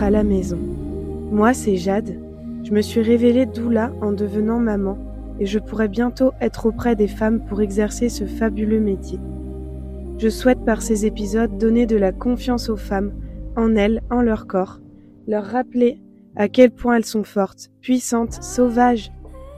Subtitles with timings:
[0.00, 0.58] À la maison.
[1.32, 2.20] Moi, c'est Jade.
[2.64, 4.98] Je me suis révélée doula en devenant maman
[5.40, 9.18] et je pourrais bientôt être auprès des femmes pour exercer ce fabuleux métier.
[10.18, 13.14] Je souhaite par ces épisodes donner de la confiance aux femmes,
[13.56, 14.80] en elles, en leur corps,
[15.26, 15.98] leur rappeler
[16.36, 19.10] à quel point elles sont fortes, puissantes, sauvages,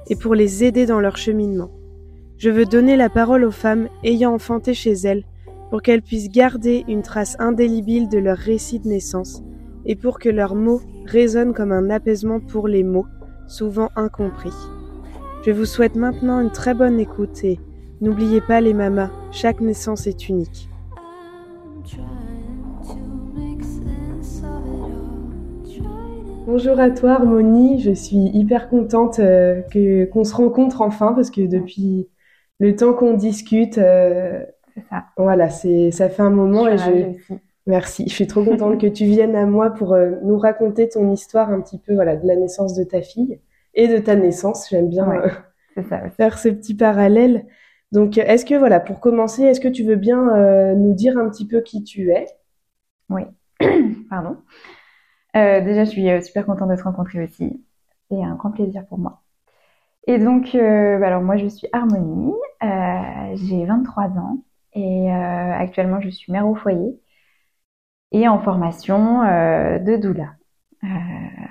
[0.08, 1.72] et pour les aider dans leur cheminement.
[2.36, 5.24] Je veux donner la parole aux femmes ayant enfanté chez elles
[5.70, 9.42] pour qu'elles puissent garder une trace indélébile de leur récit de naissance
[9.88, 13.06] et pour que leurs mots résonnent comme un apaisement pour les mots,
[13.48, 14.52] souvent incompris.
[15.44, 17.58] Je vous souhaite maintenant une très bonne écoute et
[18.02, 20.68] n'oubliez pas les mamas, chaque naissance est unique.
[26.46, 31.30] Bonjour à toi Harmonie, je suis hyper contente euh, que qu'on se rencontre enfin parce
[31.30, 32.08] que depuis
[32.58, 34.44] le temps qu'on discute, euh,
[34.90, 35.04] ça.
[35.16, 37.34] Voilà, c'est ça fait un moment je et je...
[37.68, 38.08] merci.
[38.08, 41.50] Je suis trop contente que tu viennes à moi pour euh, nous raconter ton histoire
[41.50, 43.40] un petit peu voilà de la naissance de ta fille
[43.74, 44.68] et de ta naissance.
[44.70, 45.30] J'aime bien ouais,
[45.78, 47.46] euh, ça, faire ce petit parallèle.
[47.92, 51.28] Donc est-ce que voilà pour commencer, est-ce que tu veux bien euh, nous dire un
[51.28, 52.26] petit peu qui tu es?
[53.08, 53.22] Oui.
[54.10, 54.38] Pardon.
[55.34, 57.62] Déjà, je suis super contente de te rencontrer aussi.
[58.10, 59.22] C'est un grand plaisir pour moi.
[60.08, 62.34] Et donc, bah alors moi, je suis Harmonie.
[63.34, 64.42] j'ai 23 ans.
[64.72, 66.98] Et actuellement, je suis mère au foyer
[68.12, 70.34] et en formation euh, de doula
[70.84, 70.86] euh,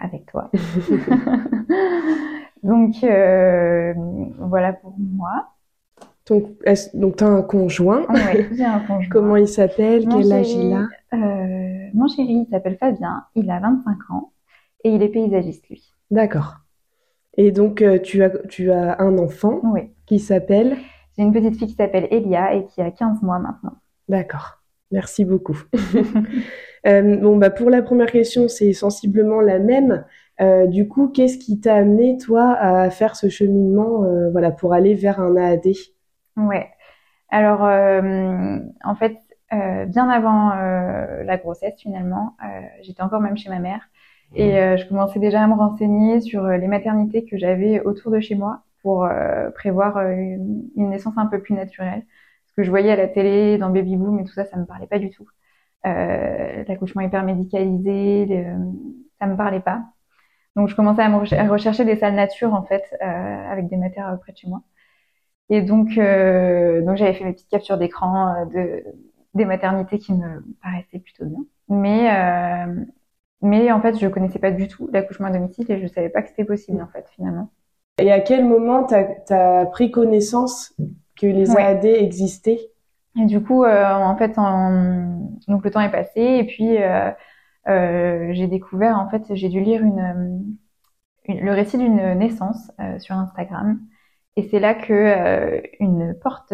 [0.02, 0.50] avec toi.
[2.64, 2.96] donc
[4.40, 5.50] voilà pour moi.
[6.28, 6.50] Donc,
[6.94, 8.06] donc tu as un conjoint?
[8.10, 9.10] Oui, j'ai un conjoint.
[9.10, 10.08] Comment il s'appelle?
[10.10, 10.88] Quel âge il a?
[11.94, 13.24] Mon chéri, il s'appelle Fabien.
[13.36, 14.32] Il a 25 ans
[14.84, 15.94] et il est paysagiste, lui.
[16.12, 16.58] D'accord.
[17.38, 19.94] Et donc, tu, as, tu as un enfant oui.
[20.06, 20.76] qui s'appelle?
[21.18, 23.76] J'ai une petite fille qui s'appelle Elia et qui a 15 mois maintenant.
[24.10, 24.57] D'accord.
[24.92, 25.58] Merci beaucoup.
[26.88, 30.06] euh, bon, bah, pour la première question, c'est sensiblement la même.
[30.40, 34.74] Euh, du coup, qu'est-ce qui t'a amené, toi, à faire ce cheminement euh, voilà, pour
[34.74, 35.68] aller vers un AAD
[36.38, 36.68] Ouais.
[37.30, 39.18] Alors, euh, en fait,
[39.52, 42.36] bien avant la grossesse, finalement,
[42.82, 43.90] j'étais encore même chez ma mère.
[44.36, 48.36] Et je commençais déjà à me renseigner sur les maternités que j'avais autour de chez
[48.36, 52.04] moi pour euh, prévoir euh, une, une, naissance un peu plus naturelle.
[52.58, 54.88] Que je voyais à la télé, dans Baby Boom et tout ça, ça me parlait
[54.88, 55.28] pas du tout.
[55.86, 58.46] Euh, L'accouchement hyper médicalisé, le,
[59.20, 59.84] ça me parlait pas.
[60.56, 64.32] Donc je commençais à, rechercher des salles nature en fait, euh, avec des matières près
[64.32, 64.64] de chez moi.
[65.50, 68.84] Et donc, euh, donc j'avais fait mes petites captures d'écran de
[69.36, 71.46] des maternités qui me paraissaient plutôt bien.
[71.70, 72.10] Mais
[73.42, 76.22] mais en fait, je connaissais pas du tout l'accouchement à domicile et je savais pas
[76.22, 77.52] que c'était possible en fait finalement.
[78.00, 78.94] Et à quel moment tu
[79.34, 80.76] as, pris connaissance
[81.20, 81.62] que les ouais.
[81.62, 82.60] AAD existaient
[83.20, 85.32] Et du coup, euh, en fait, en...
[85.48, 87.12] donc le temps est passé et puis euh,
[87.68, 90.56] euh, j'ai découvert, en fait, j'ai dû lire une,
[91.26, 93.80] une, le récit d'une naissance sur Instagram.
[94.36, 96.54] Et c'est là que euh, une porte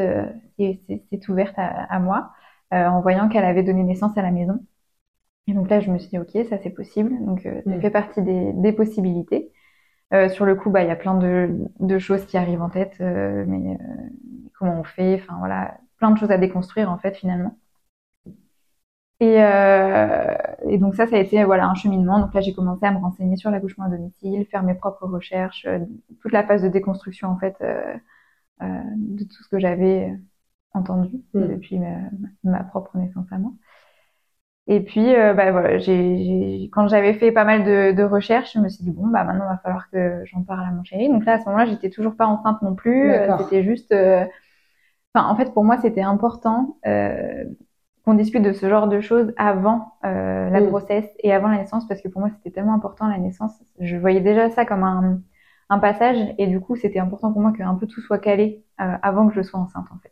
[0.58, 2.32] s'est ouverte à, à moi
[2.72, 4.60] en voyant qu'elle avait donné naissance à la maison.
[5.46, 7.14] Et donc là, je me suis dit, ok, ça c'est possible.
[7.26, 7.82] Donc ça mmh.
[7.82, 9.52] fait partie des, des possibilités.
[10.14, 12.70] Euh, sur le coup, bah, il y a plein de, de, choses qui arrivent en
[12.70, 14.10] tête, euh, mais euh,
[14.58, 17.58] comment on fait Enfin voilà, plein de choses à déconstruire en fait finalement.
[19.20, 22.20] Et, et, donc ça, ça a été voilà un cheminement.
[22.20, 25.66] Donc là, j'ai commencé à me renseigner sur l'accouchement à domicile, faire mes propres recherches,
[26.22, 27.56] toute la phase de déconstruction en fait
[28.60, 30.14] de tout ce que j'avais
[30.74, 31.48] entendu mmh.
[31.48, 32.00] depuis ma,
[32.44, 33.54] ma, propre naissance à moi.
[34.68, 35.78] Et puis, euh, bah, voilà,
[36.72, 39.46] quand j'avais fait pas mal de, de, recherches, je me suis dit bon, bah maintenant,
[39.46, 41.10] il va falloir que j'en parle à mon chéri.
[41.10, 43.12] Donc là, à ce moment-là, j'étais toujours pas enceinte non plus.
[43.40, 44.26] C'était juste, euh...
[45.14, 47.44] enfin, en fait, pour moi, c'était important euh,
[48.06, 50.68] qu'on discute de ce genre de choses avant euh, la mmh.
[50.68, 53.54] grossesse et avant la naissance, parce que pour moi, c'était tellement important la naissance.
[53.80, 55.22] Je voyais déjà ça comme un,
[55.70, 58.96] un passage, et du coup, c'était important pour moi qu'un peu tout soit calé euh,
[59.02, 60.12] avant que je sois enceinte, en fait.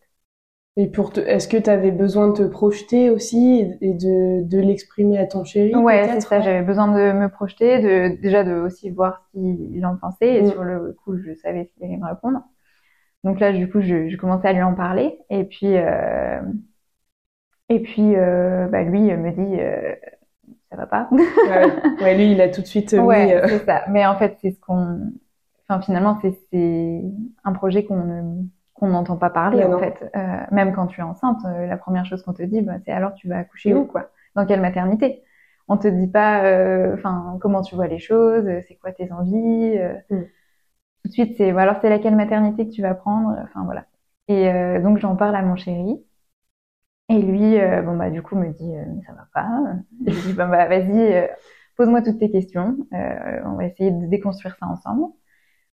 [0.77, 4.57] Et pour te, est-ce que tu avais besoin de te projeter aussi et de, de
[4.57, 6.39] l'exprimer à ton chéri Ouais, c'est ça.
[6.39, 10.35] J'avais besoin de me projeter, de déjà de aussi voir qu'il en pensait.
[10.35, 10.51] Et mmh.
[10.51, 12.41] sur le coup, je savais qu'il allait me répondre.
[13.23, 15.19] Donc là, du coup, je, je, commençais à lui en parler.
[15.29, 16.41] Et puis, euh,
[17.67, 19.93] et puis, euh, bah, lui me dit, euh,
[20.69, 21.09] ça va pas.
[21.11, 22.93] ouais, ouais, lui, il a tout de suite.
[22.99, 23.83] ouais, mis, c'est ça.
[23.89, 25.11] Mais en fait, c'est ce qu'on.
[25.67, 27.01] Enfin, finalement, c'est
[27.43, 28.43] un projet qu'on ne
[28.81, 29.79] qu'on n'entend pas parler Mais en non.
[29.79, 30.11] fait.
[30.17, 32.91] Euh, même quand tu es enceinte, euh, la première chose qu'on te dit, bah, c'est
[32.91, 33.77] alors tu vas accoucher Mm.
[33.77, 34.09] où quoi?
[34.35, 35.23] Dans quelle maternité?
[35.69, 39.11] On te dit pas, euh, enfin comment tu vois les choses, euh, c'est quoi tes
[39.13, 39.77] envies.
[39.77, 40.25] euh, Mm.
[41.03, 43.35] Tout de suite, c'est alors c'est laquelle maternité que tu vas prendre.
[43.43, 43.85] Enfin voilà.
[44.27, 46.03] Et euh, donc j'en parle à mon chéri.
[47.09, 49.49] Et lui, bon bah du coup me dit mais ça va pas.
[50.07, 51.29] Et je dis bah, bah vas-y,
[51.75, 52.77] pose-moi toutes tes questions.
[52.91, 55.11] on va essayer de déconstruire ça ensemble.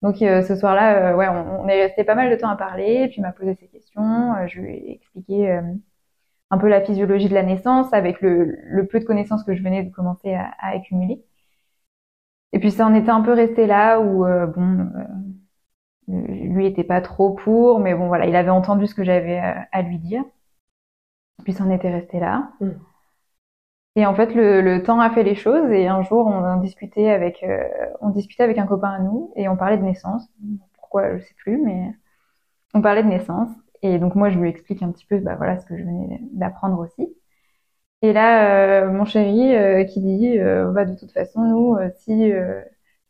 [0.01, 3.07] Donc ce soir-là, ouais, on, est resté pas mal de temps à parler.
[3.07, 4.33] Puis il m'a posé ses questions.
[4.47, 5.59] je lui ai expliqué
[6.49, 9.63] un peu la physiologie de la naissance avec le, le peu de connaissances que je
[9.63, 11.23] venais de commencer à, accumuler.
[12.53, 14.89] Et puis ça en était un peu resté là où euh, bon,
[16.07, 19.38] euh, lui était pas trop pour, mais bon voilà, il avait entendu ce que j'avais
[19.39, 20.23] à, euh, lui dire.
[21.44, 22.51] Puis ça en était resté là.
[22.61, 22.71] Mm.
[23.97, 25.71] Et en fait, le, le, temps a fait les choses.
[25.71, 27.63] Et un jour, on, discutait avec, euh,
[27.99, 30.29] on discutait avec un copain à nous et on parlait de naissance.
[30.73, 31.91] Pourquoi, je sais plus, mais
[32.75, 33.49] on parlait de naissance.
[33.81, 36.21] Et donc moi, je lui explique un petit peu, bah voilà, ce que je venais
[36.33, 37.11] d'apprendre aussi.
[38.03, 42.31] Et là, euh, mon chéri euh, qui dit, bah de toute façon, nous, si,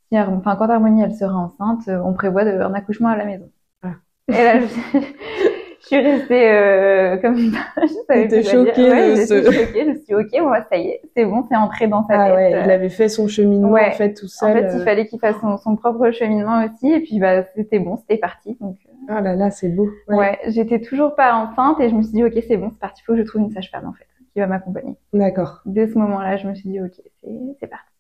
[0.10, 3.52] si, enfin quand Harmonie elle sera enceinte, on prévoit de, un accouchement à la maison.
[3.84, 3.96] Ah.
[4.30, 5.57] Et là, je,
[5.92, 8.90] je suis restée comme je savais plus choquée.
[8.90, 9.44] Ouais, ce...
[9.44, 9.84] choquée.
[9.84, 12.22] Je me suis dit, ok, bon, ça y est, c'est bon, c'est entré dans sa
[12.22, 12.36] ah, tête.
[12.36, 14.52] Ouais, il avait fait son cheminement en fait tout seul.
[14.52, 17.80] En fait, il fallait qu'il fasse son, son, propre cheminement aussi, et puis bah c'était
[17.80, 18.58] bon, c'était parti.
[18.60, 19.90] Donc ah là là, c'est beau.
[20.08, 22.80] Ouais, ouais j'étais toujours pas enceinte et je me suis dit, ok, c'est bon, c'est
[22.80, 24.96] parti, faut que je trouve une sage-femme en fait, qui va m'accompagner.
[25.14, 25.62] D'accord.
[25.66, 26.92] Dès ce moment-là, je me suis dit, ok,
[27.60, 27.97] c'est parti.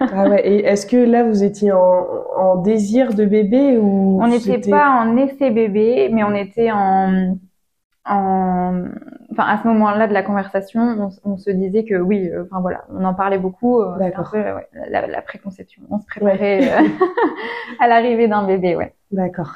[0.00, 2.06] Ah ouais, et est-ce que là vous étiez en,
[2.36, 7.36] en désir de bébé ou On n'était pas en essai bébé, mais on était en,
[8.04, 8.84] en,
[9.32, 10.80] enfin à ce moment-là de la conversation,
[11.24, 13.80] on, on, se disait que oui, euh, enfin voilà, on en parlait beaucoup.
[13.80, 14.30] Euh, D'accord.
[14.32, 16.72] Ouais, la, la, préconception, on se préparait ouais.
[16.72, 16.88] Euh,
[17.80, 18.94] à l'arrivée d'un bébé, ouais.
[19.10, 19.52] D'accord.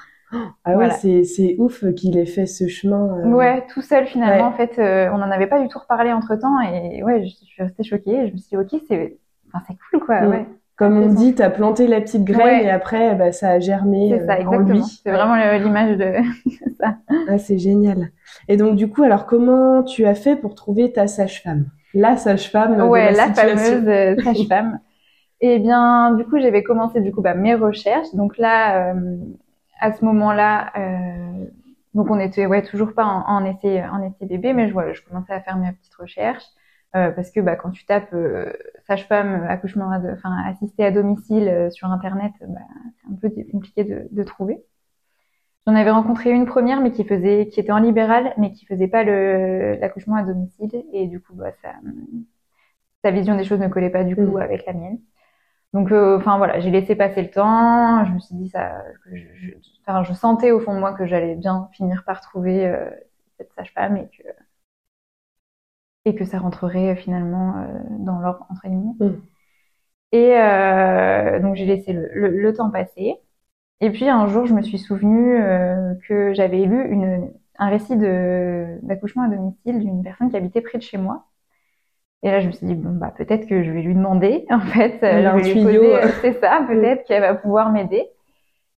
[0.65, 3.19] Ah ouais, c'est, c'est ouf qu'il ait fait ce chemin.
[3.19, 3.29] Euh...
[3.29, 4.47] Ouais, tout seul finalement.
[4.47, 7.29] En fait, euh, on n'en avait pas du tout reparlé entre temps et ouais, je,
[7.29, 8.29] suis restée choquée.
[8.29, 9.19] Je me suis dit, ok, c'est,
[9.53, 10.27] enfin, c'est cool quoi.
[10.27, 10.47] Ouais.
[10.77, 12.65] Comme on dit, t'as planté la petite graine ouais.
[12.65, 14.83] et après, bah, ça a germé c'est ça, euh, en lui.
[14.83, 16.15] C'est vraiment l'image de
[16.81, 16.97] ça.
[17.29, 18.11] Ah, c'est génial.
[18.49, 21.67] Et donc, du coup, alors, comment tu as fait pour trouver ta sage-femme?
[21.95, 24.81] La sage-femme Ouais, de la, la fameuse euh, sage-femme.
[25.41, 28.13] et bien, du coup, j'avais commencé du coup bah, mes recherches.
[28.15, 29.17] Donc là, euh,
[29.79, 31.45] à ce moment-là, euh,
[31.95, 34.95] donc on était ouais toujours pas en, en essai en essai bébé, mais je voilà,
[34.95, 36.47] je commençais à faire mes petites recherches
[36.97, 38.53] euh, parce que bah, quand tu tapes euh,
[38.87, 42.61] sage-femme accouchement, enfin assisté à domicile euh, sur internet, bah,
[43.01, 44.63] c'est un peu compliqué de, de trouver.
[45.67, 48.89] J'en avais rencontré une première, mais qui faisait, qui était en libéral, mais qui faisait
[48.89, 51.71] pas le l'accouchement à domicile, et du coup, bah, ça,
[53.05, 54.41] sa vision des choses ne collait pas du coup mmh.
[54.41, 54.99] avec la mienne.
[55.73, 58.05] Donc, euh, enfin voilà, j'ai laissé passer le temps.
[58.05, 61.07] Je me suis dit ça, que je, je, je sentais au fond de moi que
[61.07, 62.91] j'allais bien finir par trouver euh,
[63.39, 64.29] cette sage-femme et que
[66.05, 67.67] et que ça rentrerait finalement euh,
[67.99, 68.95] dans l'ordre entre guillemets.
[69.01, 69.21] Mm.
[70.13, 73.17] Et euh, donc j'ai laissé le, le, le, temps passer.
[73.81, 77.97] Et puis un jour, je me suis souvenu euh, que j'avais lu une, un récit
[77.97, 81.27] d'accouchement à domicile d'une personne qui habitait près de chez moi
[82.23, 84.61] et là, je me suis dit, bon, bah, peut-être que je vais lui demander, en
[84.61, 85.01] fait.
[85.43, 88.07] Lui poser, c'est ça, peut-être qu'elle va pouvoir m'aider.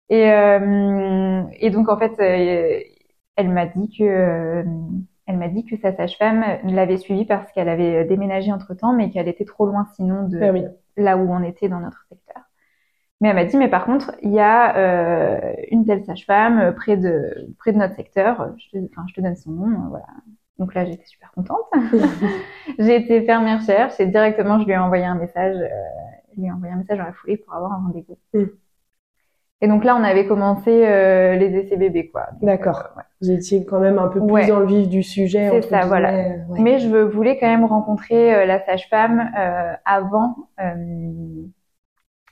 [0.08, 2.80] Et, euh, et donc, en fait, euh,
[3.36, 4.62] elle m'a dit que, euh,
[5.26, 9.10] elle m'a dit que sa sage-femme l'avait suivie parce qu'elle avait déménagé entre temps, mais
[9.10, 10.64] qu'elle était trop loin sinon de ah oui.
[10.96, 12.42] là où on était dans notre secteur.
[13.20, 16.96] Mais elle m'a dit, mais par contre, il y a euh, une telle sage-femme près
[16.96, 18.54] de près de notre secteur.
[18.58, 20.06] Je te, enfin, je te donne son nom, voilà.
[20.58, 21.66] Donc là, j'étais super contente.
[22.78, 25.56] j'ai été faire mes recherches et directement, je lui ai envoyé un message.
[25.56, 25.68] Euh,
[26.34, 28.18] je lui ai envoyé un message dans la foulée pour avoir un rendez-vous.
[29.60, 32.26] Et donc là, on avait commencé euh, les essais bébés, quoi.
[32.42, 32.80] D'accord.
[32.80, 33.04] Euh, ouais.
[33.22, 34.46] Vous étiez quand même un peu plus ouais.
[34.46, 35.48] dans le vif du sujet.
[35.52, 36.12] C'est ça, voilà.
[36.12, 36.60] Ouais.
[36.60, 40.36] Mais je voulais quand même rencontrer euh, la sage-femme euh, avant.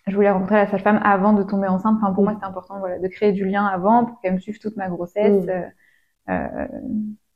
[0.07, 1.97] je voulais rencontrer la sage-femme avant de tomber enceinte.
[2.03, 2.27] Enfin, pour mm.
[2.27, 4.89] moi, c'était important, voilà, de créer du lien avant pour qu'elle me suive toute ma
[4.89, 5.47] grossesse.
[6.29, 6.53] Mm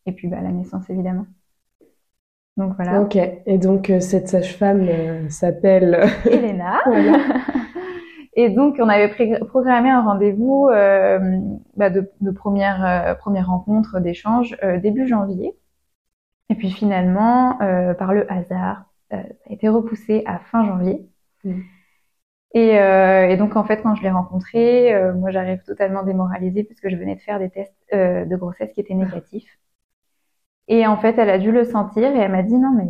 [0.06, 1.26] et puis bah, la naissance évidemment.
[2.56, 3.02] Donc voilà.
[3.02, 3.16] Ok.
[3.16, 6.78] Et donc euh, cette sage-femme euh, s'appelle Elena.
[8.36, 9.08] Et donc on avait
[9.46, 11.40] programmé un rendez-vous euh,
[11.74, 15.56] bah, de, de, première euh, première rencontre d'échange euh, début janvier.
[16.50, 17.58] Et puis finalement,
[17.98, 21.08] par le hasard, ça a été repoussé à fin janvier.
[21.42, 21.60] Mmh.
[22.54, 26.88] Et, et, donc en fait, quand je l'ai rencontré, moi j'arrive totalement démoralisée parce que
[26.88, 29.58] je venais de faire des tests de grossesse qui étaient négatifs.
[30.68, 32.86] Et en fait, elle a dû le sentir et elle m'a dit non mais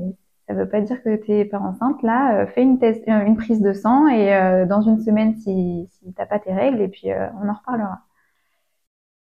[0.46, 2.02] ça veut pas dire que tu n'es pas enceinte.
[2.02, 5.34] Là, euh, fais une, test, euh, une prise de sang et euh, dans une semaine,
[5.36, 8.00] si, si t'as pas tes règles, et puis euh, on en reparlera.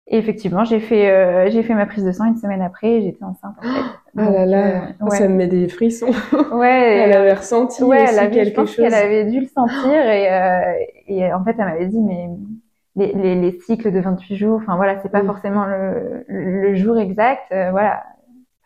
[0.06, 3.02] Et effectivement, j'ai fait euh, j'ai fait ma prise de sang une semaine après et
[3.02, 3.54] j'étais enceinte.
[3.58, 3.90] En fait.
[4.16, 5.10] Ah là là, ouais.
[5.10, 6.10] ça me met des frissons.
[6.52, 6.98] Ouais.
[7.04, 8.84] elle avait ressenti ouais, aussi elle avait, quelque je pense chose.
[8.84, 12.28] qu'elle avait dû le sentir et et en fait, elle m'avait dit mais
[12.96, 15.26] les, les, les, cycles de 28 jours, enfin voilà, c'est pas mmh.
[15.26, 18.02] forcément le, le, jour exact, voilà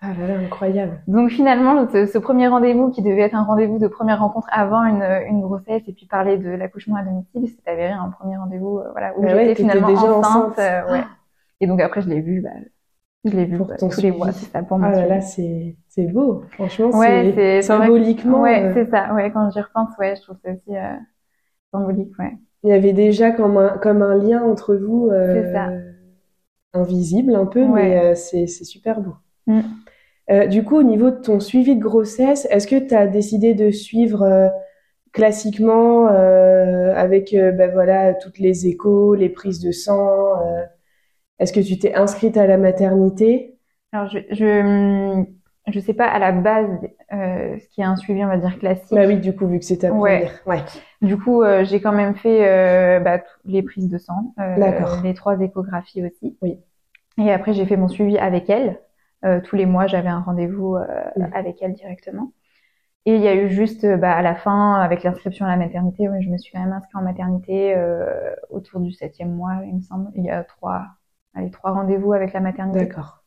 [0.06, 1.00] Ah là là, incroyable.
[1.06, 5.02] Donc finalement, ce, premier rendez-vous qui devait être un rendez-vous de première rencontre avant une,
[5.02, 8.90] une grossesse et puis parler de l'accouchement à domicile, s'est avéré un premier rendez-vous euh,
[8.92, 10.44] voilà, où Bah j'étais ouais, finalement déjà enceinte.
[10.52, 10.58] enceinte.
[10.58, 11.04] euh, ouais.
[11.60, 12.50] Et donc après, je l'ai vu, bah,
[13.24, 15.20] je l'ai vu Pour bah, tous les mois, c'est ça pour mon Ah là là,
[15.22, 16.42] c'est c'est beau.
[16.50, 18.40] Franchement, Ouais, c'est c'est c'est vrai que- symboliquement.
[18.42, 19.14] Ouais, euh, c'est ça.
[19.14, 20.92] Ouais, quand j'y repense, ouais, je trouve ça aussi euh,
[21.72, 22.36] symbolique, ouais.
[22.62, 25.10] il y avait déjà comme un comme un lien entre vous.
[25.10, 25.70] C'est ça.
[26.74, 29.14] Invisible un peu, mais c'est c'est super beau.
[29.46, 29.60] Mm.
[30.30, 33.54] Euh, du coup, au niveau de ton suivi de grossesse, est-ce que tu as décidé
[33.54, 34.48] de suivre euh,
[35.12, 40.34] classiquement euh, avec ben voilà toutes les échos, les prises de sang
[41.38, 43.58] Est-ce que tu t'es inscrite à la maternité?
[43.92, 45.24] Alors, je, je,
[45.68, 46.68] je sais pas à la base
[47.12, 48.92] euh, ce qui est un suivi, on va dire classique.
[48.92, 50.30] Bah oui, du coup, vu que c'est ta première.
[50.46, 50.62] Ouais.
[51.00, 54.34] Du coup, euh, j'ai quand même fait euh, bah, les prises de sang,
[55.02, 56.36] les trois échographies aussi.
[56.42, 56.58] Oui.
[57.18, 58.80] Et après, j'ai fait mon suivi avec elle.
[59.24, 61.24] Euh, tous les mois, j'avais un rendez-vous euh, Oui.
[61.32, 62.32] avec elle directement.
[63.06, 65.56] Et il y a eu juste euh, bah, à la fin, avec l'inscription à la
[65.56, 69.60] maternité, ouais, je me suis quand même inscrite en maternité euh, autour du septième mois,
[69.66, 70.10] il me semble.
[70.14, 70.86] Il y a trois,
[71.34, 72.86] allez, trois rendez-vous avec la maternité.
[72.86, 73.24] D'accord.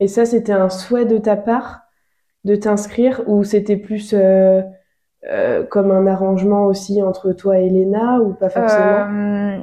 [0.00, 1.82] Et ça, c'était un souhait de ta part
[2.44, 4.62] de t'inscrire ou c'était plus euh,
[5.30, 9.06] euh, comme un arrangement aussi entre toi et Léna ou pas forcément?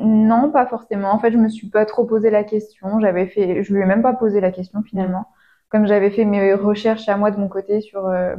[0.01, 1.11] Non, pas forcément.
[1.11, 2.99] En fait, je me suis pas trop posé la question.
[2.99, 5.27] J'avais fait, je lui ai même pas posé la question finalement.
[5.71, 8.35] Comme j'avais fait mes recherches à moi de mon côté sur euh,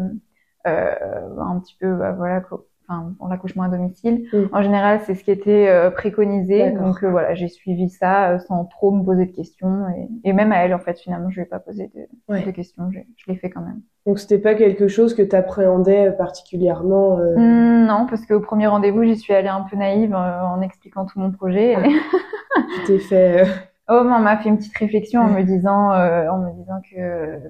[0.66, 0.94] euh,
[1.40, 2.42] un petit peu, bah, voilà,
[2.88, 4.26] enfin, pour l'accouchement à domicile.
[4.52, 6.70] En général, c'est ce qui était euh, préconisé.
[6.72, 10.58] Donc voilà, j'ai suivi ça sans trop me poser de questions et, et même à
[10.64, 12.44] elle en fait finalement, je lui ai pas posé de, Ouais.
[12.44, 12.90] de questions.
[12.92, 13.80] Je, je l'ai fait quand même.
[14.06, 19.04] Donc c'était pas quelque chose que t'appréhendais particulièrement euh, Mm, non, parce qu'au premier rendez-vous,
[19.04, 21.76] j'y suis allée un peu naïve euh, en expliquant tout mon projet.
[21.76, 21.82] Ah.
[22.76, 23.42] Tu t'es fait...
[23.42, 23.44] euh,
[23.94, 27.40] Oh, on m'a fait une petite réflexion en me disant, euh, en me disant que,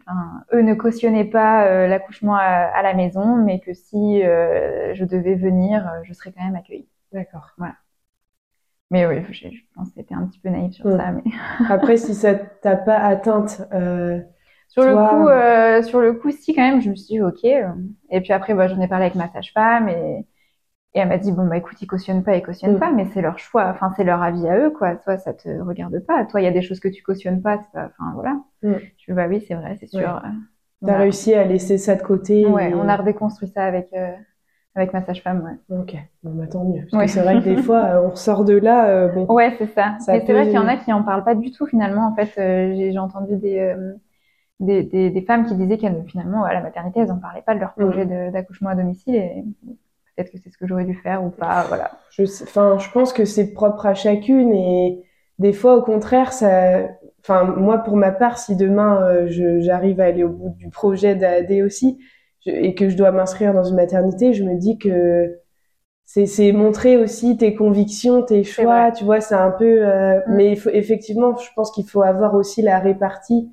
[0.00, 4.92] enfin, eux ne cautionnaient pas euh, l'accouchement à, à la maison, mais que si euh,
[4.94, 6.88] je devais venir, je serais quand même accueillie.
[7.12, 7.52] D'accord.
[8.90, 11.12] Mais oui, je, je pense que c'était un petit peu naïf sur ça.
[11.12, 11.22] Mais
[11.70, 14.20] Après, si ça t'a pas atteinte, euh,
[14.68, 17.44] sur le coup, sur le coup, si quand même, je me suis dit ok.
[18.10, 20.26] Et puis après, bah, j'en ai parlé avec ma sage-femme et
[20.94, 22.80] et elle m'a dit bon bah écoute, ils cautionnent pas, ils cautionnent Mm.
[22.80, 23.66] pas, mais c'est leur choix.
[23.68, 24.96] Enfin, c'est leur avis à eux, quoi.
[24.96, 26.24] Toi, ça te regarde pas.
[26.26, 27.58] Toi, il y a des choses que tu cautionnes pas.
[27.62, 28.32] C'est pas, enfin voilà.
[28.62, 28.74] Mm.
[28.98, 30.00] Je dis bah oui, c'est vrai, c'est sûr.
[30.00, 30.30] Ouais.
[30.86, 32.46] T'as a- réussi à laisser ça de côté.
[32.46, 34.12] Ouais, et- on a redéconstruit ça avec euh,
[34.76, 35.42] avec ma sage-femme.
[35.68, 35.78] Ouais.
[35.78, 36.82] Ok, bon, bah, tant mieux.
[36.90, 37.04] Parce Ouais.
[37.06, 39.66] que c'est vrai que des fois, euh, on ressort de là, euh, bon, Ouais, c'est
[39.68, 39.96] ça.
[40.00, 42.06] Ça c'est vrai qu'il y en a qui en parlent pas du tout finalement.
[42.08, 43.74] En fait, euh, j'ai j'ai entendu des,
[44.60, 47.54] des, des des femmes qui disaient qu'elles finalement à la maternité, elles en parlaient pas
[47.54, 47.84] de leur Mhm.
[47.86, 49.44] projet d'accouchement à domicile et
[50.16, 51.64] peut-être que c'est ce que j'aurais dû faire ou pas.
[51.68, 51.90] Voilà.
[52.10, 55.02] je, enfin, je pense que c'est propre à chacune et
[55.38, 56.80] des fois, au contraire, ça,
[57.20, 59.26] enfin, moi, pour ma part, si demain, euh,
[59.60, 61.98] j'arrive à aller au bout du projet d'AD aussi,
[62.46, 65.38] je- et que je dois m'inscrire dans une maternité, je me dis que
[66.04, 70.34] c'est, montrer aussi tes convictions, tes choix, tu vois, c'est un peu, euh, Mm.
[70.36, 73.50] mais il faut, effectivement, je pense qu'il faut avoir aussi la répartie,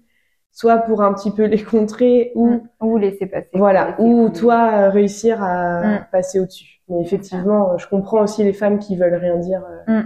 [0.51, 3.50] soit pour un petit peu les contrer ou, Ou laisser passer.
[3.53, 6.05] voilà, laisser ou toi euh, réussir à Mm.
[6.12, 6.81] passer au-dessus.
[6.89, 10.01] Mais effectivement, je comprends aussi les femmes qui veulent rien dire, euh,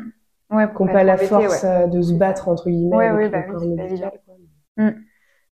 [0.52, 3.76] Ouais, qui n'ont pas la force euh, de se battre entre guillemets Ouais, bah oui.
[4.78, 4.90] Mm.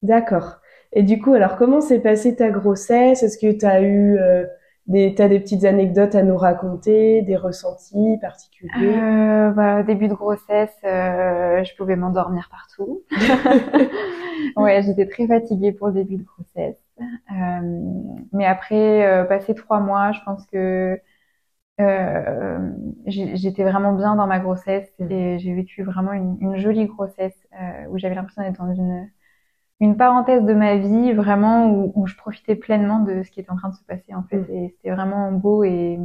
[0.04, 0.58] D'accord.
[0.94, 3.24] Et du coup, alors comment s'est passée ta grossesse?
[3.24, 4.46] Est-ce que tu as eu euh,
[4.88, 8.72] des, t'as des petites anecdotes à nous raconter, des ressentis particuliers?
[8.78, 13.02] Euh, bah, début de grossesse, euh, je pouvais m'endormir partout.
[14.58, 16.78] ouais, j'étais très fatiguée pour le début de grossesse.
[17.00, 21.00] Euh, mais après, euh, passé trois mois, je pense que
[21.82, 22.72] euh,
[23.08, 27.88] j'étais vraiment bien dans ma grossesse et j'ai vécu vraiment une, une jolie grossesse euh,
[27.90, 29.10] où j'avais l'impression d'être dans une
[29.82, 33.52] une parenthèse de ma vie vraiment où, où je profitais pleinement de ce qui était
[33.52, 34.54] en train de se passer en fait Mm.
[34.56, 36.00] et c'était vraiment beau et,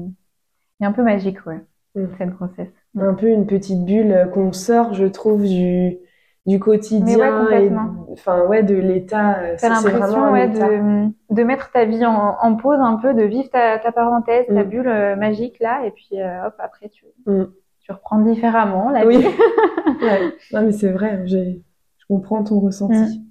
[0.81, 1.61] et un peu magique ouais
[1.95, 2.07] Mm.
[2.19, 2.73] cette grossesse.
[2.99, 5.97] Un peu une petite bulle qu'on sort, je trouve, du
[6.47, 8.07] du quotidien Mais ouais, et complètement.
[8.13, 9.39] enfin ouais de l'état.
[9.41, 13.25] euh, T'as l'impression ouais, de, de mettre ta vie en, en pause un peu, de
[13.25, 14.69] vivre ta, ta parenthèse, ta Mm.
[14.69, 17.45] bulle euh, magique là, et puis euh, hop, après tu, Mm.
[17.81, 19.17] tu reprends différemment la Oui.
[19.19, 19.27] vie.
[20.03, 20.33] ouais.
[20.53, 21.63] Non mais c'est vrai, j'ai,
[21.99, 22.95] je comprends ton ressenti.
[23.21, 23.25] Mm.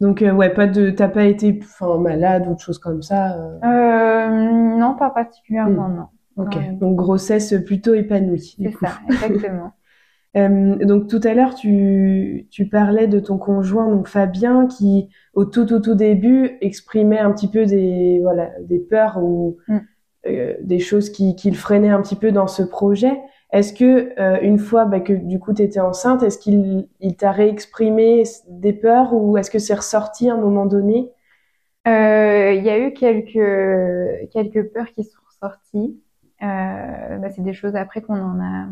[0.00, 3.36] Donc euh, ouais, pas de, t'as pas été, enfin malade ou de choses comme ça.
[3.36, 3.58] euh.
[3.64, 6.06] Euh, non, pas particulièrement, non.
[6.36, 6.56] Ok.
[6.78, 8.56] Donc grossesse plutôt épanouie.
[8.58, 9.72] C'est ça, exactement.
[10.36, 15.44] Euh, donc tout à l'heure, tu, tu parlais de ton conjoint, donc Fabien, qui au
[15.44, 19.78] tout tout tout début exprimait un petit peu des voilà des peurs ou Mm.
[20.28, 23.20] euh, des choses qui, qui le freinaient un petit peu dans ce projet.
[23.52, 27.32] Est-ce que une fois bah, que du coup tu étais enceinte, est-ce qu'il il, t'a
[27.32, 31.10] réexprimé des peurs ou est-ce que c'est ressorti à un moment donné?
[31.86, 36.00] Il y a eu quelques quelques peurs qui sont ressorties.
[36.40, 38.68] Bah, c'est des choses après qu'on en a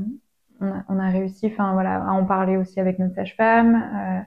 [0.60, 4.26] on a, réussi, enfin voilà, à en parler aussi avec notre sage-femme,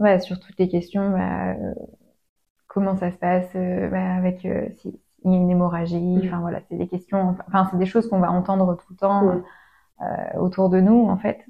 [0.00, 1.74] euh, sur toutes les questions, bah, euh,
[2.68, 4.92] comment ça se passe euh, avec euh, s'il
[5.24, 6.22] y a une hémorragie, mm.
[6.26, 9.24] enfin voilà, c'est des questions, enfin c'est des choses qu'on va entendre tout le temps
[9.24, 9.44] mm.
[10.38, 11.44] Autour de nous en fait.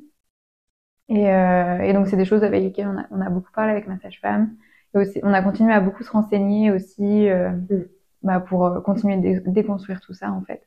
[1.08, 3.86] Et, et donc c'est des choses avec lesquelles on a, on a beaucoup parlé avec
[3.86, 4.54] ma sage-femme.
[4.94, 7.84] Et aussi, on a continué à beaucoup se renseigner aussi mm.
[8.22, 10.62] bah, pour continuer de déconstruire tout ça en fait.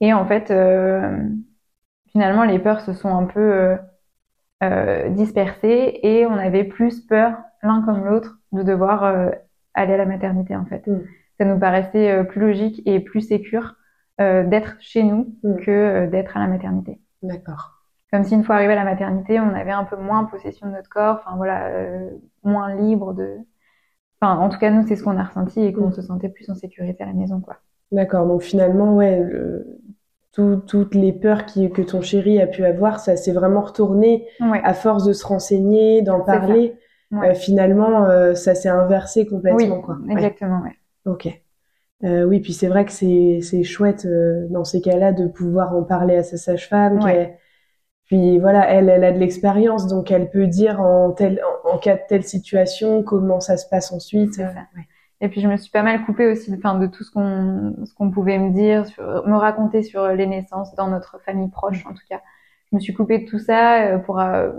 [0.00, 0.52] Et en fait,
[2.12, 3.76] finalement, les peurs se sont un peu euh,
[4.64, 9.30] euh, dispersées et on avait plus peur l'un comme l'autre de devoir euh,
[9.74, 10.86] aller à la maternité en fait.
[10.86, 11.02] Mm.
[11.38, 13.76] Ça nous paraissait euh, plus logique et plus sécure
[14.18, 15.56] d'être chez nous mm.
[15.64, 17.00] que d'être à la maternité.
[17.22, 17.72] D'accord.
[18.12, 20.72] Comme si une fois arrivé à la maternité, on avait un peu moins possession de
[20.72, 21.70] notre corps, enfin voilà,
[22.42, 23.36] moins libre de.
[24.20, 25.92] Enfin, en tout cas, nous, c'est ce qu'on a ressenti et qu'on mm.
[25.92, 27.58] se sentait plus en sécurité à la maison, quoi.
[27.92, 28.26] D'accord.
[28.26, 29.78] Donc finalement, ouais, le,
[30.32, 34.74] toutes les peurs qui, que ton chéri a pu avoir, ça s'est vraiment retourné à
[34.74, 36.76] force de se renseigner, d'en parler.
[37.12, 39.76] Euh, finalement, euh, ça s'est inversé complètement.
[39.76, 39.98] Oui, quoi.
[40.10, 40.62] exactement.
[40.62, 40.76] Ouais.
[41.06, 41.42] Ok.
[42.04, 45.76] Euh, oui, puis c'est vrai que c'est c'est chouette euh, dans ces cas-là de pouvoir
[45.76, 47.00] en parler à sa sage-femme.
[48.04, 51.96] Puis voilà, elle elle a de l'expérience, donc elle peut dire en tel en, cas
[51.96, 54.34] de telle situation comment ça se passe ensuite.
[54.34, 54.52] Ça.
[55.20, 57.92] Et puis je me suis pas mal coupée aussi, enfin de tout ce qu'on ce
[57.94, 61.90] qu'on pouvait me dire, sur, me raconter sur les naissances dans notre famille proche en
[61.90, 62.20] tout cas.
[62.70, 64.52] Je me suis coupée de tout ça euh, pour euh,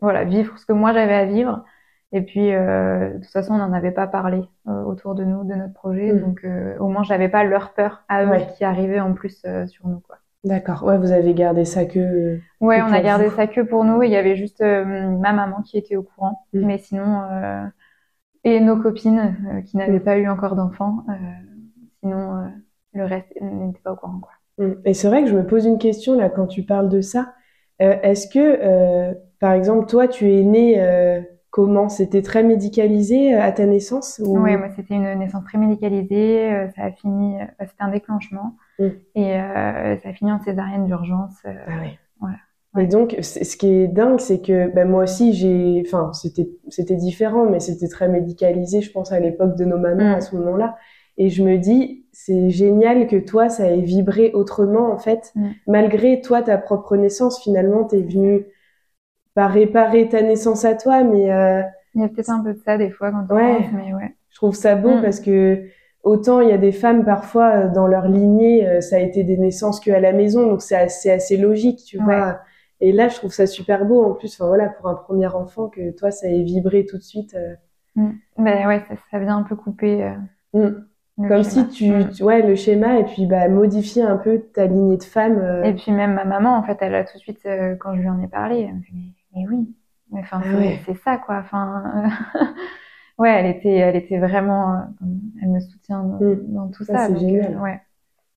[0.00, 1.64] voilà vivre ce que moi j'avais à vivre.
[2.12, 5.44] Et puis euh, de toute façon on n'en avait pas parlé euh, autour de nous
[5.44, 6.20] de notre projet, mm.
[6.20, 6.46] donc
[6.80, 10.16] au moins j'avais pas leur peur à eux qui arrivaient en plus sur nous quoi.
[10.44, 10.84] D'accord.
[10.84, 12.38] Ouais, vous avez gardé ça que.
[12.60, 14.02] Ouais, on a gardé ça que pour nous.
[14.04, 16.64] Il y avait juste ma maman qui était au courant, mm.
[16.64, 17.22] mais sinon
[18.44, 20.04] et nos copines euh, qui n'avaient mm.
[20.04, 21.04] pas eu encore d'enfants.
[21.08, 21.12] Euh,
[22.00, 22.48] sinon, euh,
[22.94, 24.20] le reste n'était pas au courant.
[24.20, 24.64] Quoi.
[24.84, 27.34] Et c'est vrai que je me pose une question là quand tu parles de ça.
[27.78, 34.20] Est-ce que, par exemple, toi, tu es née comment C'était très médicalisé à ta naissance
[34.24, 34.38] ou...
[34.38, 36.68] Oui, moi, c'était une naissance très médicalisée.
[36.76, 38.88] ça a fini, c'était un déclenchement mm.
[39.14, 39.32] et
[40.02, 41.36] ça a fini en césarienne d'urgence.
[41.44, 41.98] ah oui.
[42.20, 42.36] Voilà.
[42.78, 46.96] Et donc, ce qui est dingue, c'est que ben, moi aussi, j'ai, enfin, c'était, c'était
[46.96, 50.20] différent, mais c'était très médicalisé, je pense, à l'époque de nos mamans à mm.
[50.20, 50.76] ce moment-là.
[51.16, 55.32] Et je me dis, c'est génial que toi, ça ait vibré autrement, en fait.
[55.34, 55.48] Mm.
[55.66, 58.46] Malgré toi, ta propre naissance, finalement, t'es venue
[59.38, 61.32] pas réparer ta naissance à toi, mais...
[61.32, 61.62] Euh...
[61.94, 63.56] Il y a peut-être un peu de ça, des fois, quand on ouais.
[63.58, 64.14] pense, mais ouais.
[64.30, 65.02] Je trouve ça beau mm.
[65.02, 65.64] parce que
[66.04, 69.24] autant il y a des femmes, parfois, euh, dans leur lignée, euh, ça a été
[69.24, 72.38] des naissances qu'à la maison, donc c'est assez, assez logique, tu vois
[72.80, 75.68] et là, je trouve ça super beau en plus, enfin voilà, pour un premier enfant,
[75.68, 77.34] que toi, ça ait vibré tout de suite.
[77.34, 77.54] Euh.
[77.96, 78.12] Mm.
[78.38, 80.04] Ben ouais, ça, ça, vient un peu couper.
[80.04, 80.68] Euh,
[81.16, 81.28] mm.
[81.28, 82.10] Comme si tu, mm.
[82.10, 85.38] tu, ouais, le schéma, et puis bah, modifier un peu ta lignée de femme.
[85.38, 85.64] Euh.
[85.64, 87.48] Et puis même ma maman, en fait, elle a tout de suite,
[87.80, 89.74] quand je lui en ai parlé, elle me dit, mais, oui,
[90.12, 90.40] enfin,
[90.86, 91.38] c'est ça, quoi.
[91.38, 92.04] Enfin,
[93.18, 94.82] ouais, elle était, elle était vraiment,
[95.42, 97.08] elle me soutient dans, tout ça.
[97.08, 97.58] c'est génial.
[97.60, 97.80] Ouais.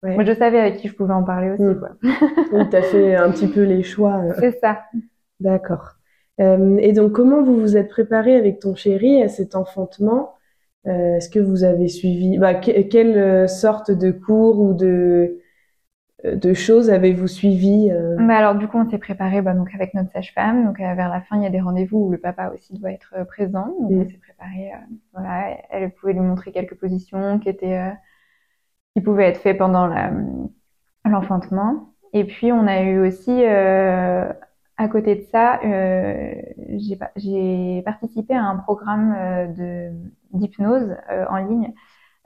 [0.03, 1.63] Moi, je savais avec qui je pouvais en parler aussi.
[1.63, 1.79] Mm.
[1.79, 1.89] Quoi.
[2.53, 4.17] oui, tu as fait un petit peu les choix.
[4.17, 4.33] Euh.
[4.39, 4.81] C'est ça.
[5.39, 5.95] D'accord.
[6.39, 10.33] Euh, et donc, comment vous vous êtes préparé avec ton chéri à cet enfantement?
[10.87, 15.40] Euh, Est-ce que vous avez suivi bah, Quelle euh, sorte de cours ou de, euh,
[16.23, 20.12] de choses avez-vous suivi bah Alors, du coup, on s'est préparé bah, donc avec notre
[20.12, 20.65] sage-femme.
[20.65, 23.15] Donc, vers la fin, il y a des rendez-vous où le papa aussi doit être
[23.27, 23.73] présent.
[23.81, 24.01] Donc, mm.
[24.01, 24.71] on s'est préparé.
[25.13, 27.91] voilà, elle pouvait lui montrer quelques positions qui étaient
[28.95, 29.89] qui pouvait être fait pendant
[31.05, 31.93] l'enfantement.
[32.13, 34.31] Et puis on a eu aussi, euh,
[34.77, 36.34] à côté de ça, euh,
[37.15, 39.91] j'ai participé à un programme euh, de
[40.34, 41.73] d'hypnose euh, en ligne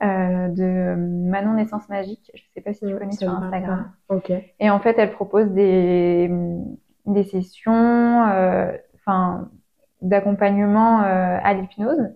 [0.04, 2.32] euh, de Manon Naissance Magique.
[2.34, 3.92] Je sais pas si tu connais sur Instagram.
[4.10, 4.54] Okay.
[4.60, 6.30] Et en fait, elle propose des
[7.06, 8.24] des sessions,
[8.96, 9.50] enfin
[10.02, 12.10] d'accompagnement à l'hypnose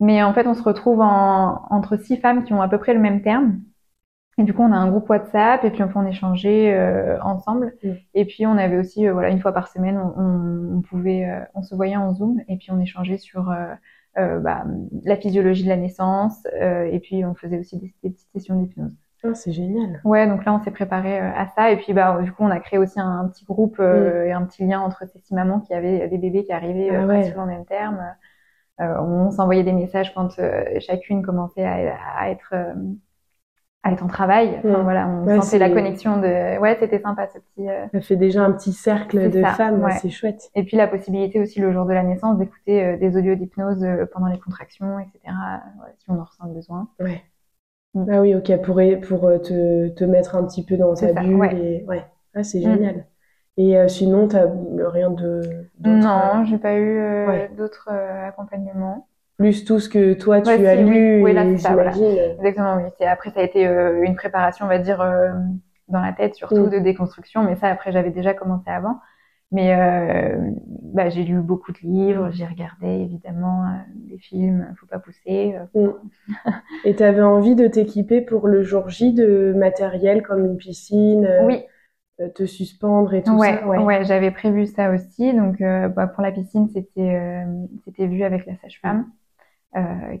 [0.00, 2.94] mais en fait, on se retrouve en, entre six femmes qui ont à peu près
[2.94, 3.60] le même terme.
[4.38, 7.20] Et du coup, on a un groupe WhatsApp et puis on peut en échanger euh,
[7.20, 7.74] ensemble.
[7.84, 7.90] Mm.
[8.14, 11.44] Et puis, on avait aussi, euh, voilà, une fois par semaine, on, on pouvait, euh,
[11.54, 13.54] on se voyait en Zoom et puis on échangeait sur
[14.42, 14.64] bah,
[15.04, 16.46] la physiologie de la naissance.
[16.54, 18.96] et puis, on faisait aussi des, des petites sessions d'hypnose.
[19.22, 20.00] Ah, c'est génial.
[20.04, 21.70] Ouais, donc là, on s'est préparé à ça.
[21.70, 24.26] Et puis, bah, du coup, on a créé aussi un, petit groupe mm.
[24.26, 27.06] et un petit lien entre ces six mamans qui avaient des bébés qui arrivaient ah,
[27.06, 27.36] ouais.
[27.36, 28.02] en même terme.
[28.80, 32.54] Euh, on s'envoyait des messages quand euh, chacune commençait euh, à être
[33.84, 34.56] en travail.
[34.58, 34.82] Enfin, Mm.
[34.82, 36.58] voilà, on Ouais, sentait la connexion de.
[36.58, 37.68] Ouais, c'était sympa ce petit.
[37.68, 39.92] euh, Ça fait déjà un petit cercle de ça, femmes, ouais.
[40.00, 40.50] c'est chouette.
[40.54, 43.82] Et puis la possibilité aussi le jour de la naissance d'écouter euh, des audios d'hypnose
[43.84, 45.20] euh, pendant les contractions, etc.
[45.26, 46.88] euh, si on en ressent le besoin.
[47.00, 47.22] Ouais.
[47.94, 48.04] Mm.
[48.10, 51.34] Ah oui, ok, pour, pour te, te mettre un petit peu dans ta bulle.
[51.36, 51.56] ouais.
[51.56, 51.84] Et...
[51.86, 52.04] ouais.
[52.34, 52.62] Ah, c'est Mm.
[52.62, 53.06] génial.
[53.56, 54.46] Et euh, sinon, t'as
[54.90, 55.40] rien de.
[55.78, 59.06] d'autre, Non, j'ai pas eu d'autres accompagnements.
[59.40, 61.92] Plus tout ce que toi, tu Ouais, as lu, Oui, là, et c'est ça, voilà.
[62.38, 62.90] Exactement, oui.
[62.98, 65.32] C'est après ça a été euh, une préparation, on va dire, euh,
[65.88, 66.70] dans la tête, surtout Mm.
[66.70, 67.42] de déconstruction.
[67.44, 69.00] Mais ça, après, j'avais déjà commencé avant.
[69.52, 70.38] Mais euh,
[70.94, 74.72] bah, j'ai lu beaucoup de livres, j'ai regardé évidemment des films.
[74.78, 75.56] Faut pas pousser.
[75.56, 75.92] euh,
[76.84, 81.28] Et tu avais envie de t'équiper pour le jour J de matériel comme une piscine,
[81.36, 81.64] Oui,
[82.34, 83.64] te suspendre et tout ouais, ça?
[83.64, 85.32] ouais, j'avais prévu ça aussi.
[85.34, 87.44] Donc, bah, pour la piscine, c'était
[87.84, 89.10] c'était vu avec la sage-femme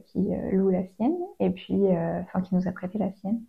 [0.06, 3.40] qui euh, loue la sienne, et puis, euh, enfin, qui nous a prêté la sienne.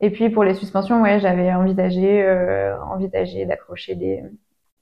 [0.00, 4.22] Et puis pour les suspensions, ouais, j'avais envisagé euh, envisagé d'accrocher des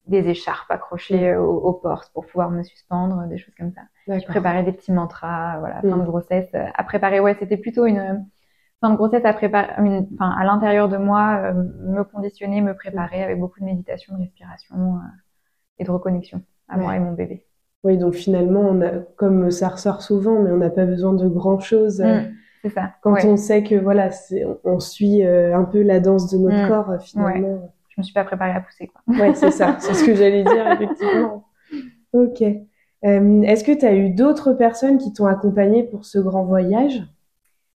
[0.06, 3.82] des écharpes accrochées euh, aux, aux portes pour pouvoir me suspendre, des choses comme ça.
[4.08, 4.26] D'accord.
[4.28, 6.00] Préparer des petits mantras, voilà, fin Mm.
[6.00, 7.20] de grossesse euh, à préparer.
[7.20, 8.14] Ouais, c'était plutôt une euh,
[8.80, 12.74] fin de grossesse à préparer, une- enfin à l'intérieur de moi, euh, me conditionner, me
[12.74, 14.98] préparer avec beaucoup de méditation, de respiration euh,
[15.78, 17.46] et de reconnexion à moi et mon bébé.
[17.84, 21.26] Oui, donc finalement, on a, comme ça ressort souvent, mais on n'a pas besoin de
[21.28, 22.00] grand chose.
[22.00, 22.30] Mm,
[22.62, 22.90] c'est ça.
[23.02, 23.26] Quand ouais.
[23.26, 24.10] on sait que voilà,
[24.46, 26.68] on, on suit euh, un peu la danse de notre Mm.
[26.68, 27.72] corps, euh, finalement.
[27.88, 29.02] Je me suis pas préparée à pousser quoi.
[29.08, 31.44] Ouais, c'est ça, c'est ce que j'allais dire, effectivement.
[32.12, 32.42] Ok.
[33.04, 37.02] Euh, est-ce que tu as eu d'autres personnes qui t'ont accompagné pour ce grand voyage?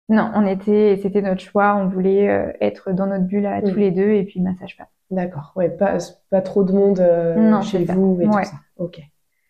[0.09, 1.75] Non, on était, c'était notre choix.
[1.75, 3.65] On voulait euh, être dans notre bulle à Mm.
[3.65, 4.87] tous les deux et puis massage pas.
[5.11, 5.53] D'accord.
[5.57, 5.99] Ouais, pas,
[6.31, 8.43] pas trop de monde euh, Non, chez vous et Ouais.
[8.45, 8.57] tout ça.
[8.79, 9.01] Ok.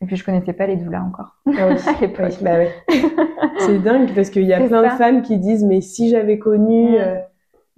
[0.02, 1.36] Et puis je connaissais pas les doulas encore.
[1.46, 2.26] Ah oui, À l'époque.
[2.30, 2.70] oui, bah ouais.
[3.60, 6.90] C'est dingue parce qu'il y a plein de femmes qui disent mais si j'avais connu,
[6.90, 6.94] Mm.
[7.00, 7.16] euh,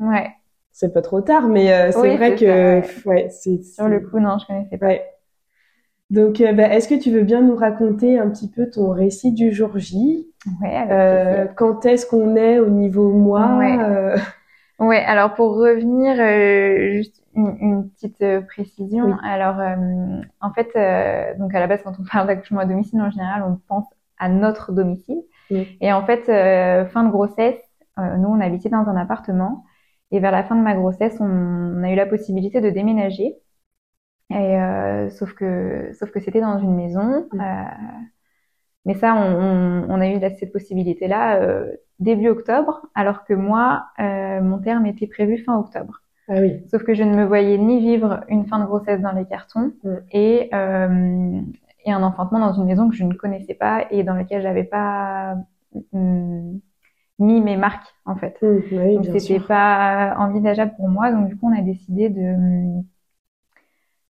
[0.01, 0.31] Ouais.
[0.73, 4.19] c'est pas trop tard, mais euh, c'est vrai que ça, ouais, c'est Sur le coup,
[4.21, 4.87] non, je connaissais pas.
[4.87, 5.05] Ouais.
[6.11, 9.33] Donc, euh, bah, est-ce que tu veux bien nous raconter un petit peu ton récit
[9.33, 10.27] du jour J?
[10.63, 13.57] Ouais, avec quand est-ce qu'on est au niveau mois?
[13.59, 13.77] Ouais.
[14.81, 16.15] Ouais, alors pour revenir,
[16.95, 19.07] juste une, une petite euh, précision.
[19.07, 19.13] Oui.
[19.23, 23.01] Alors, euh, en fait, euh, donc à la base, quand on parle d'accouchement à domicile,
[23.01, 23.87] en général, on pense
[24.19, 25.23] à notre domicile.
[25.51, 25.79] Oui.
[25.81, 27.61] Et en fait, euh, fin de grossesse,
[27.97, 29.65] nous, on habitait dans un appartement.
[30.11, 33.37] Et vers la fin de ma grossesse, on, on a eu la possibilité de déménager.
[34.31, 34.57] Et
[35.11, 37.27] sauf que, sauf que c'était dans une maison.
[38.85, 41.41] Mais ça, on, on, on a eu cette possibilité-là
[41.99, 46.03] début octobre, alors que moi, mon terme était prévu fin octobre.
[46.29, 46.63] Ah oui.
[46.71, 49.73] Sauf que je ne me voyais ni vivre une fin de grossesse dans les cartons
[49.85, 50.09] Mm.
[50.13, 51.41] et, euh,
[51.85, 54.65] et un enfantement dans une maison que je ne connaissais pas et dans laquelle j'avais
[54.65, 55.37] pas
[55.93, 56.61] hum,
[57.19, 58.41] mis mes marques en fait.
[58.43, 61.13] Hum, oui, Donc c'était pas envisageable pour moi.
[61.13, 62.35] Donc du coup, on a décidé de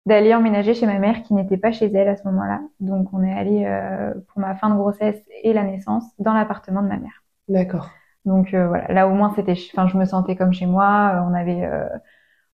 [0.06, 2.60] d'aller emménager chez ma mère qui n'était pas chez elle à ce moment-là.
[2.80, 6.82] Donc on est allé euh, pour ma fin de grossesse et la naissance dans l'appartement
[6.82, 7.22] de ma mère.
[7.48, 7.90] D'accord.
[8.26, 11.14] Donc euh, voilà, là au moins c'était, enfin je me sentais comme chez moi.
[11.16, 11.88] Euh, On avait, euh,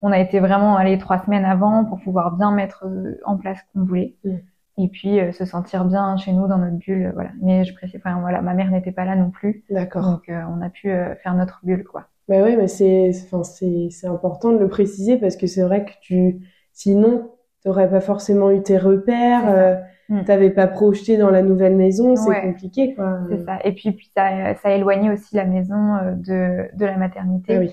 [0.02, 3.59] on a été vraiment allé trois semaines avant pour pouvoir bien mettre euh, en place
[3.59, 4.16] ce qu'on voulait.
[4.24, 4.37] Mm.
[4.78, 7.30] Et puis euh, se sentir bien chez nous dans notre bulle, euh, voilà.
[7.42, 10.02] Mais je précise, enfin voilà, ma mère n'était pas là non plus, D'accord.
[10.04, 12.06] donc euh, on a pu euh, faire notre bulle quoi.
[12.28, 15.85] Bah ouais, mais c'est, enfin, c'est, c'est important de le préciser parce que c'est vrai
[15.85, 16.40] que tu,
[16.72, 17.33] sinon,
[17.64, 19.74] t'aurais pas forcément eu tes repères, euh,
[20.11, 20.25] Mm.
[20.25, 22.42] t'avais pas projeté dans la nouvelle maison, c'est Ouais.
[22.42, 23.20] compliqué, quoi.
[23.31, 23.59] C'est ça.
[23.64, 27.59] Et puis, puis ça, ça éloignait aussi la maison euh, de, de la maternité.
[27.59, 27.70] Oui.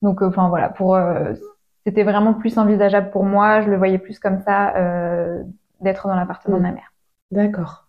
[0.00, 1.32] Donc, euh, enfin voilà, pour euh,
[1.84, 3.60] c'était vraiment plus envisageable pour moi.
[3.60, 4.72] Je le voyais plus comme ça
[5.80, 6.60] d'être dans l'appartement Mm.
[6.60, 6.92] de ma mère.
[7.32, 7.80] D'accord.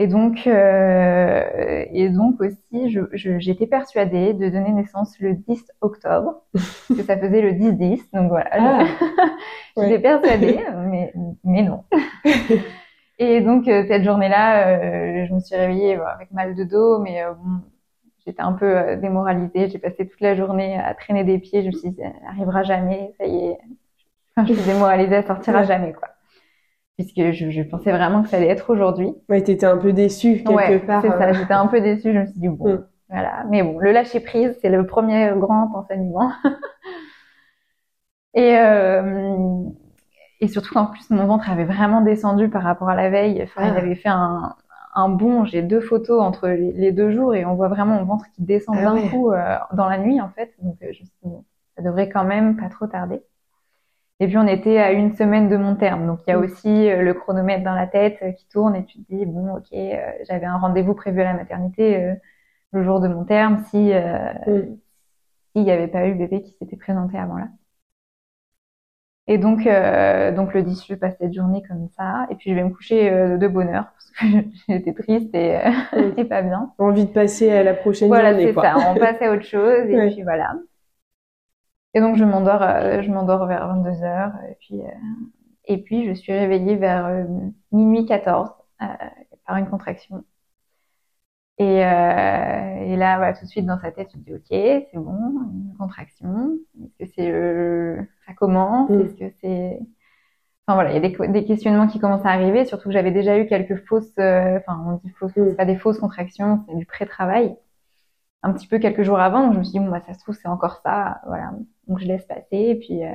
[0.00, 5.64] Et donc, euh, et donc aussi, je, je- j'étais persuadée de donner naissance le 10
[5.80, 6.42] octobre,
[6.88, 8.00] que ça faisait le 10-10.
[8.12, 8.84] Donc voilà, Ah.
[9.76, 9.98] j'étais Ouais.
[10.00, 11.12] persuadée, mais,
[11.44, 11.82] mais non.
[13.18, 17.00] Et donc, euh, cette journée-là, euh, je me suis réveillée euh, avec mal de dos,
[17.00, 17.60] mais euh, bon,
[18.26, 19.68] j'étais un peu démoralisée.
[19.70, 21.62] J'ai passé toute la journée à traîner des pieds.
[21.62, 23.58] Je me suis dit, ça n'arrivera jamais, ça y est.
[24.36, 26.08] Enfin, je suis démoralisée, elle sortira jamais, quoi.
[26.96, 29.12] Puisque je, je pensais vraiment que ça allait être aujourd'hui.
[29.28, 31.02] Ouais, t'étais un peu déçue, quelque Ouais, part.
[31.02, 31.32] c'est ça.
[31.32, 32.12] J'étais un peu déçue.
[32.12, 32.84] Je me suis dit, bon, Mm.
[33.08, 33.44] voilà.
[33.50, 36.30] Mais bon, le lâcher prise, c'est le premier grand enseignement.
[38.34, 39.62] et, euh,
[40.40, 43.42] et surtout qu'en plus, mon ventre avait vraiment descendu par rapport à la veille.
[43.42, 43.68] Enfin, Ah.
[43.72, 44.54] il avait fait un,
[44.94, 45.44] un bond.
[45.44, 48.42] J'ai deux photos entre les, les deux jours et on voit vraiment mon ventre qui
[48.42, 49.08] descend Ah d'un ouais.
[49.10, 50.52] coup euh, dans la nuit, en fait.
[50.62, 51.44] Donc, euh, je me suis dit, bon,
[51.76, 53.20] ça devrait quand même pas trop tarder.
[54.20, 56.06] Et puis, on était à une semaine de mon terme.
[56.06, 56.42] Donc, il y a Mm.
[56.44, 59.54] aussi euh, le chronomètre dans la tête euh, qui tourne et tu te dis, bon,
[59.56, 59.96] ok, euh,
[60.28, 62.14] j'avais un rendez-vous prévu à la maternité euh,
[62.72, 63.58] le jour de mon terme.
[63.70, 64.76] Si, euh, Mm.
[65.54, 67.48] s'il n'y avait pas eu le bébé qui s'était présenté avant là.
[69.30, 72.26] Et donc, euh, donc le 10, je passe cette journée comme ça.
[72.30, 75.58] Et puis, je vais me coucher euh, de bonne heure parce que j'étais triste et,
[75.58, 76.72] euh, pas bien.
[76.78, 78.52] Envie de passer à la prochaine voilà, journée.
[78.52, 78.90] Voilà, c'est ça.
[78.90, 80.54] On passe à autre chose et puis voilà.
[81.92, 84.32] Et donc, je m'endors, euh, je m'endors vers 22 heures.
[84.50, 84.80] Et puis,
[85.66, 87.26] et puis, je suis réveillée vers
[87.70, 88.48] minuit 14
[89.46, 90.24] par une contraction.
[91.58, 94.46] Et, euh, et là, voilà, tout de suite dans sa tête, je me dis ok,
[94.48, 95.12] c'est bon,
[95.52, 96.56] une contraction.
[97.00, 98.88] Est-ce que c'est euh, ça commence?
[98.90, 99.00] Mm.
[99.00, 99.80] Est-ce que c'est
[100.66, 102.64] Enfin voilà, il y a des, des, questionnements qui commencent à arriver.
[102.66, 105.48] Surtout que j'avais déjà eu quelques fausses, euh, enfin on dit fausses, mm.
[105.48, 107.56] c'est pas des fausses contractions, c'est du pré-travail.
[108.44, 110.20] Un petit peu quelques jours avant, donc je me suis dit bon bah ça se
[110.20, 111.52] trouve c'est encore ça, voilà.
[111.88, 113.10] Donc je laisse passer et puis euh,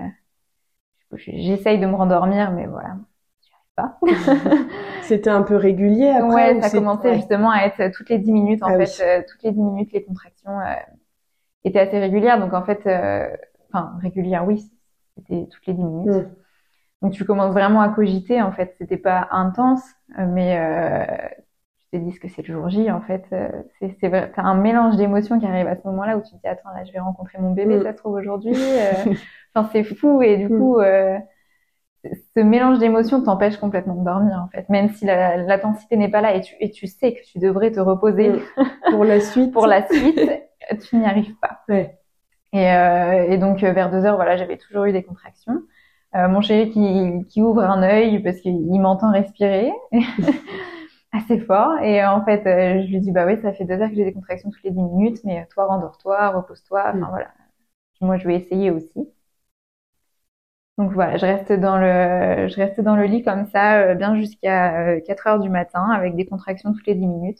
[1.17, 2.97] j'essaye de me rendormir, mais voilà,
[3.75, 3.97] pas.
[5.03, 8.63] C'était un peu régulier après Ouais, ça commençait justement à être toutes les 10 minutes
[8.63, 10.73] en ah fait, euh, toutes les 10 minutes les contractions euh,
[11.63, 13.27] étaient assez régulières donc en fait euh,
[13.69, 14.71] enfin régulières oui,
[15.17, 16.07] c'était toutes les 10 minutes.
[16.09, 16.35] Mm.
[17.01, 19.83] Donc tu commences vraiment à cogiter en fait, c'était pas intense
[20.17, 20.57] mais
[21.79, 23.25] tu te dis que c'est le jour J en fait,
[23.79, 26.69] c'est c'est un mélange d'émotions qui arrive à ce moment-là où tu te dis attends
[26.73, 27.83] là je vais rencontrer mon bébé mm.
[27.83, 28.55] ça se trouve aujourd'hui
[29.53, 30.59] enfin c'est fou et du mm.
[30.59, 30.79] coup
[32.03, 36.35] ce mélange d'émotions t'empêche complètement de dormir en fait, même si l'intensité n'est pas là
[36.35, 38.31] et tu, et tu sais que tu devrais te reposer
[38.91, 39.51] pour la suite.
[39.53, 40.19] pour la suite,
[40.81, 41.61] tu n'y arrives pas.
[41.69, 41.97] Ouais.
[42.51, 45.63] Et, euh, et, donc vers deux heures, voilà, j'avais toujours eu des contractions.
[46.15, 49.71] Euh, mon chéri qui, qui ouvre un œil parce qu'il m'entend respirer
[51.11, 51.79] assez fort.
[51.81, 54.05] Et en fait, euh, je lui dis bah oui, ça fait deux heures que j'ai
[54.05, 56.83] des contractions toutes les dix minutes, mais toi rendors-toi, repose-toi.
[56.89, 57.09] Enfin mm.
[57.09, 57.27] voilà.
[58.01, 59.09] Moi, je vais essayer aussi.
[60.77, 64.15] Donc voilà, je reste dans le, je reste dans le lit comme ça, euh, bien
[64.15, 67.39] jusqu'à 4 euh, heures du matin, avec des contractions toutes les 10 minutes.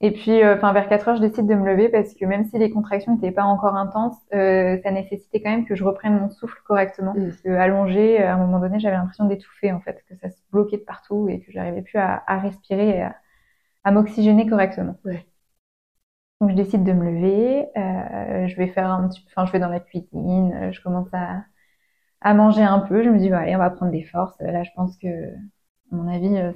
[0.00, 2.44] Et puis, euh, enfin vers 4 heures, je décide de me lever parce que même
[2.44, 6.30] si les contractions n'étaient pas encore intenses, ça nécessitait quand même que je reprenne mon
[6.30, 7.14] souffle correctement.
[7.14, 7.28] Mm.
[7.28, 10.40] Parce que allongé, à un moment donné, j'avais l'impression d'étouffer en fait, que ça se
[10.52, 13.16] bloquait de partout et que j'arrivais plus à, à, respirer et à,
[13.84, 14.96] à m'oxygéner correctement.
[15.04, 15.26] Ouais.
[16.40, 19.68] Donc je décide de me lever, je vais faire un petit, enfin je vais dans
[19.68, 21.44] la cuisine, je commence à
[22.24, 23.04] à manger un peu.
[23.04, 24.34] Je me dis, bah, allez, on va prendre des forces.
[24.40, 26.52] Là, je pense que, à mon avis, euh,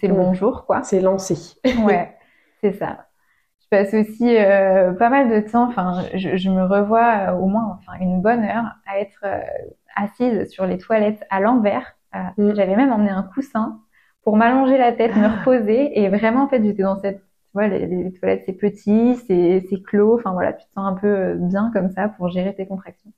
[0.00, 0.82] c'est le bon jour, quoi.
[0.82, 1.36] C'est lancé.
[1.84, 2.16] ouais,
[2.60, 3.06] c'est ça.
[3.62, 7.46] Je passe aussi euh, pas mal de temps, enfin, je, je me revois euh, au
[7.46, 9.24] moins enfin, une bonne heure à être
[9.94, 11.96] assise sur les toilettes à l'envers.
[12.36, 12.54] Mm.
[12.54, 13.80] J'avais même emmené un coussin
[14.24, 15.36] pour m'allonger la tête, me ah.
[15.38, 16.00] reposer.
[16.00, 17.20] Et vraiment, en fait, j'étais dans cette...
[17.20, 20.18] Tu vois, les, les toilettes, c'est petit, c'est clos.
[20.18, 23.12] Enfin, voilà, tu te sens un peu bien comme ça pour gérer tes contractions.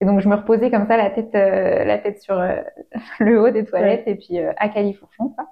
[0.00, 2.56] Et donc je me reposais comme ça la tête euh, la tête sur euh,
[3.20, 5.46] le haut des toilettes et puis euh, à califourchon quoi.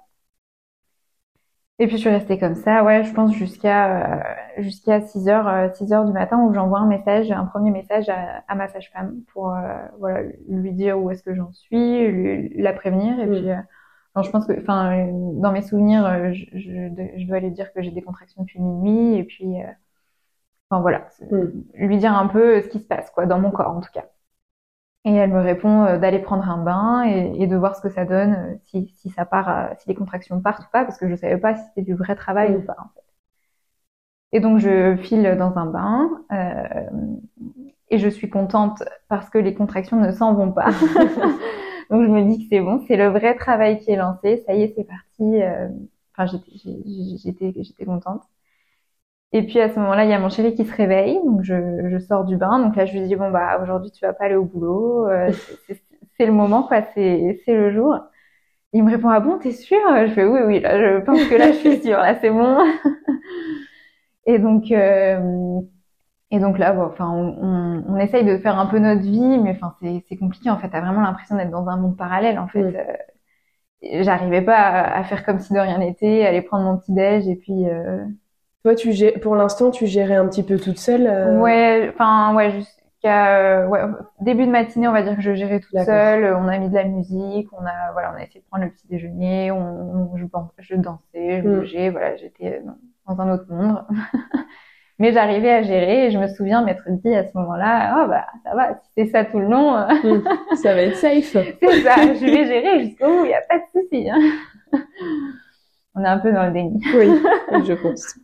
[1.81, 5.93] Et puis je suis restée comme ça, ouais, je pense jusqu'à jusqu'à 6 heures 6
[5.93, 9.55] heures du matin où j'envoie un message, un premier message à, à ma sage-femme pour
[9.97, 14.29] voilà lui dire où est-ce que j'en suis, lui, la prévenir et puis alors je
[14.29, 18.41] pense que enfin dans mes souvenirs je, je, dois lui dire que j'ai des contractions
[18.41, 19.55] depuis minuit et puis
[20.69, 21.47] enfin voilà, mm.
[21.75, 24.05] lui dire un peu ce qui se passe quoi dans mon corps en tout cas.
[25.09, 28.05] Et elle me répond euh, d'aller prendre un bain et, de voir ce que ça
[28.05, 31.09] donne, euh, si, si ça part, euh, si les contractions partent ou pas, parce que
[31.09, 32.75] je savais pas si c'était du vrai travail ou pas.
[32.77, 33.01] En fait.
[34.31, 36.89] Et donc je file dans un bain euh,
[37.89, 40.69] et je suis contente parce que les contractions ne s'en vont pas.
[41.89, 44.43] donc je me dis que c'est bon, c'est le vrai travail qui est lancé.
[44.45, 45.41] Ça y est, c'est parti.
[46.15, 46.37] Enfin,
[47.23, 48.21] j'étais, j'étais contente.
[49.31, 51.53] Et puis à ce moment-là, il y a mon chéri qui se réveille, donc je,
[51.89, 52.59] je sors du bain.
[52.59, 55.31] Donc là, je lui dis bon bah aujourd'hui tu vas pas aller au boulot, euh,
[56.17, 57.95] c'est le moment quoi, c'est c'est le jour.
[58.73, 61.35] Il me répond ah bon t'es sûr Je fais oui oui là je pense que
[61.35, 62.57] là je suis sûre là c'est bon.
[64.25, 65.61] et donc euh,
[66.31, 69.51] et donc là bon, enfin on, on, essaye de faire un peu notre vie, mais
[69.51, 70.69] enfin c'est c'est compliqué en fait.
[70.69, 72.61] T'as vraiment l'impression d'être dans un monde parallèle en fait.
[72.63, 76.93] Euh, J'arrivais pas à, à, faire comme si de rien n'était, aller prendre mon petit
[76.93, 78.03] déj et puis euh,
[78.63, 81.07] toi, tu pour l'instant, tu gérais un petit peu toute seule.
[81.07, 81.39] Euh...
[81.39, 83.79] Ouais, enfin ouais, jusqu'à euh, ouais,
[84.19, 86.35] début de matinée, on va dire que je gérais toute seule.
[86.35, 88.71] On a mis de la musique, on a voilà, on a essayé de prendre le
[88.71, 90.25] petit déjeuner, on, je,
[90.57, 91.59] je, dansais, je mm.
[91.59, 92.61] bougeais, voilà, j'étais
[93.07, 93.85] dans, un autre monde.
[94.99, 98.25] Mais j'arrivais à gérer et je me souviens m'être dit à ce moment-là, oh bah
[98.43, 100.55] ça va, si c'est ça tout le long, mm.
[100.61, 101.31] ça va être safe.
[101.61, 104.09] c'est ça, je vais gérer jusqu'au bout, il n'y a pas de souci.
[104.09, 104.19] Hein
[105.95, 106.83] on est un peu dans le déni.
[106.95, 107.07] Oui,
[107.65, 108.15] je pense.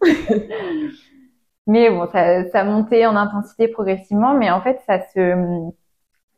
[1.67, 5.71] mais bon, ça, ça montait en intensité progressivement, mais en fait, ça se,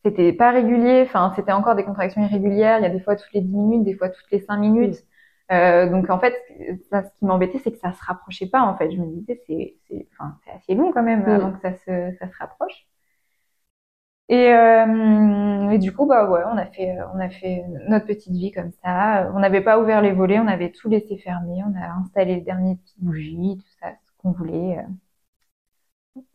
[0.03, 1.03] c'était pas régulier.
[1.05, 2.79] Enfin, c'était encore des contractions irrégulières.
[2.79, 5.03] Il y a des fois toutes les 10 minutes, des fois toutes les 5 minutes.
[5.51, 6.35] Euh, donc en fait,
[6.89, 8.61] ça, ce qui m'embêtait, c'est que ça se rapprochait pas.
[8.61, 11.59] En fait, je me disais, c'est, c'est, enfin, c'est assez long quand même avant que
[11.61, 12.87] ça se, ça se rapproche.
[14.29, 18.51] Et, euh, du coup, bah ouais, on a fait, on a fait notre petite vie
[18.51, 19.31] comme ça.
[19.33, 21.63] On n'avait pas ouvert les volets, on avait tout laissé fermer.
[21.65, 24.79] On a installé les dernières petites bougies, tout ça, ce qu'on voulait.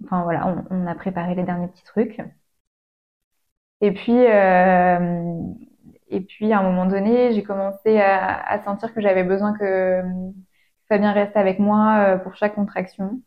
[0.05, 2.21] Enfin voilà, on, on, a préparé les derniers petits trucs.
[3.81, 5.43] Et puis, euh,
[6.09, 10.03] et puis à un moment donné, j'ai commencé à, à, sentir que j'avais besoin que
[10.89, 13.21] Fabien reste avec moi euh, pour chaque contraction.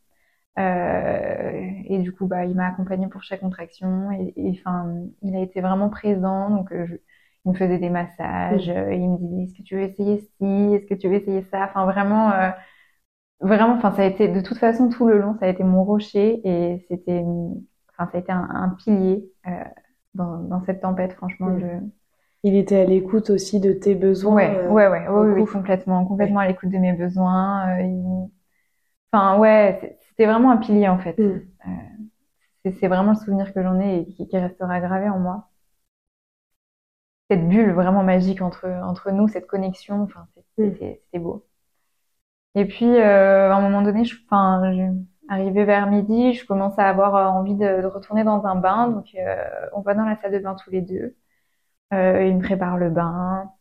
[0.58, 4.12] Euh, et du coup, bah, il m'a accompagné pour chaque contraction.
[4.12, 6.50] Et, enfin, il a été vraiment présent.
[6.50, 6.96] Donc, euh, je,
[7.46, 8.70] il me faisait des massages.
[8.70, 10.74] Euh, il me disait, est-ce que tu veux essayer ci?
[10.74, 11.66] Est-ce que tu veux essayer ça?
[11.66, 12.32] Enfin, vraiment,
[13.40, 13.74] vraiment.
[13.76, 16.42] Enfin, ça a été de toute façon tout le long, ça a été mon rocher
[16.44, 17.24] et c'était,
[17.92, 19.30] enfin, ça a été un, un pilier
[20.14, 21.14] dans, dans, cette tempête.
[21.14, 21.66] Franchement, je
[22.44, 24.36] il était à l'écoute aussi de tes besoins.
[24.36, 27.76] Ouais, ouais, ouais, oui, complètement, complètement à l'écoute de mes besoins.
[29.12, 31.18] Enfin, ouais, c'était vraiment un pilier en fait.
[31.18, 31.42] Mm.
[31.68, 35.50] Euh, c'est vraiment le souvenir que j'en ai et qui, restera gravé en moi.
[37.30, 41.20] Cette bulle vraiment magique entre, entre nous, cette connexion, enfin, c'était mm.
[41.22, 41.46] beau.
[42.56, 44.62] Et puis, euh, à un moment donné, je, enfin,
[45.30, 48.88] arrivé vers midi, je commence à avoir euh, envie de, de retourner dans un bain.
[48.90, 51.16] Donc, euh, on va dans la salle de bain tous les deux.
[51.92, 51.98] Il
[52.38, 53.52] me prépare le bain.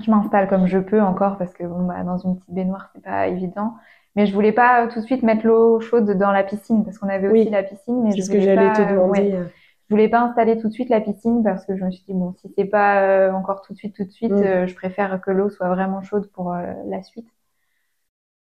[0.00, 3.02] Je m'installe comme je peux encore parce que bon, bah, dans une petite baignoire, c'est
[3.02, 3.76] pas évident.
[4.16, 7.08] Mais je voulais pas tout de suite mettre l'eau chaude dans la piscine parce qu'on
[7.08, 8.02] avait aussi la piscine.
[8.02, 9.30] Mais c'est ce que j'allais te demander.
[9.30, 12.14] je voulais pas installer tout de suite la piscine parce que je me suis dit
[12.14, 14.42] bon si c'est pas euh, encore tout de suite tout de suite, mm.
[14.42, 17.28] euh, je préfère que l'eau soit vraiment chaude pour euh, la suite.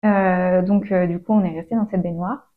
[0.03, 2.53] donc du coup on est resté dans cette baignoire.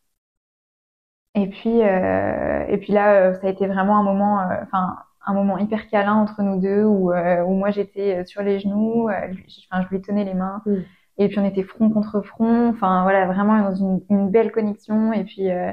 [1.35, 4.96] Et puis et puis là ça a été vraiment un moment enfin
[5.27, 9.83] un moment hyper câlin entre nous deux où où moi j'étais sur les genoux, enfin
[9.83, 10.62] je lui tenais les mains.
[10.66, 10.83] Mm.
[11.20, 15.12] Et puis on était front contre front, enfin voilà, vraiment dans une, une belle connexion.
[15.12, 15.70] Et puis euh,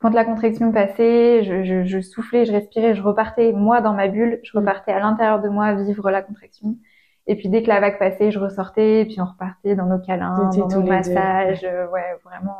[0.00, 4.06] quand la contraction passait, je, je, je, soufflais, je respirais, je repartais moi dans ma
[4.06, 4.60] bulle, je mm.
[4.60, 6.76] repartais à l'intérieur de moi vivre la contraction.
[7.26, 9.98] Et puis dès que la vague passait, je ressortais, et puis on repartait dans nos
[9.98, 12.56] câlins, dans nos massages, euh, ouais, vraiment.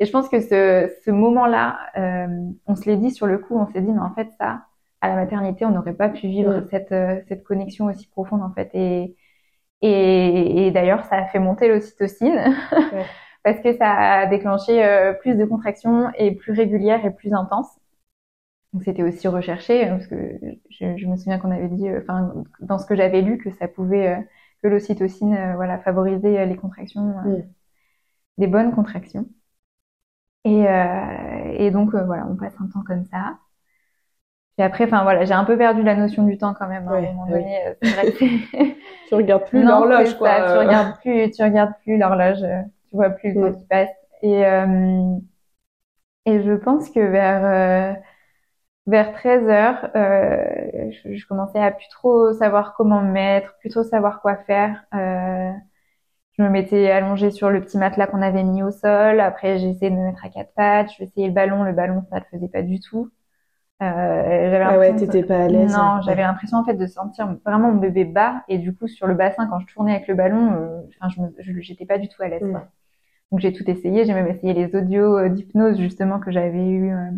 [0.00, 3.56] Et je pense que ce, ce moment-là, euh, on se l'est dit sur le coup,
[3.56, 4.62] on s'est dit, mais en fait ça,
[5.00, 6.66] à la maternité, on n'aurait pas pu vivre mm.
[6.68, 6.94] cette,
[7.28, 8.70] cette connexion aussi profonde en fait.
[8.74, 9.14] Et,
[9.82, 12.56] et, et d'ailleurs, ça a fait monter l'ocytocine
[13.44, 17.70] parce que ça a déclenché euh, plus de contractions et plus régulières et plus intenses.
[18.72, 20.16] Donc c'était aussi recherché hein, parce que
[20.70, 23.50] je, je me souviens qu'on avait dit, euh, enfin dans ce que j'avais lu, que
[23.52, 24.22] ça pouvait euh,
[24.62, 27.14] que l'ocytocine, voilà, favoriser les contractions,
[28.38, 29.28] des bonnes contractions.
[30.44, 30.64] Et,
[31.58, 33.38] et donc voilà, on passe un temps comme ça.
[34.58, 36.88] Et après, enfin voilà, j'ai un peu perdu la notion du temps quand même.
[36.88, 38.24] Hein, à un moment donné, euh, c'est vrai que
[39.08, 40.28] tu regardes plus l'horloge, quoi.
[40.28, 43.66] Ça, tu regardes plus, tu regardes plus l'horloge, euh, tu vois plus le temps qui
[43.66, 43.90] passe.
[44.22, 45.16] Et euh,
[46.24, 47.94] et je pense que vers euh,
[48.86, 53.70] vers 13 heures, euh, je, je, commençais à plus trop savoir comment me mettre, plus
[53.70, 54.84] trop savoir quoi faire.
[54.92, 59.20] je me mettais allongée sur le petit matelas qu'on avait mis au sol.
[59.20, 60.90] Après, j'ai essayé de me mettre à quatre pattes.
[60.98, 61.62] Je essayé le ballon.
[61.62, 63.10] Le ballon, ça le faisait pas du tout.
[63.82, 65.76] Euh, ah ouais, t'étais pas à l'aise.
[65.76, 69.06] Non, j'avais l'impression en fait de sentir vraiment mon bébé bas et du coup sur
[69.06, 72.22] le bassin quand je tournais avec le ballon, euh, enfin je j'étais pas du tout
[72.22, 72.42] à l'aise.
[72.42, 72.62] Mm.
[73.30, 76.90] Donc j'ai tout essayé, j'ai même essayé les audios euh, d'hypnose justement que j'avais eu
[76.90, 77.10] euh,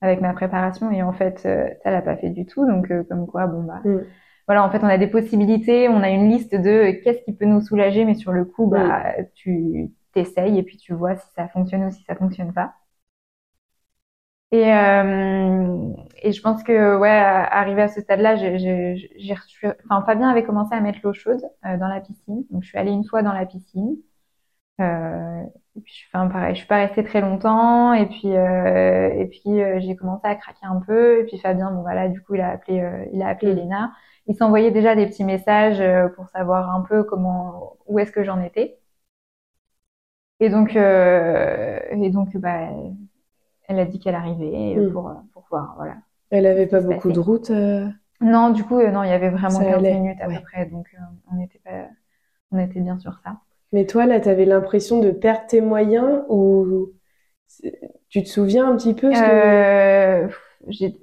[0.00, 2.66] avec ma préparation et en fait ça l'a pas fait du tout.
[2.66, 4.00] Donc comme quoi bon bah mm.
[4.48, 7.46] voilà en fait on a des possibilités, on a une liste de qu'est-ce qui peut
[7.46, 9.26] nous soulager, mais sur le coup bah mm.
[9.36, 12.74] tu t'essayes et puis tu vois si ça fonctionne ou si ça fonctionne pas.
[14.50, 19.66] Et, euh, et je pense que ouais, arrivé à ce stade-là, j'ai reçu.
[19.84, 22.78] Enfin, Fabien avait commencé à mettre l'eau chaude euh, dans la piscine, donc je suis
[22.78, 23.96] allée une fois dans la piscine.
[24.80, 25.42] Euh,
[25.76, 27.92] et puis, enfin, pareil, je suis pas restée très longtemps.
[27.94, 31.20] Et puis, euh, et puis, euh, j'ai commencé à craquer un peu.
[31.20, 33.92] Et puis Fabien, bon voilà, du coup, il a appelé, euh, il a appelé Elena.
[34.28, 35.82] Il s'envoyait déjà des petits messages
[36.16, 38.78] pour savoir un peu comment, où est-ce que j'en étais.
[40.40, 42.68] Et donc, et donc, bah
[43.68, 44.92] elle a dit qu'elle arrivait euh, hmm.
[44.92, 45.94] pour, pour voir, voilà.
[46.30, 47.86] Elle avait pas beaucoup de route euh
[48.20, 50.86] Non, du coup, euh, non, il y avait vraiment 15 minutes à peu près, donc
[51.32, 51.86] on était pas,
[52.50, 53.36] on était bien sur ça.
[53.72, 56.90] Mais toi, là, tu avais l'impression de perdre tes moyens ou
[58.08, 60.28] tu te souviens un petit peu ce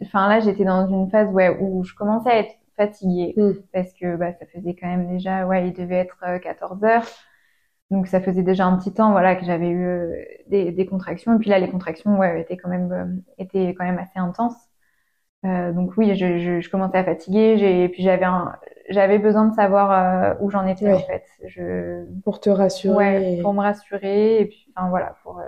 [0.03, 3.53] Enfin, là, j'étais dans une phase ouais, où je commençais à être fatiguée hmm.
[3.71, 7.05] parce que bah, ça faisait quand même déjà, ouais, il devait être 14 heures.
[7.91, 10.15] Donc ça faisait déjà un petit temps voilà que j'avais eu euh,
[10.47, 13.05] des, des, contractions et puis là les contractions ouais étaient quand même euh,
[13.37, 14.57] étaient quand même assez intenses.
[15.45, 18.25] Euh, donc oui, je, je, je, commençais à fatiguer, j'ai puis j'avais
[18.89, 21.25] j'avais besoin de savoir où j'en étais en fait.
[21.45, 22.05] Je...
[22.23, 22.95] Pour te rassurer.
[22.95, 25.39] Ouais, pour me rassurer et puis enfin voilà pour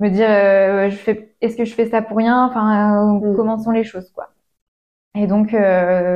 [0.00, 2.46] me dire je fais est-ce que je fais ça pour rien?
[2.46, 3.36] Enfin mm.
[3.36, 4.30] comment sont les choses quoi.
[5.14, 5.54] Et donc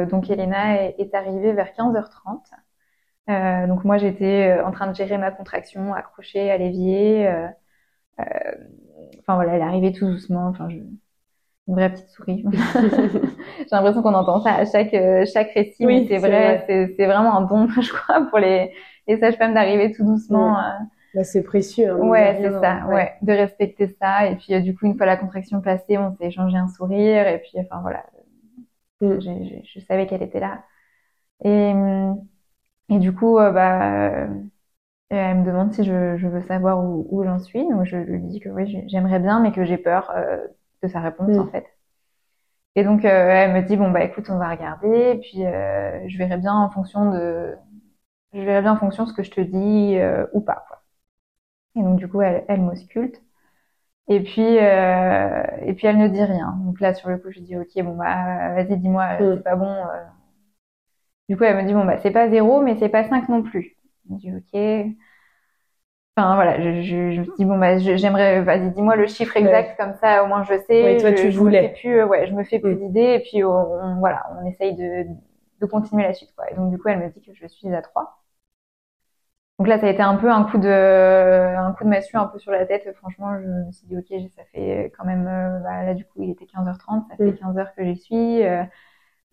[0.08, 2.38] donc Elena est, est arrivée vers 15h30.
[3.30, 7.26] Euh, donc moi j'étais euh, en train de gérer ma contraction, accrochée à l'évier.
[7.26, 7.46] Euh,
[8.20, 8.24] euh,
[9.20, 10.48] enfin voilà, elle arrivait tout doucement.
[10.48, 10.76] Enfin, je...
[10.76, 12.44] une vraie petite souris.
[12.74, 14.94] J'ai l'impression qu'on entend ça à chaque
[15.32, 16.64] chaque récit, oui, mais c'est vrai,
[16.96, 18.72] c'est vraiment un don, je crois, pour les
[19.06, 20.56] les sages-femmes d'arriver tout doucement.
[21.14, 21.92] Bah, c'est précieux.
[21.92, 22.86] Hein, ouais, c'est ça.
[22.88, 23.12] Ouais.
[23.22, 24.26] de respecter ça.
[24.26, 27.28] Et puis du coup, une fois la contraction passée, on s'est échangé un sourire.
[27.28, 28.04] Et puis, enfin voilà,
[29.00, 29.20] mm.
[29.20, 30.64] je, je savais qu'elle était là.
[31.44, 32.18] Et hum,
[32.88, 34.28] et du coup, euh, bah, euh,
[35.10, 37.62] elle me demande si je, je veux savoir où, où j'en suis.
[37.68, 40.46] Donc je lui dis que oui, j'aimerais bien, mais que j'ai peur euh,
[40.82, 41.66] de sa réponse en fait.
[42.76, 45.38] Et donc elle me dit bon bah écoute, on va regarder, et puis
[46.08, 47.54] je verrai bien en fonction de,
[48.34, 49.96] je verrai bien en fonction de ce que je te dis
[50.34, 50.64] ou pas.
[50.68, 50.82] Quoi.
[51.76, 53.22] Et donc du coup, elle, elle m'ausculte.
[54.08, 56.56] Et puis, et puis elle ne dit rien.
[56.64, 59.74] Donc là, sur le coup, je dis ok, bon bah vas-y, dis-moi, c'est pas bon,
[61.28, 63.42] du coup, elle me dit, bon, bah, c'est pas zéro, mais c'est pas 5 non
[63.42, 63.76] plus.
[64.08, 64.94] Je me dis, ok.
[66.16, 69.76] Enfin, voilà, je, je, je me dis, bon, bah, j'aimerais, vas-y, dis-moi le chiffre exact,
[69.76, 70.84] comme ça, au moins, je sais.
[70.84, 71.62] Ouais, toi, je, tu je voulais.
[71.62, 72.86] Me fais plus, euh, ouais, je me fais plus Mm.
[72.86, 75.06] d'idées, et puis, on, voilà, on essaye de,
[75.60, 76.48] de continuer la suite, quoi.
[76.52, 78.22] Et donc, du coup, elle me dit que je suis à 3.
[79.58, 82.26] Donc là, ça a été un peu un coup de, un coup de massue un
[82.26, 82.92] peu sur la tête.
[82.96, 84.06] Franchement, je me suis dit, ok,
[84.36, 87.38] ça fait quand même, euh, bah, là, du coup, il était 15h30, ça fait Mm.
[87.38, 88.42] 15 heures que j'y suis.
[88.44, 88.64] euh,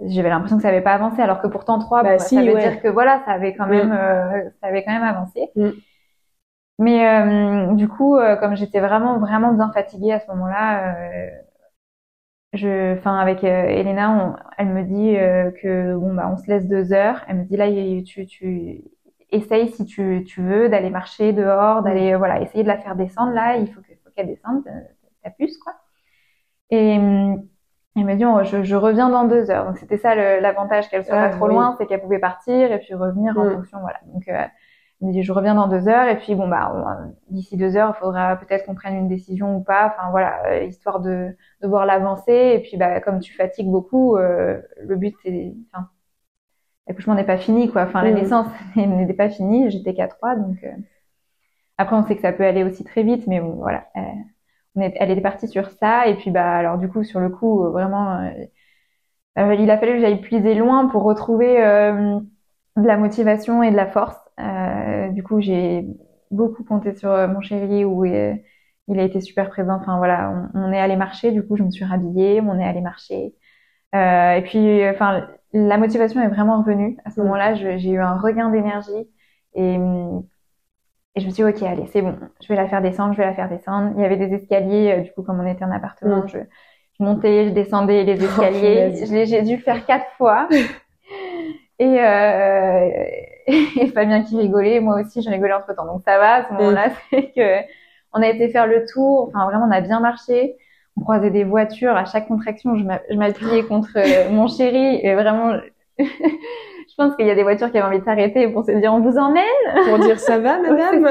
[0.08, 2.42] j'avais l'impression que ça avait pas avancé, alors que pourtant 3, Bah, bon, si, ça
[2.44, 2.72] veut ouais.
[2.72, 3.70] dire que voilà, ça avait quand Mm.
[3.70, 5.50] même, euh, ça avait quand même avancé.
[5.56, 5.70] Mm.
[6.80, 11.30] Mais euh, du coup, euh, comme j'étais vraiment, vraiment bien fatiguée à ce moment-là, euh,
[12.54, 16.48] je, enfin, avec euh, Elena, on- elle me dit euh, que bon bah, on se
[16.48, 17.24] laisse deux heures.
[17.28, 17.68] Elle me dit là,
[18.04, 18.84] tu, tu
[19.32, 22.96] essaye si tu, tu veux d'aller marcher dehors, d'aller, euh, voilà, essayer de la faire
[22.96, 23.56] descendre là.
[23.58, 24.72] Il faut que- faut qu'elle descende, euh,
[25.24, 25.74] ta puce quoi.
[26.72, 27.48] Et hum,
[27.96, 29.66] elle m'a dit, oh, je, je reviens dans deux heures.
[29.66, 31.54] Donc c'était ça l'avantage qu'elle soit Ah, pas trop oui.
[31.54, 33.54] loin, c'est qu'elle pouvait partir et puis revenir en Mm.
[33.56, 34.00] fonction, voilà.
[34.14, 34.46] Donc euh,
[35.02, 37.76] elle me dit, je reviens dans deux heures et puis bon bah on- d'ici deux
[37.76, 39.88] heures, il faudra peut-être qu'on prenne une décision ou pas.
[39.88, 42.54] Enfin voilà, euh, histoire de, de voir l'avancée.
[42.56, 45.90] Et puis bah comme tu fatigues beaucoup, euh, le but c'est, enfin
[46.88, 47.84] l'accouchement n'est pas fini quoi.
[47.84, 48.16] Enfin la Mm.
[48.16, 49.72] naissance n'était pas finie.
[49.72, 50.58] J'étais qu'à trois donc.
[50.64, 50.72] euh,
[51.78, 53.86] Après on sait que ça peut aller aussi très vite, mais bon voilà.
[54.80, 57.66] Est, elle était partie sur ça et puis bah alors du coup sur le coup
[57.66, 58.30] euh, vraiment euh,
[59.38, 62.20] euh, il a fallu que j'aille puiser loin pour retrouver euh,
[62.78, 64.18] de la motivation et de la force.
[64.40, 65.86] Euh, du coup j'ai
[66.32, 69.76] beaucoup compté sur euh, mon chéri où il a été super présent.
[69.80, 71.32] Enfin voilà, on, on est allé marcher.
[71.32, 73.36] Du coup je me suis rhabillée, on est allé marcher.
[73.96, 76.98] Euh, et puis enfin la motivation est vraiment revenue.
[77.06, 77.22] À ce Mm.
[77.22, 78.92] moment-là j'ai eu un regain d'énergie
[79.56, 80.24] et hum,
[81.16, 83.18] et je me suis dit, ok, allez, c'est bon, je vais la faire descendre, je
[83.18, 83.92] vais la faire descendre.
[83.98, 86.38] Il y avait des escaliers, euh, du coup, comme on était en appartement, je,
[87.00, 88.60] je montais, je descendais les escaliers.
[88.92, 89.10] punaise.
[89.10, 90.48] je l'ai- j'ai dû le faire quatre fois.
[91.80, 92.90] Et, euh,
[93.48, 95.86] et Fabien qui rigolait, moi aussi, je rigolais entre temps.
[95.86, 97.68] Donc ça va, à ce moment-là, c'est que
[98.14, 99.28] on a été faire le tour.
[99.30, 100.58] Enfin, vraiment, on a bien marché.
[100.96, 101.96] On croisait des voitures.
[101.96, 105.00] À chaque contraction, je m'appuyais contre euh, mon chéri.
[105.02, 105.54] Et vraiment,
[106.92, 108.94] je pense qu'il y a des voitures qui avaient envie de s'arrêter pour se dire,
[108.94, 109.44] on vous emmène
[109.86, 111.08] Pour dire ça va, madame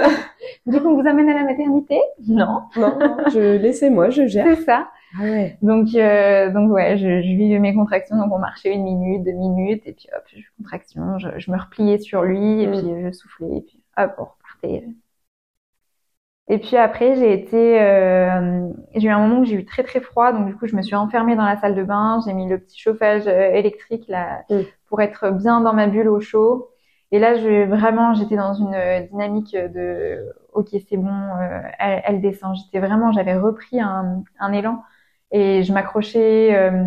[0.67, 1.99] du coup, on vous amène à la maternité?
[2.29, 4.47] Non, Non, non, je laissez-moi, je gère.
[4.57, 4.91] c'est ça.
[5.19, 5.59] Ah ouais.
[5.63, 8.17] Donc, euh, donc ouais, je, je vivais mes contractions.
[8.17, 11.19] Donc, on marchait une minute, deux minutes, et puis hop, je contraction.
[11.19, 12.73] Je, je me repliais sur lui, et Mm.
[12.73, 14.85] puis je soufflais, et puis hop, on repartait.
[16.49, 20.01] Et puis après, j'ai été, euh, j'ai eu un moment où j'ai eu très très
[20.01, 22.21] froid, donc du coup, je me suis enfermée dans la salle de bain.
[22.27, 24.65] J'ai mis le petit chauffage euh, électrique là Mm.
[24.91, 26.71] Pour être bien dans ma bulle au chaud.
[27.13, 32.23] Et là, je vraiment, j'étais dans une dynamique de, ok, c'est bon, euh, elle, elle
[32.23, 32.57] descend.
[32.57, 34.83] J'étais vraiment, j'avais repris un, un élan
[35.33, 36.85] et je m'accrochais euh,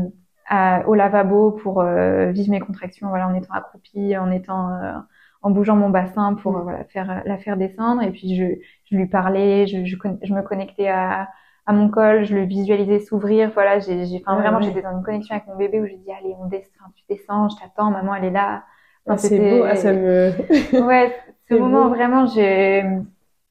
[0.47, 4.93] à- au lavabo pour euh, vivre mes contractions, voilà, en étant accroupie, en étant, euh,
[5.41, 6.61] en bougeant mon bassin pour Mm.
[6.63, 8.01] voilà faire la faire descendre.
[8.03, 8.45] Et puis je,
[8.89, 11.29] je lui parlais, je, je, je me connectais à
[11.65, 13.51] à mon col, je le visualisais s'ouvrir.
[13.53, 14.61] Voilà, j'ai, j'ai, enfin vraiment, ouais.
[14.61, 17.49] j'étais dans une connexion avec mon bébé où j'ai dit allez, on descend, tu descends,
[17.49, 18.65] je t'attends, maman, elle est là.
[19.07, 20.31] Ah, Enfin, c'est c'était- beau, ah, ça me...
[20.79, 21.15] Ouais,
[21.49, 21.89] ce moment beau.
[21.89, 22.83] vraiment, j'ai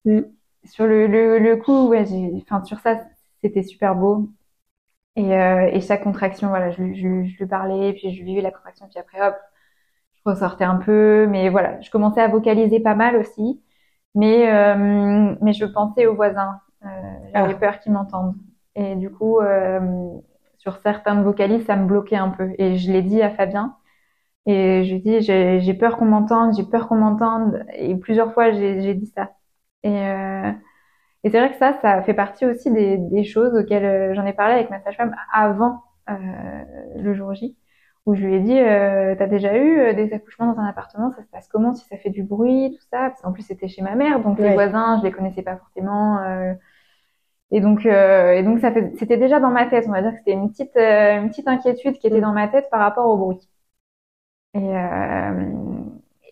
[0.05, 0.35] Mm.
[0.65, 3.01] sur le, le le coup, ouais, j'ai, enfin sur ça,
[3.43, 4.29] c'était super beau.
[5.17, 8.25] Et euh, et chaque contraction, voilà, je lui je, lui- je lui parlais, puis je
[8.25, 9.37] vivais la contraction, puis après hop,
[10.17, 13.63] je ressortais un peu, mais voilà, je commençais à vocaliser pas mal aussi,
[14.15, 16.61] mais euh, mais je pensais aux voisins,
[17.35, 17.55] j'avais Ah.
[17.55, 18.35] peur qu'ils m'entendent.
[18.75, 19.81] Et du coup, euh,
[20.59, 22.51] sur certaines vocalises, ça me bloquait un peu.
[22.59, 23.77] Et je l'ai dit à Fabien.
[24.47, 27.65] Et je lui dis, j'ai peur qu'on m'entende, j'ai peur qu'on m'entende.
[27.75, 29.31] Et plusieurs fois, j'ai dit ça.
[29.85, 30.51] Et, euh,
[31.25, 34.27] et c'est vrai que ça, ça fait partie aussi des, des choses auxquelles euh, j'en
[34.27, 36.15] ai parlé avec ma sage-femme avant euh,
[36.97, 37.57] le jour J,
[38.07, 41.11] où je lui ai dit, euh, t'as déjà eu euh, des accouchements dans un appartement,
[41.13, 43.11] ça se passe comment si ça fait du bruit, tout ça?
[43.11, 46.19] Parce qu'en plus c'était chez ma mère, donc les voisins, je les connaissais pas forcément.
[47.53, 49.85] Euh, et donc, et donc ça fait, c'était déjà dans ma tête.
[49.89, 52.23] On va dire que c'était une petite, une petite inquiétude qui était mm.
[52.23, 53.39] dans ma tête par rapport au bruit.
[54.55, 54.73] Et,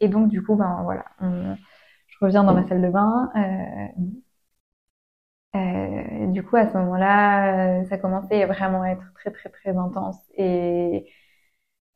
[0.00, 3.30] et donc du coup, ben voilà, je reviens dans ma salle de bain.
[5.56, 10.18] Euh, du coup, à ce moment-là, ça commençait vraiment à être très très très intense
[10.36, 11.06] et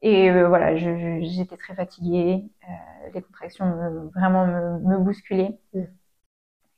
[0.02, 5.58] et euh, voilà, j'étais très fatiguée, euh, les contractions me, vraiment me, me bousculaient.
[5.74, 5.84] Mm.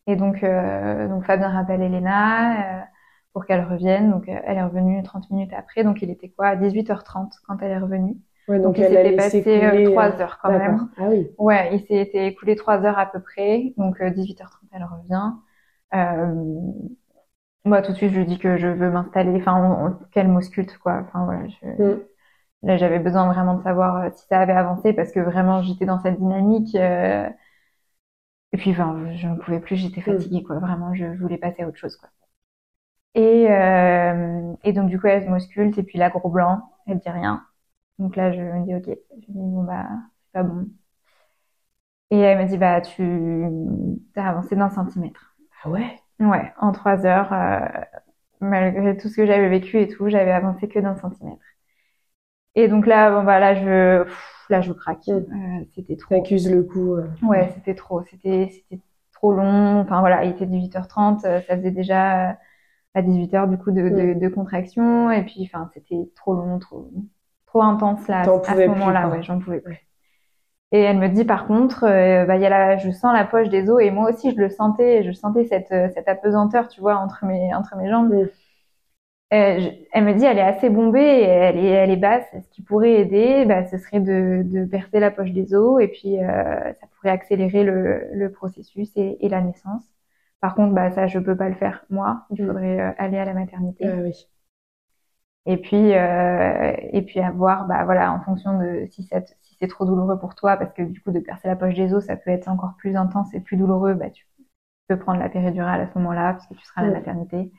[0.06, 2.84] Et donc, euh, donc Fabien rappelle Elena euh,
[3.32, 4.10] pour qu'elle revienne.
[4.10, 5.84] Donc elle est revenue 30 minutes après.
[5.84, 8.16] Donc il était quoi à 18h30 quand elle est revenue.
[8.48, 9.42] Ouais, donc, donc il s'était passé
[9.92, 10.88] 3 heures quand même.
[10.96, 11.28] Ah oui.
[11.38, 13.74] Ouais, il s'était écoulé 3 heures à peu près.
[13.76, 15.32] Donc 18h30 elle revient.
[15.94, 16.34] Euh,
[17.64, 21.04] moi tout de suite je lui dis que je veux m'installer, enfin qu'elle m'ausculte quoi.
[21.06, 21.82] Enfin voilà, je...
[21.82, 22.00] Mm.
[22.62, 25.84] Là, j'avais besoin vraiment de savoir euh, si ça avait avancé parce que vraiment, j'étais
[25.84, 26.74] dans cette dynamique.
[28.52, 30.04] Et puis, enfin, je ne pouvais plus, j'étais mm.
[30.04, 30.58] fatiguée, quoi.
[30.58, 32.08] Vraiment, je voulais passer à autre chose, quoi.
[33.14, 35.78] Et, euh, et donc, du coup, elle m'ausculte.
[35.78, 37.46] Et puis, la gros blanc, elle dit rien.
[37.98, 38.84] Donc là, je me dis, OK.
[38.86, 39.88] Je me dis, bon, bah,
[40.26, 40.68] c'est pas bon.
[42.10, 43.02] Et elle me dit, bah, tu
[44.16, 45.36] as avancé d'un centimètre.
[45.62, 46.00] Ah ouais?
[46.20, 47.60] Ouais, en trois heures, euh,
[48.40, 51.42] malgré tout ce que j'avais vécu et tout, j'avais avancé que d'un centimètre.
[52.54, 54.10] Et donc là, bon bah là je,
[54.50, 55.08] là je craque.
[55.08, 55.22] Euh,
[55.74, 56.14] c'était trop.
[56.14, 56.94] T'accuses le coup.
[56.94, 57.06] Euh.
[57.22, 58.02] Ouais, c'était trop.
[58.10, 58.80] C'était, c'était
[59.12, 59.80] trop long.
[59.80, 61.24] Enfin voilà, il était 18h30.
[61.24, 62.38] Euh, ça faisait déjà
[62.94, 65.10] à 18h du coup de, de, de contraction.
[65.10, 66.90] Et puis enfin c'était trop long, trop,
[67.46, 68.20] trop intense là.
[68.22, 69.78] à ce moment-là, ouais, j'en pouvais plus.
[70.72, 73.70] Et elle me dit par contre, bah, y a la, je sens la poche des
[73.70, 77.24] os et moi aussi je le sentais, je sentais cette, cette apesanteur, tu vois, entre
[77.24, 78.28] mes, entre mes jambes.
[79.32, 82.26] Euh, elle me dit elle est assez bombée et elle est, elle est basse.
[82.32, 85.88] Ce qui pourrait aider, bah, ce serait de, de percer la poche des os et
[85.88, 89.82] puis euh, ça pourrait accélérer le, le processus et, et, la naissance.
[90.40, 92.26] Par contre, bah, ça je peux pas le faire moi.
[92.30, 92.46] Il mm.
[92.46, 93.86] faudrait euh, aller à la maternité.
[93.86, 94.28] Euh, oui.
[95.48, 99.84] Et puis et puis avoir bah voilà en fonction de si ça si c'est trop
[99.84, 102.30] douloureux pour toi parce que du coup de percer la poche des os ça peut
[102.30, 103.94] être encore plus intense et plus douloureux.
[103.94, 104.26] Bah tu
[104.88, 106.94] peux prendre la péridurale à ce moment-là parce que tu seras à la mm.
[106.94, 107.52] maternité.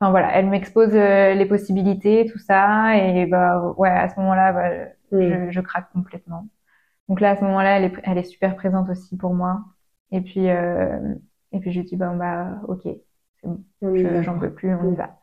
[0.00, 4.52] Enfin voilà, elle m'expose euh, les possibilités, tout ça, et bah ouais, à ce moment-là,
[4.52, 6.48] bah, je, je, craque complètement.
[7.08, 9.64] Donc là, à ce moment-là, elle est, elle est super présente aussi pour moi.
[10.10, 11.14] Et puis, euh,
[11.52, 13.64] et puis je dis bah, bah ok, c'est bon,
[14.22, 15.18] j'en peux plus, on y va.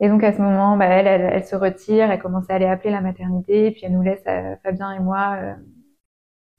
[0.00, 2.66] Et donc à ce moment, bah, elle, elle, elle, se retire, elle commence à aller
[2.66, 5.54] appeler la maternité, et puis elle nous laisse euh, Fabien et moi, euh,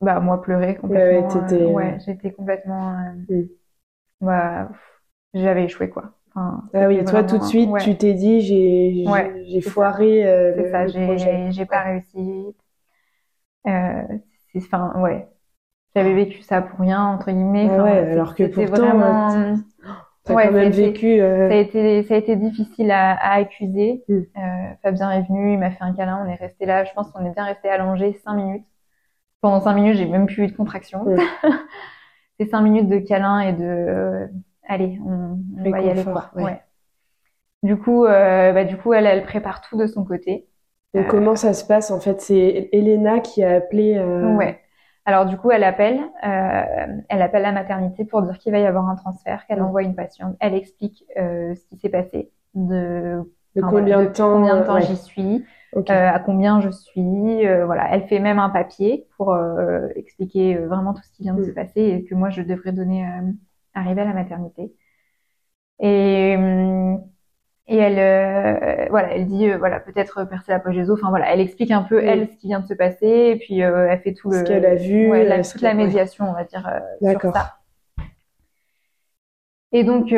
[0.01, 1.27] bah moi pleurer complètement.
[1.47, 2.97] Ouais, ouais j'étais complètement,
[4.21, 4.69] bah,
[5.33, 6.18] j'avais échoué quoi
[6.73, 9.05] ah oui, toi tout de suite, tu t'es dit j'ai
[9.47, 10.25] j'ai foiré.
[10.25, 12.55] Euh, c'est ça, j'ai j'ai pas réussi.
[13.67, 14.03] Euh,
[14.51, 15.27] c'est enfin ouais,
[15.95, 17.69] j'avais vécu ça pour rien entre guillemets.
[17.69, 19.31] ouais, alors que pourtant, vraiment...
[19.31, 19.55] Euh,
[20.23, 21.21] t'as ouais, quand même vécu.
[21.21, 21.49] Euh...
[21.49, 24.03] Ça a été ça a été difficile à, à accuser.
[24.07, 24.13] Mm.
[24.13, 24.21] Euh,
[24.83, 26.83] Fabien est venu, il m'a fait un câlin, on est resté là.
[26.83, 28.65] Je pense qu'on est bien resté allongé cinq minutes.
[29.41, 31.05] Pendant cinq minutes, j'ai même plus eu de contraction.
[31.05, 31.17] Mm.
[32.39, 34.29] c'est cinq minutes de câlin et de
[34.69, 35.37] allez, on,
[35.69, 36.31] va y aller quoi.
[36.35, 36.61] Ouais.
[37.61, 40.47] Du coup, euh, bah, du coup, elle, elle prépare tout de son côté.
[40.93, 42.21] Donc euh, comment ça se passe en fait?
[42.21, 43.97] C'est Elena qui a appelé.
[43.97, 44.35] Euh...
[44.35, 44.59] Ouais.
[45.05, 48.65] Alors du coup, elle appelle, euh, elle appelle la maternité pour dire qu'il va y
[48.65, 50.35] avoir un transfert, qu'elle envoie une patiente.
[50.39, 53.19] Elle explique ce qui s'est passé, de,
[53.55, 55.45] de combien, de temps, combien de temps j'y suis,
[55.87, 57.43] à combien je suis.
[57.65, 59.35] voilà, elle fait même un papier pour
[59.95, 61.45] expliquer vraiment tout ce qui vient de mm.
[61.45, 63.03] se passer et que moi je devrais donner
[63.73, 64.73] arriver à la maternité.
[65.79, 66.35] Et,
[67.71, 70.99] et elle, euh, voilà, elle dit, euh, voilà, peut-être percer la poche des os.
[70.99, 73.61] Enfin voilà, elle explique un peu elle ce qui vient de se passer et puis
[73.61, 76.45] euh, elle fait tout ce le, qu'elle a vu, la, toute la médiation, on va
[76.45, 76.67] dire,
[76.99, 77.57] sur ça.
[79.71, 80.15] Et donc, donc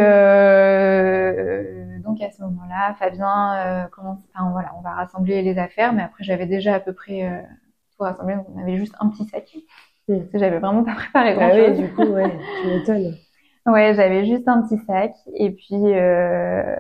[2.22, 6.46] à ce moment-là, Fabien commence, enfin voilà, on va rassembler les affaires, mais après j'avais
[6.46, 7.44] déjà à peu près
[7.98, 9.54] tout rassemblé, donc on avait juste un petit sac.
[10.08, 10.20] Mm.
[10.20, 11.66] Parce que j'avais vraiment pas préparé grand chose.
[11.68, 12.32] Ah oui, du coup, ouais,
[12.62, 13.16] tu m'étonnes.
[13.66, 16.76] Ouais, j'avais juste un petit sac et puis euh,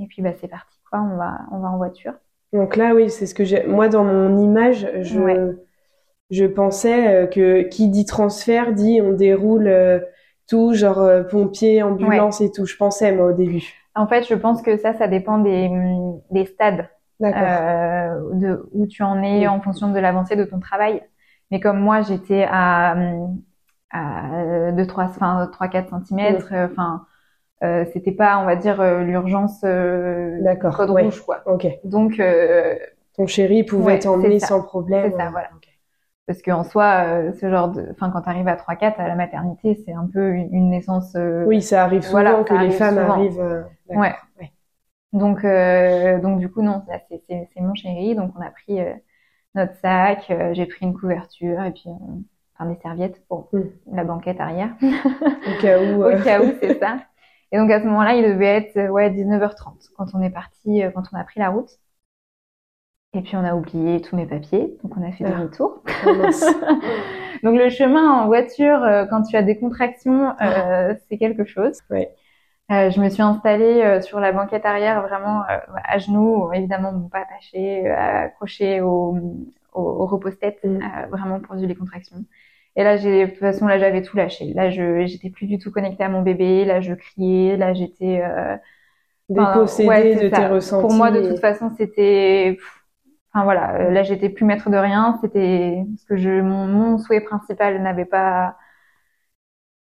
[0.00, 2.12] et puis bah c'est parti quoi, on va on va en voiture.
[2.52, 5.54] Donc là oui, c'est ce que j'ai moi dans mon image, je
[6.30, 10.00] je pensais euh, que qui dit transfert dit on déroule euh,
[10.48, 12.66] tout genre pompier, ambulance et tout.
[12.66, 13.64] Je pensais moi au début.
[13.94, 15.70] En fait, je pense que ça ça dépend des
[16.30, 16.88] des stades
[17.24, 21.02] euh, de où tu en es en fonction de l'avancée de ton travail.
[21.50, 22.96] Mais comme moi, j'étais à,
[23.92, 27.06] à 2, 3, enfin, 3, 4 cm, enfin,
[27.62, 31.04] euh, c'était pas, on va dire, euh, l'urgence euh, D'accord, code ouais.
[31.04, 31.42] rouge, quoi.
[31.46, 31.66] Ok.
[31.84, 32.76] Donc, euh,
[33.16, 35.10] Ton chéri pouvait Ouais, t'emmener sans problème.
[35.12, 35.48] C'est ça, voilà.
[35.56, 35.68] Ok.
[36.26, 39.08] parce qu'en soi, euh, ce genre de, enfin, quand tu arrives à 3, 4 à
[39.08, 41.14] la maternité, c'est un peu une, une naissance.
[41.16, 43.12] euh, Oui, ça arrive souvent Voilà, que les femmes souvent.
[43.14, 43.40] arrivent.
[43.40, 43.62] euh.
[43.88, 44.14] Ouais.
[44.40, 44.52] Ouais.
[45.12, 46.84] Donc, euh, donc du coup, non,
[47.28, 48.14] c'est, mon chéri.
[48.14, 48.94] Donc, on a pris euh,
[49.54, 51.92] notre sac, euh, j'ai pris une couverture et puis, euh,
[52.62, 53.60] enfin, des serviettes pour Mm.
[53.92, 54.70] la banquette arrière.
[54.82, 56.02] Au cas où.
[56.02, 56.98] Au euh, cas où, c'est ça.
[57.50, 60.82] Et donc, à ce moment-là, il devait être, euh, ouais, 19h30 quand on est parti,
[60.82, 61.70] euh, quand on a pris la route.
[63.14, 64.78] Et puis, on a oublié tous mes papiers.
[64.82, 65.32] Donc, on a fait Ah.
[65.38, 65.82] demi-tour.
[66.06, 66.10] oh.
[67.42, 71.78] Donc, le chemin en voiture, quand tu as des contractions, euh, c'est quelque chose.
[71.90, 72.14] Ouais.
[72.70, 75.42] Euh, je me suis installée sur la banquette arrière, vraiment
[75.84, 79.18] à genoux, évidemment, bon, pas attachée, accrochée au,
[79.74, 80.76] au, au repose-tête, Mm.
[80.76, 82.24] euh, vraiment pour les contractions.
[82.76, 84.52] Et là, j'ai, de toute façon, là, j'avais tout lâché.
[84.54, 86.64] Là, je, j'étais plus du tout connectée à mon bébé.
[86.64, 87.56] Là, je criais.
[87.56, 88.56] Là, j'étais, euh,
[89.36, 90.82] enfin, Dépossédée ouais, de tes ressentis.
[90.82, 92.58] Pour moi, de toute façon, c'était,
[93.34, 95.18] enfin voilà, euh, là, j'étais plus maître de rien.
[95.22, 98.56] C'était parce que je, mon, mon souhait principal n'avait pas,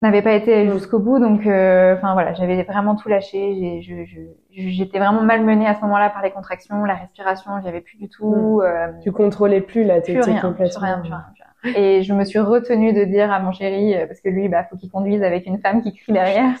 [0.02, 0.72] n'avait pas été Mm.
[0.72, 1.18] jusqu'au bout.
[1.18, 3.54] Donc, euh, enfin voilà, j'avais vraiment tout lâché.
[3.82, 7.50] J'ai, je, je, j'étais vraiment malmenée à ce moment-là par les contractions, la respiration.
[7.62, 8.60] J'y avais plus du tout.
[8.62, 10.80] euh, Tu contrôlais plus là, plus t'étais rien, plus complètement.
[10.80, 11.35] rien, plus rien, plus rien.
[11.74, 14.64] Et je me suis retenue de dire à mon chéri, euh, parce que lui, bah,
[14.64, 16.56] faut qu'il conduise avec une femme qui crie derrière.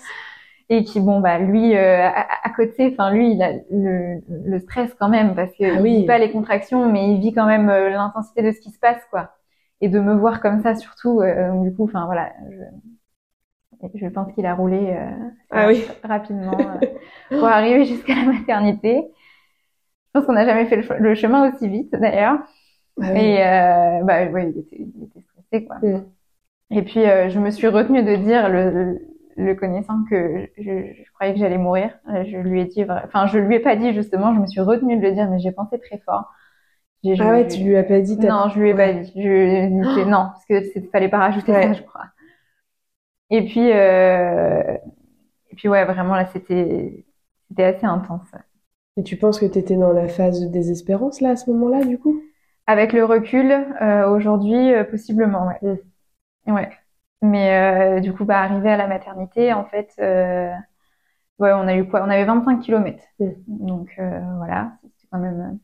[0.68, 4.58] Et qui, bon, bah, lui, euh, à, à côté, enfin, lui, il a le, le
[4.58, 5.96] stress quand même, parce que Ah oui.
[5.98, 8.78] vit pas les contractions, mais il vit quand même euh, l'intensité de ce qui se
[8.80, 9.30] passe, quoi.
[9.80, 12.58] Et de me voir comme ça, surtout, euh, donc, du coup, enfin, voilà, je,
[13.94, 15.10] je pense qu'il a roulé euh,
[15.50, 15.84] Ah oui.
[16.02, 16.80] rapidement
[17.38, 19.04] pour arriver jusqu'à la maternité.
[20.14, 22.38] Je pense qu'on n'a jamais fait le chemin aussi vite, d'ailleurs.
[23.00, 23.20] Ah oui.
[23.20, 25.76] Et euh, bah ouais, il était, il était stressé quoi.
[25.82, 26.04] Mm.
[26.70, 29.00] Et puis euh, je me suis retenue de dire le, le,
[29.36, 31.90] le connaissant que je, je croyais que j'allais mourir.
[32.10, 34.60] Euh, Je lui ai dit, enfin je lui ai pas dit justement, je me suis
[34.60, 36.32] retenue de le dire, mais j'ai pensé très fort.
[37.04, 38.16] Je- Ah ouais, tu lui as pas dit.
[38.18, 38.94] non, je lui ai Ouais.
[38.94, 39.12] pas dit.
[39.16, 39.20] Je,
[39.94, 41.62] c'est- non, parce que c'est- fallait pas rajouter Ouais.
[41.62, 42.06] ça, je crois.
[43.30, 44.76] Et puis, euh,
[45.50, 47.04] et puis ouais, vraiment là, c'était,
[47.48, 48.28] c'était assez intense.
[48.96, 51.98] Et tu penses que t'étais dans la phase de désespérance là à ce moment-là, du
[51.98, 52.20] coup?
[52.66, 55.82] Avec le recul, euh, aujourd'hui, euh, possiblement, ouais.
[56.46, 56.70] Ouais.
[57.22, 61.88] Mais euh, du coup, bah, arrivé à la maternité, en fait, ouais, on a eu
[61.88, 62.02] quoi?
[62.04, 63.04] On avait 25 kilomètres.
[63.18, 63.30] Mm.
[63.48, 65.58] Donc voilà, c'était quand même.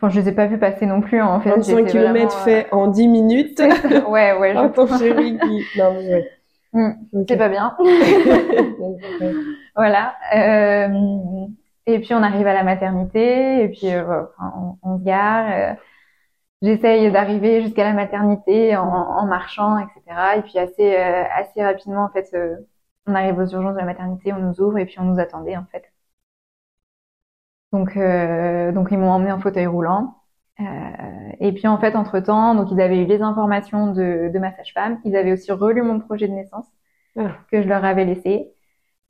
[0.00, 1.22] Enfin, je les ai pas vus passer non plus.
[1.22, 3.60] En fait, 25 j'étais km vraiment, fait en 10 minutes.
[4.08, 4.54] Ouais, ouais.
[4.54, 5.78] Je- ton chéri qui.
[5.78, 6.30] Non, mais ouais.
[6.72, 7.24] Mm.
[7.28, 7.76] C'est pas bien.
[9.76, 10.14] Voilà.
[11.86, 15.72] Et puis on arrive à la maternité, et puis euh, on, on se gare.
[15.72, 15.74] euh,
[16.62, 20.36] J'essaye d'arriver jusqu'à la maternité en, en marchant, etc.
[20.38, 22.56] Et puis assez euh, assez rapidement, en fait, euh,
[23.06, 25.56] on arrive aux urgences de la maternité, on nous ouvre et puis on nous attendait,
[25.56, 25.84] en fait.
[27.72, 30.16] Donc euh, donc ils m'ont emmené en fauteuil roulant.
[30.60, 30.64] Euh,
[31.40, 34.52] et puis en fait, entre temps, donc ils avaient eu les informations de, de ma
[34.52, 35.00] sage-femme.
[35.04, 36.66] Ils avaient aussi relu mon projet de naissance
[37.16, 37.46] Ah.
[37.52, 38.51] que je leur avais laissé.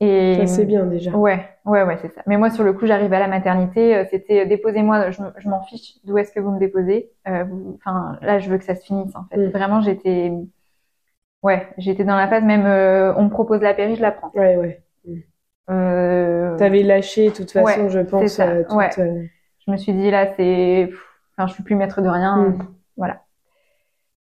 [0.04, 1.12] Et Ça, c'est bien déjà.
[1.12, 2.22] Ouais, ouais, ouais, c'est ça.
[2.26, 5.62] Mais moi, sur le coup, j'arrive à la maternité, euh, c'était euh, déposez-moi, je, m'en
[5.62, 7.12] fiche d'où est-ce que vous me déposez.
[7.28, 7.44] Euh,
[7.76, 9.36] Enfin, là, je veux que ça se finisse, en fait.
[9.36, 9.50] Mm.
[9.50, 10.32] Vraiment, j'étais,
[11.44, 12.66] ouais, j'étais dans la phase même,
[13.16, 14.32] on me propose la péri, je la prends.
[14.34, 14.82] Ouais, ouais.
[15.70, 18.90] Euh, T'avais lâché, de toute façon, Ouais, je pense, euh, toute, ouais.
[18.98, 19.22] euh,
[19.64, 20.90] je me suis dit là, c'est,
[21.36, 22.38] enfin, je suis plus maître de rien.
[22.38, 22.58] Mm.
[22.96, 23.22] Voilà.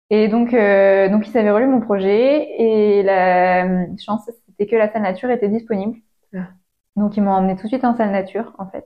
[0.09, 3.67] Et donc, donc ils avaient relu mon projet et la
[3.97, 4.28] chance,
[4.58, 5.97] c'était que la salle nature était disponible.
[6.36, 6.47] Ah.
[6.95, 8.86] Donc ils m'ont emmené tout de suite en salle nature, en fait.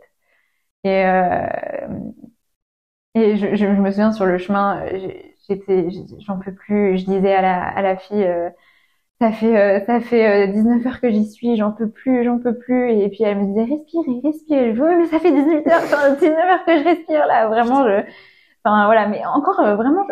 [0.84, 1.48] Et euh,
[3.16, 5.10] et je, je, je me souviens sur le chemin, euh,
[5.50, 6.98] j'étais, j'en peux plus.
[6.98, 8.50] Je disais à la à la fille, euh,
[9.22, 12.40] ça fait euh, ça fait euh, 19 heures que j'y suis, j'en peux plus, j'en
[12.40, 12.92] peux plus.
[12.94, 14.76] Et puis elle me disait respire, respire.
[14.76, 17.86] Je, oui, mais ça fait 18 heures, enfin, 19 heures que je respire là, vraiment.
[17.88, 18.04] Je,
[18.64, 20.06] enfin voilà, mais encore euh, vraiment,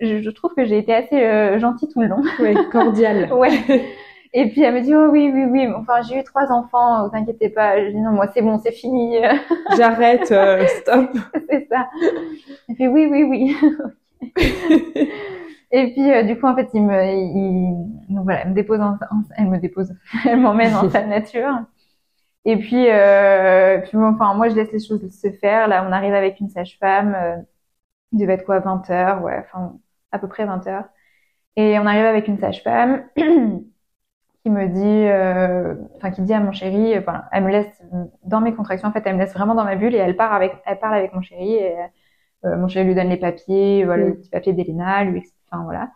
[0.00, 2.22] je, trouve que j'ai été assez euh, gentille tout le long.
[2.40, 3.32] ouais, cordial.
[3.34, 3.50] Ouais.
[4.34, 7.14] Et puis elle me dit oh oui oui oui, enfin j'ai eu trois enfants, vous
[7.16, 7.78] inquiétez pas.
[7.84, 9.18] Je dis non moi c'est bon c'est fini,
[9.76, 11.10] J'arrête, euh, stop.
[11.50, 11.88] c'est ça.
[12.68, 13.56] Elle fait oui oui oui.
[15.74, 18.80] Et puis euh, du coup en fait il me, il, donc voilà, elle me dépose,
[18.80, 18.98] en,
[19.36, 19.94] elle me dépose,
[20.26, 21.60] elle m'emmène en salle nature.
[22.44, 25.68] Et puis, euh, puis bon, enfin moi je laisse les choses se faire.
[25.68, 27.36] Là on arrive avec une sage-femme, euh,
[28.12, 29.78] il devait être quoi 20 heures, ouais, enfin
[30.12, 30.84] à peu près 20 heures.
[31.56, 33.04] Et on arrive avec une sage-femme
[34.42, 37.82] qui me dit, enfin qui dit à mon chéri, enfin elle me laisse
[38.24, 40.32] dans mes contractions en fait, elle me laisse vraiment dans ma bulle et elle part
[40.32, 41.76] avec, elle parle avec mon chéri et
[42.44, 45.90] mon chéri lui donne les papiers, voilà, les petits papiers d'Elena, lui, enfin voilà.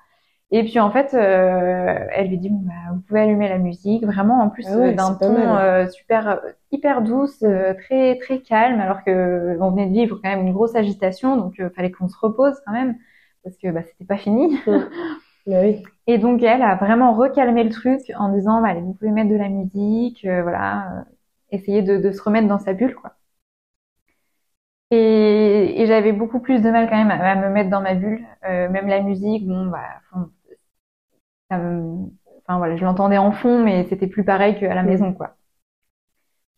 [0.52, 4.04] Et puis en fait, euh, elle lui dit bon, bah, vous pouvez allumer la musique,
[4.04, 6.36] vraiment en plus Ah ouais, euh, d'un ton euh, super euh,
[6.70, 10.52] hyper douce, euh, très très calme, alors que on venait de vivre quand même une
[10.52, 12.96] grosse agitation, donc euh, fallait qu'on se repose quand même
[13.42, 14.56] parce que bah, c'était pas fini.
[15.46, 15.84] Bah oui.
[16.08, 19.30] Et donc elle a vraiment recalmé le truc en disant bah, allez, vous pouvez mettre
[19.30, 21.02] de la musique, euh, voilà, euh,
[21.52, 23.14] essayer de, de se remettre dans sa bulle quoi.
[24.90, 27.94] Et, et j'avais beaucoup plus de mal quand même à, à me mettre dans ma
[27.94, 29.80] bulle, Euh, même la musique, bon bah,
[30.12, 30.30] enfin,
[31.50, 32.08] ça me-
[32.46, 34.86] enfin voilà, je l'entendais en fond, mais c'était plus pareil qu'à la Mm.
[34.86, 35.36] maison quoi.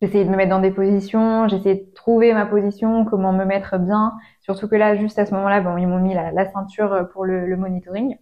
[0.01, 3.77] J'essayais de me mettre dans des positions, j'essayais de trouver ma position, comment me mettre
[3.77, 4.13] bien.
[4.41, 7.23] Surtout que là, juste à ce moment-là, bon, ils m'ont mis la, la ceinture pour
[7.25, 8.17] le, le monitoring.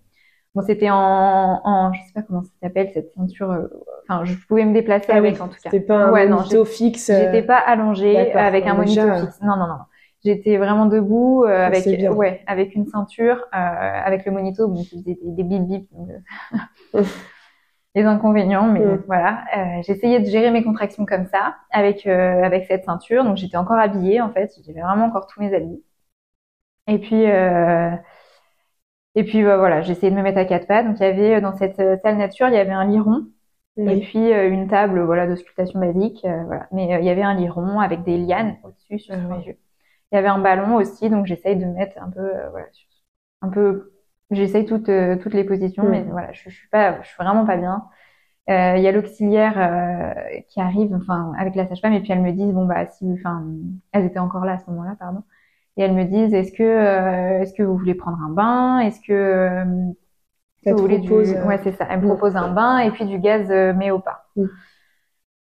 [0.58, 3.52] Bon, c'était en, en, je sais pas comment ça s'appelle cette ceinture.
[3.52, 3.68] euh,
[4.10, 5.70] Enfin, je pouvais me déplacer Ah oui, avec en tout cas.
[5.70, 7.10] C'était pas un Ouais, non, monito fixe.
[7.10, 9.20] euh, J'étais pas allongée avec un monito déjà.
[9.22, 9.42] fixe.
[9.42, 9.78] Non, non, non.
[10.26, 14.90] J'étais vraiment debout euh, avec, ouais, avec une ceinture, euh, avec le monito, bon, qui
[15.02, 15.88] faisait des, des bip bip.
[16.96, 17.04] euh,
[17.96, 18.84] les inconvénients, mais Mm.
[18.84, 19.44] bon, voilà.
[19.58, 23.24] Euh, J'essayais de gérer mes contractions comme ça, avec euh, avec cette ceinture.
[23.24, 25.84] Donc j'étais encore habillée en fait, j'avais vraiment encore tous mes habits.
[26.88, 27.92] Et puis euh,
[29.18, 30.84] et puis bah, voilà, j'essayais de me mettre à quatre pas.
[30.84, 33.00] Donc il y avait euh, dans cette euh, salle nature, il y avait un lit
[33.02, 33.28] rond
[33.86, 36.68] et puis euh, une table voilà d'auscultation basique, euh, voilà.
[36.74, 39.38] Mais euh, il y avait un lit rond avec des lianes au-dessus sur Ah mes
[39.38, 39.46] ouais.
[39.46, 39.58] yeux.
[40.12, 42.68] Il y avait un ballon aussi, donc j'essaye de me mettre un peu euh, voilà,
[43.42, 43.94] un peu
[44.32, 44.92] j'essaye toutes
[45.22, 45.90] toutes les positions, Mm.
[45.90, 47.86] mais voilà, je, je suis pas, je suis vraiment pas bien.
[48.50, 52.22] Euh, Il y a l'auxiliaire euh, qui arrive, enfin avec la sage-femme, et puis elles
[52.22, 53.46] me disent bon bah si, enfin
[53.92, 55.24] elles étaient encore là à ce moment-là, pardon,
[55.78, 59.00] et elles me disent est-ce que euh, est-ce que vous voulez prendre un bain, est-ce
[59.00, 59.66] que euh,
[60.66, 62.10] que vous voulez du, propose, euh, ouais c'est ça, elle me mm.
[62.10, 64.28] propose un bain et puis du gaz euh, mais au pas.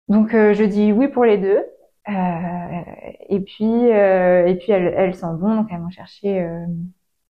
[0.10, 1.64] Donc euh, je dis oui pour les deux.
[2.10, 2.82] Euh,
[3.30, 6.66] et puis euh, et puis elles, elles sont bon, donc elles vont chercher euh,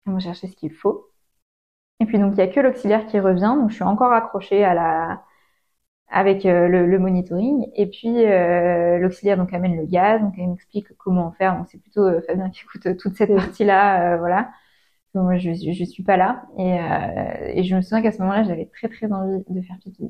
[0.06, 1.10] elles vont chercher ce qu'il faut.
[2.00, 4.64] Et puis donc il y a que l'auxiliaire qui revient, donc je suis encore accrochée
[4.64, 5.24] à la
[6.12, 7.68] avec euh, le, le monitoring.
[7.76, 11.57] Et puis euh, l'auxiliaire donc amène le gaz, donc elle m'explique comment faire.
[11.57, 14.49] Donc c'est plutôt euh, Fabien qui écoute toute cette partie-là, euh, voilà.
[15.16, 18.12] Donc, moi je, je je suis pas là et, euh, et je me souviens qu'à
[18.12, 20.03] ce moment-là j'avais très très envie de faire pipi.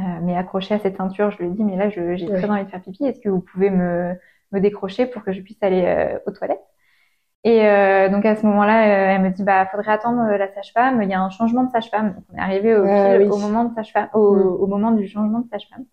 [0.00, 2.28] Euh, mais accrochée à cette ceinture, je lui ai dit mais là j'ai Ouais.
[2.30, 3.04] très envie de faire pipi.
[3.04, 4.14] Est-ce que vous pouvez me
[4.52, 6.60] me décrocher pour que je puisse aller euh, aux toilettes?
[7.46, 10.48] Et euh, donc à ce moment-là, euh, elle me dit bah faudrait attendre euh, la
[10.54, 11.02] sage-femme.
[11.02, 12.14] Il y a un changement de sage-femme.
[12.14, 13.28] Donc on est arrivé au, Ah, pile oui.
[13.30, 14.40] au moment de sage-femme, au, Mm.
[14.62, 15.84] au moment du changement de sage-femme.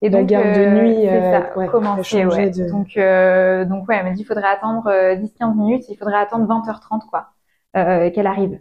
[0.00, 2.50] Et La donc garde de nuit, c'est euh, ça, ouais, commencer, elle changeait ouais.
[2.50, 5.84] de- Donc euh, donc ouais, elle m'a dit faudrait attendre euh, 10-15 minutes.
[5.88, 7.28] Il faudrait attendre 20h30 quoi,
[7.76, 8.60] euh, qu'elle arrive.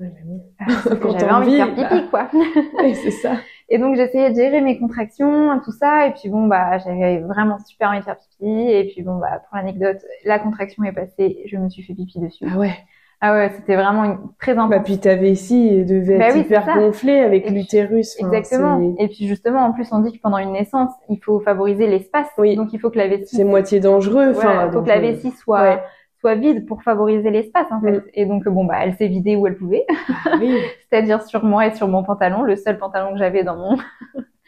[0.00, 0.12] Ouais,
[1.02, 2.28] Quand J'avais envie de faire pipi quoi.
[2.80, 3.32] Ouais, c'est ça.
[3.70, 7.58] Et donc j'essayais de gérer mes contractions, tout ça, et puis bon bah j'avais vraiment
[7.58, 11.42] super envie de faire pipi, et puis bon bah pour l'anecdote, la contraction est passée,
[11.46, 12.44] je me suis fait pipi dessus.
[12.50, 12.72] Ah ouais.
[13.20, 14.70] Ah ouais, c'était vraiment une- très intense.
[14.70, 16.74] Bah puis ta vessie devait Bah être oui, hyper ça.
[16.74, 18.16] gonflée avec l'utérus.
[18.20, 18.94] Enfin, Exactement.
[18.98, 22.28] Et puis justement, en plus on dit que pendant une naissance, il faut favoriser l'espace,
[22.38, 22.54] Oui.
[22.54, 24.30] donc il faut que la vessie, C'est moitié dangereux.
[24.36, 25.82] Enfin, il faut donc, que la euh, vessie soit ouais.
[26.20, 27.92] Soit vide pour favoriser l'espace en fait.
[27.98, 28.02] Mm.
[28.14, 29.86] Et donc bon bah elle s'est vidée où elle pouvait,
[30.40, 30.54] oui,
[30.90, 33.76] c'est-à-dire sur moi et sur mon pantalon, le seul pantalon que j'avais dans mon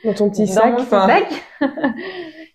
[0.05, 0.73] dans ton petit dans sac.
[0.73, 1.09] mon petit enfin.
[1.09, 1.45] sac.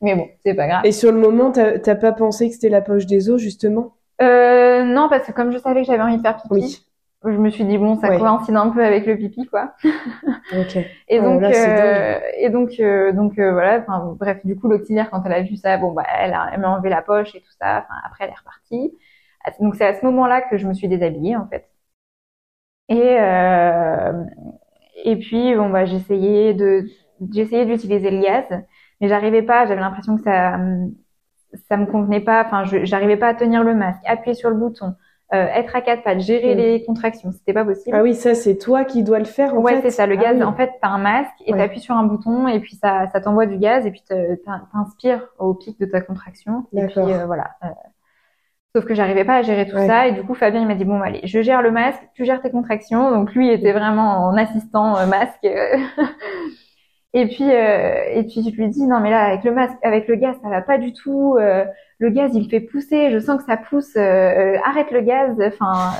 [0.02, 0.86] Mais bon, c'est pas grave.
[0.86, 3.94] Et sur le moment, t'as t'as pas pensé que c'était la poche des os justement?
[4.22, 6.86] Euh, non, parce que comme je savais que j'avais envie de faire pipi, Oui.
[7.32, 8.12] Je me suis dit bon, ça Ouais.
[8.12, 9.74] coïncide un peu avec le pipi, quoi.
[10.52, 10.76] Ok.
[11.08, 13.80] Et Oh donc, là, euh, et donc, euh, donc euh, voilà.
[13.82, 16.60] Enfin, bref, du coup, l'auxiliaire quand elle a vu ça, bon bah, elle a, elle
[16.62, 17.80] m'a enlevé la poche et tout ça.
[17.86, 18.98] Enfin, après, elle est repartie.
[19.62, 21.70] Donc c'est à ce moment-là que je me suis déshabillée en fait.
[22.90, 24.24] Et euh,
[25.06, 26.86] et puis bon bah, j'essayais de,
[27.34, 28.46] j'essayais d'utiliser le gaz,
[29.02, 29.66] mais j'arrivais pas.
[29.66, 30.58] J'avais l'impression que ça,
[31.70, 32.44] ça me convenait pas.
[32.46, 34.96] Enfin, je, j'arrivais pas à tenir le masque, appuyer sur le bouton,
[35.34, 36.58] euh, être à quatre pattes, gérer Mm.
[36.58, 37.32] les contractions.
[37.32, 37.96] C'était pas possible.
[37.98, 39.82] Ah oui, ça c'est toi qui dois le faire en ouais, fait.
[39.84, 40.06] c'est ça.
[40.08, 40.44] Le Ah gaz, oui.
[40.44, 41.60] en fait, t'as un masque et Ouais.
[41.60, 44.04] t'appuies sur un bouton et puis ça, ça t'envoie du gaz et puis
[44.74, 46.66] t'inspires au pic de ta contraction.
[46.74, 47.52] Et puis euh, voilà.
[47.64, 47.68] Euh,
[48.76, 49.88] Sauf que j'arrivais pas à gérer tout Ouais.
[49.88, 52.26] ça et du coup Fabien il m'a dit bon allez je gère le masque, tu
[52.26, 55.46] gères tes contractions donc lui était vraiment en assistant euh, masque
[57.14, 60.08] et puis euh, et puis je lui dis non mais là avec le masque avec
[60.08, 61.64] le gaz ça va pas du tout euh,
[62.00, 65.36] le gaz il fait pousser je sens que ça pousse euh, euh, arrête le gaz
[65.48, 65.92] enfin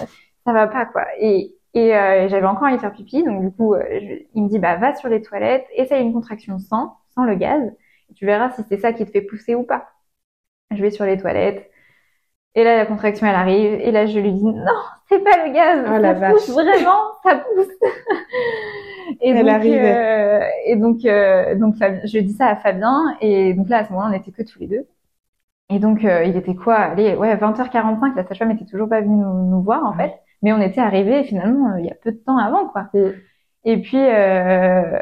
[0.46, 3.52] ça va pas quoi et et euh, j'avais encore envie de faire pipi donc du
[3.52, 6.98] coup euh, je- il me dit bah va sur les toilettes essaye une contraction sans
[7.14, 7.62] sans le gaz
[8.10, 9.88] et tu verras si c'est ça qui te fait pousser ou pas
[10.72, 11.70] je vais sur les toilettes
[12.56, 13.74] et là, la contraction, elle arrive.
[13.82, 14.54] Et là, je lui dis, non,
[15.10, 15.84] c'est pas le gaz.
[15.86, 16.56] Ah, ça la pousse vache.
[16.56, 17.68] vraiment, ça pousse.
[19.22, 21.76] Et Elle donc, euh, et donc, euh, donc
[22.06, 23.16] je dis ça à Fabien.
[23.22, 24.88] Et donc là, à ce moment-là, on n'était que tous les deux.
[25.70, 26.76] Et donc, euh, il était quoi?
[26.76, 30.10] Allez, ouais, 20h45, la sage-femme était toujours pas venue nous, nous voir, en Ouais.
[30.10, 30.22] fait.
[30.42, 32.90] Mais on était arrivés, finalement, euh, il y a peu de temps avant, quoi.
[32.94, 33.12] Mm.
[33.66, 35.00] Et puis, euh,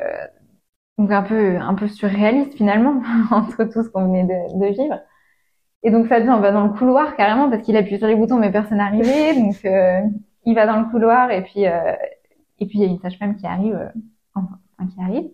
[0.97, 3.01] donc un peu, un peu surréaliste, finalement,
[3.31, 4.99] entre tout ce qu'on venait de, de vivre.
[5.83, 8.37] Et donc, Fabien, on va dans le couloir, carrément, parce qu'il appuie sur les boutons,
[8.39, 9.35] mais personne n'arrivait.
[9.39, 10.01] Donc, euh,
[10.45, 11.93] il va dans le couloir, et puis, euh,
[12.59, 13.89] et puis, il y a une sage-femme qui arrive, euh,
[14.35, 14.59] enfin,
[14.93, 15.31] qui arrive.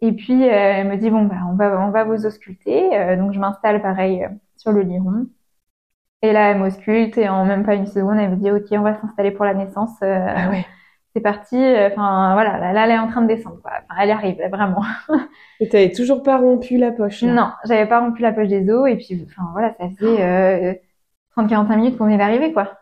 [0.00, 2.96] Et puis, euh, elle me dit, bon, bah, on va, on va vous ausculter.
[2.96, 4.26] Euh, donc, je m'installe, pareil,
[4.58, 5.26] sur le lit rond.
[6.22, 8.80] Et là, elle m'ausculte, et en même pas une seconde, elle me dit, OK, on
[8.82, 9.96] va s'installer pour la naissance.
[10.02, 10.66] Euh, Ah ouais.
[11.14, 11.56] c'est parti.
[11.56, 13.70] Enfin, voilà, là, là, elle est en train de descendre, quoi.
[13.88, 14.82] Enfin, elle arrive, là, vraiment.
[15.60, 17.22] Et t'avais toujours pas rompu la poche.
[17.22, 17.32] là.
[17.32, 20.74] Non, j'avais pas rompu la poche des os, et puis, enfin, voilà, ça faisait euh,
[21.36, 22.78] 30-45 minutes qu'on venait d'arriver, quoi.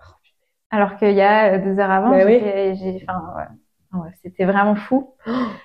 [0.70, 2.40] Alors qu'il y a euh, deux heures avant, Bah oui.
[2.42, 3.44] j'ai, enfin, ouais.
[4.02, 5.14] Ouais, c'était vraiment fou.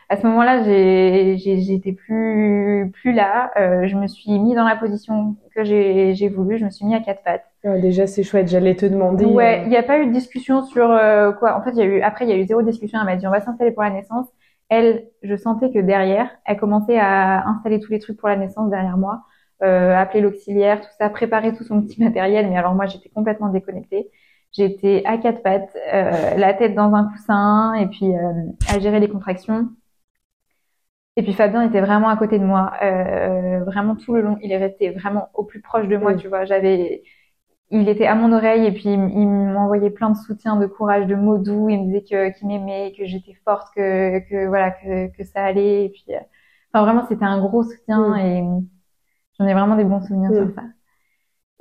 [0.09, 3.51] À ce moment-là, j'étais plus, plus là.
[3.57, 6.57] Euh, je me suis mis dans la position que j'ai, voulu.
[6.57, 7.45] Je me suis mis à quatre pattes.
[7.63, 8.47] Déjà, c'est chouette.
[8.47, 9.25] J'allais te demander.
[9.25, 11.57] Ouais, euh, il n'y a pas eu de discussion sur euh, quoi.
[11.57, 12.99] En fait, il y a eu après, il y a eu zéro discussion.
[12.99, 14.27] Elle m'a dit on va s'installer pour la naissance.
[14.69, 18.69] Elle, je sentais que derrière, elle commençait à installer tous les trucs pour la naissance
[18.69, 19.23] derrière moi,
[19.63, 22.49] euh, appeler l'auxiliaire, tout ça, préparer tout son petit matériel.
[22.49, 24.09] Mais alors moi, j'étais complètement déconnectée.
[24.53, 28.19] J'étais à quatre pattes, euh, la tête dans un coussin, et puis euh,
[28.69, 29.69] à gérer les contractions.
[31.17, 34.37] Et puis Fabien était vraiment à côté de moi, euh, vraiment tout le long.
[34.41, 36.17] Il est resté vraiment au plus proche de moi, Oui.
[36.17, 36.45] tu vois.
[36.45, 37.03] J'avais,
[37.71, 38.97] il était à mon oreille et puis il,
[39.27, 41.69] m'envoyait plein de soutien, de courage, de mots doux.
[41.69, 45.43] Il me disait que qu'il m'aimait, que j'étais forte, que que voilà, que que ça
[45.45, 45.85] allait.
[45.85, 46.19] Et puis, euh,
[46.73, 48.43] enfin vraiment, c'était un gros soutien et
[49.39, 50.35] j'en ai vraiment des bons souvenirs Mm.
[50.35, 50.63] sur ça.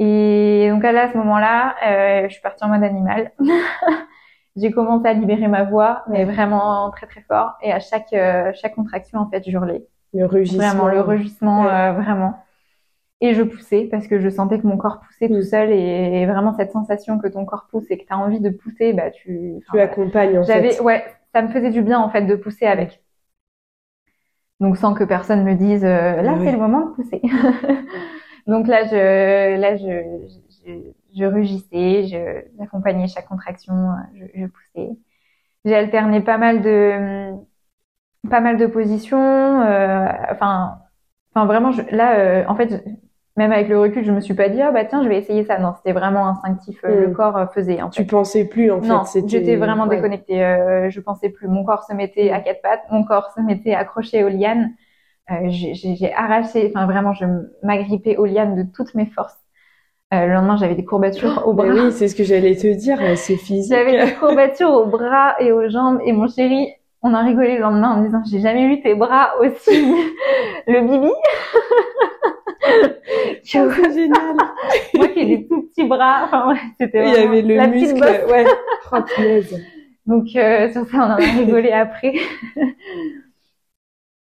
[0.03, 3.33] Et donc là, à ce moment-là, euh, je suis partie en mode animal.
[4.57, 7.53] J'ai commencé à libérer ma voix, mais vraiment très très fort.
[7.63, 9.85] Et à chaque euh, chaque contraction, en fait, j'hurlais.
[10.15, 10.65] Le rugissement.
[10.65, 11.71] Vraiment, le rugissement, Ouais.
[11.71, 12.35] euh, vraiment.
[13.21, 15.35] Et je poussais parce que je sentais que mon corps poussait Mm.
[15.37, 18.41] tout seul et, vraiment cette sensation que ton corps pousse et que tu as envie
[18.41, 19.57] de pousser, bah tu.
[19.71, 20.81] Tu accompagnes, en J'avais, fait.
[20.81, 23.03] ouais, ça me faisait du bien en fait de pousser avec.
[24.61, 27.21] Donc sans que personne me dise euh, là c'est le moment de pousser.
[28.51, 29.93] Donc là je là je
[30.67, 30.73] je,
[31.19, 32.19] je rugissais, je
[32.59, 33.75] j'accompagnais chaque contraction,
[34.15, 34.91] je, je poussais.
[35.65, 37.33] J'ai alterné pas mal de
[38.31, 39.63] pas mal de positions.
[39.63, 40.79] euh, enfin
[41.35, 42.85] enfin vraiment je, là euh, en fait
[43.37, 45.45] même avec le recul je me suis pas dit ah bah tiens je vais essayer
[45.45, 45.59] ça.
[45.59, 46.79] Non c'était vraiment instinctif.
[46.85, 47.05] euh, Mm.
[47.07, 48.03] Le corps euh, faisait en fait.
[48.03, 48.89] Tu pensais plus, en fait.
[48.89, 49.97] Non, j'étais vraiment ouais.
[49.97, 50.45] déconnectée.
[50.45, 51.49] Euh, je pensais plus.
[51.49, 54.71] Mon corps se mettait à quatre pattes, mon corps se mettait accroché aux lianes.
[55.31, 57.25] Euh, j'ai arraché, enfin vraiment, je
[57.63, 59.39] m'agrippais aux lianes de toutes mes forces.
[60.13, 61.85] Euh, le lendemain, j'avais des courbatures au Mais bras.
[61.85, 62.99] oui, c'est ce que j'allais te dire.
[63.17, 63.73] C'est physique.
[63.73, 66.01] J'avais des courbatures aux bras et aux jambes.
[66.05, 66.69] Et mon chéri,
[67.03, 69.71] on en rigolait le lendemain en disant, j'ai jamais vu tes bras aussi.
[70.67, 71.13] le bibi.
[73.55, 74.37] Vois, c'est génial.
[74.95, 76.25] Moi qui ai des tout petits bras.
[76.25, 78.27] Enfin, ouais, c'était Il y avait le la petite muscle.
[78.31, 78.45] Ouais.
[78.93, 78.97] Oh.
[80.07, 82.15] Donc euh, sur ça, on en a rigolé après.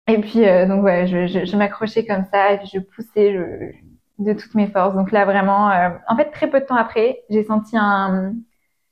[0.07, 3.33] Et puis euh, donc ouais, je, je, je m'accrochais comme ça et puis je poussais
[3.33, 4.95] je- de toutes mes forces.
[4.95, 8.33] Donc là vraiment, euh, en fait très peu de temps après, j'ai senti un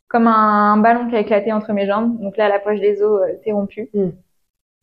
[0.10, 2.20] comme un ballon qui a éclaté entre mes jambes.
[2.22, 3.90] Donc là la poche des os euh, s'est rompue.
[3.94, 4.10] Mm.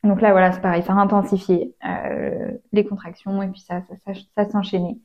[0.05, 3.95] Donc là voilà c'est pareil, ça a intensifié euh, les contractions et puis ça ça,
[4.15, 4.99] ça, ça s'enchaînait.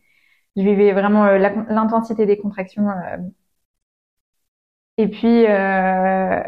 [0.58, 1.38] Je vivais vraiment euh,
[1.70, 2.90] l'intensité des contractions.
[2.90, 3.18] euh,
[4.98, 6.42] et puis, euh,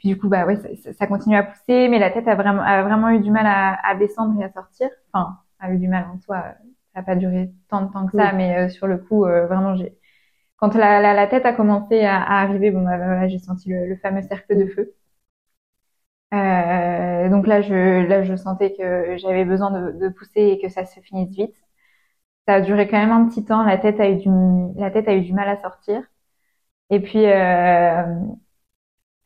[0.00, 2.62] puis du coup, bah ouais, ça, ça- continue à pousser, mais la tête a vraiment,
[2.62, 4.90] a vraiment eu du mal à, à descendre et à sortir.
[5.14, 6.38] Enfin, a eu du mal en soi.
[6.38, 6.52] euh,
[6.94, 8.36] Ça n'a pas duré tant de temps que ça, Oui.
[8.36, 9.96] mais euh, sur le coup, euh, vraiment, j'ai.
[10.58, 13.70] Quand la, la, la tête a commencé à, à arriver, bon, bah, voilà, j'ai senti
[13.70, 14.94] le, le fameux cercle de feu.
[16.32, 20.68] Euh, donc là, je, là, je sentais que j'avais besoin de, de pousser et que
[20.68, 21.54] ça se finisse vite.
[22.48, 23.64] Ça a duré quand même un petit temps.
[23.64, 24.28] La tête a eu du,
[24.76, 26.02] la tête a eu du mal à sortir.
[26.90, 28.04] Et puis, euh,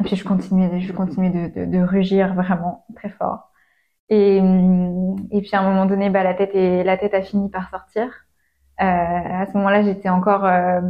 [0.05, 3.51] et puis je continuais, je continuais de, de, de rugir vraiment très fort.
[4.11, 7.51] Et, et puis à un moment donné, bah, la tête est, la tête a fini
[7.51, 8.07] par sortir.
[8.81, 10.81] Euh, à ce moment-là, j'étais encore euh,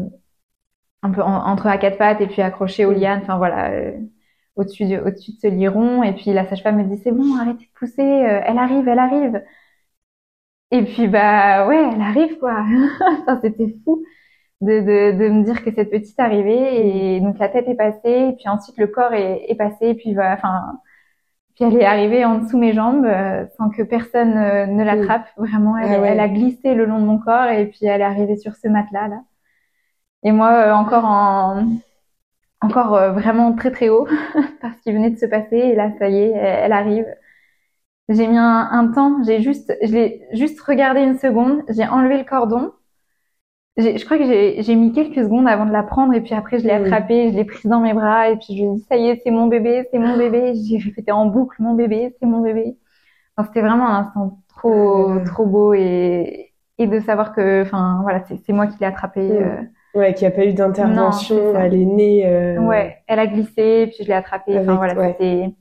[1.03, 3.21] un peu en- entre à quatre pattes et puis accrochée aux lianes.
[3.23, 3.93] Enfin voilà, euh,
[4.57, 6.03] au-dessus de, au-dessus de ce lit rond.
[6.03, 8.99] Et puis la sage-femme me dit c'est bon, arrêtez de pousser, euh, elle arrive, elle
[8.99, 9.43] arrive.
[10.71, 12.65] Et puis bah ouais, elle arrive quoi.
[13.01, 14.05] Enfin, c'était fou
[14.65, 18.31] de, de, de me dire que cette petite arrivait et donc la tête est passée
[18.31, 20.81] et puis ensuite le corps est, est passé et puis voilà, enfin
[21.55, 25.29] puis elle est arrivée en dessous mes jambes euh, sans que personne euh, ne l'attrape.
[25.37, 26.09] Vraiment elle, Ah ouais.
[26.09, 28.69] elle a glissé le long de mon corps et puis elle est arrivée sur ce
[28.69, 29.23] matelas là.
[30.25, 31.67] Et moi euh, encore en
[32.61, 34.09] encore euh, vraiment très très haut
[34.61, 35.57] parce qu'il venait de se passer.
[35.59, 37.07] Et là ça y est elle, elle arrive.
[38.09, 42.19] J'ai mis un, un temps, j'ai juste, je l'ai juste regardé une seconde, j'ai enlevé
[42.19, 42.73] le cordon.
[43.77, 44.25] Je crois que
[44.63, 47.37] j'ai mis quelques secondes avant de la prendre et puis après je l'ai attrapée, je
[47.37, 49.33] l'ai prise dans mes bras et puis je lui ai dit ça y est, c'est
[49.33, 50.55] mon bébé, c'est mon bébé.
[50.69, 52.77] J'ai répété en boucle mon bébé, c'est mon bébé.
[53.37, 58.25] Enfin, c'était vraiment un instant trop trop beau et et de savoir que, enfin voilà,
[58.27, 59.21] c'est moi qui l'ai attrapée.
[59.31, 59.63] Euh,
[59.95, 62.27] Ouais, qu'il n'y a pas eu d'intervention, elle est née.
[62.27, 64.59] euh, Ouais, elle a glissé, puis je l'ai attrapée.
[64.59, 65.13] Enfin voilà, ouais.
[65.19, 65.55] c'était,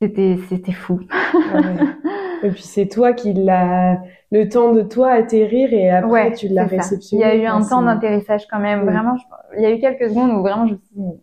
[0.00, 1.00] c'était, c'était fou.
[1.00, 1.62] ouais.
[2.42, 6.48] Et puis c'est toi qui l'as, le temps de toi atterrir et après Ouais, tu
[6.48, 6.74] l'as ça.
[6.74, 7.22] Il réceptionné.
[7.22, 8.84] y a eu un temps d'atterrissage quand même.
[8.84, 11.20] Vraiment, je- il y a eu quelques secondes où vraiment je suis dit,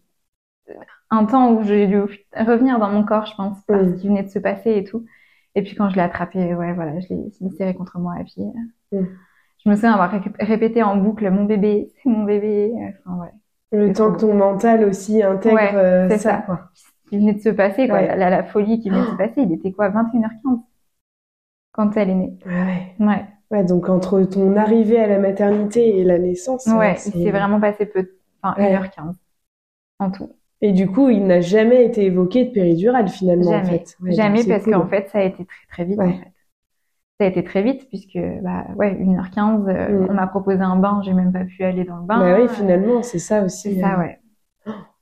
[1.09, 1.99] un temps où j'ai dû
[2.37, 3.95] revenir dans mon corps, je pense, parce Mm.
[3.97, 5.05] qu'il venait de se passer et tout.
[5.55, 8.43] Et puis quand je l'ai attrapé, ouais, voilà, je l'ai, serré contre moi et puis.
[8.93, 9.03] euh.
[9.65, 12.71] Je me souviens avoir ré- répété en boucle mon bébé, c'est mon bébé.
[13.05, 13.29] Enfin, ouais.
[13.71, 16.37] Le temps que ton mental aussi intègre Ouais, euh, ça, ça.
[16.45, 16.69] quoi.
[16.73, 17.97] Ce qui venait de se passer, quoi.
[17.97, 18.15] Ouais.
[18.15, 20.59] La, la folie qui venait de se passer, il était quoi, 21h15
[21.71, 22.33] quand elle est née.
[22.45, 22.95] Ouais.
[23.05, 23.25] Ouais.
[23.51, 27.31] Ouais, donc entre ton arrivée à la maternité et la naissance, Ouais, euh, il s'est
[27.31, 28.73] vraiment passé peu, de- enfin, Ouais.
[28.75, 29.15] 1h15
[29.99, 30.29] en tout.
[30.61, 33.79] Et du coup, il n'a jamais été évoqué de péridurale finalement, en Jamais.
[33.79, 33.95] fait.
[34.01, 34.73] Ouais, donc Jamais parce cool.
[34.73, 36.05] qu'en fait, ça a été très très vite, Ouais.
[36.05, 36.31] en fait.
[37.19, 40.07] Ça a été très vite puisque, bah, ouais, 1h15, euh, Mm.
[40.09, 42.19] on m'a proposé un bain, j'ai même pas pu aller dans le bain.
[42.19, 43.73] Bah oui, Euh, finalement, c'est ça aussi.
[43.75, 43.99] C'est ça, euh.
[43.99, 44.19] ouais.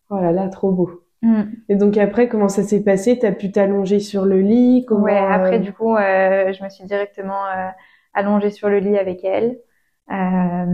[0.10, 0.90] Oh là là, trop beau.
[1.22, 1.42] Mm.
[1.70, 3.18] Et donc après, comment ça s'est passé?
[3.20, 4.86] T'as pu t'allonger sur le lit?
[4.88, 7.70] Comment, Ouais, après, euh, du coup, euh, je me suis directement euh,
[8.14, 9.58] allongée sur le lit avec elle.
[10.12, 10.66] Euh,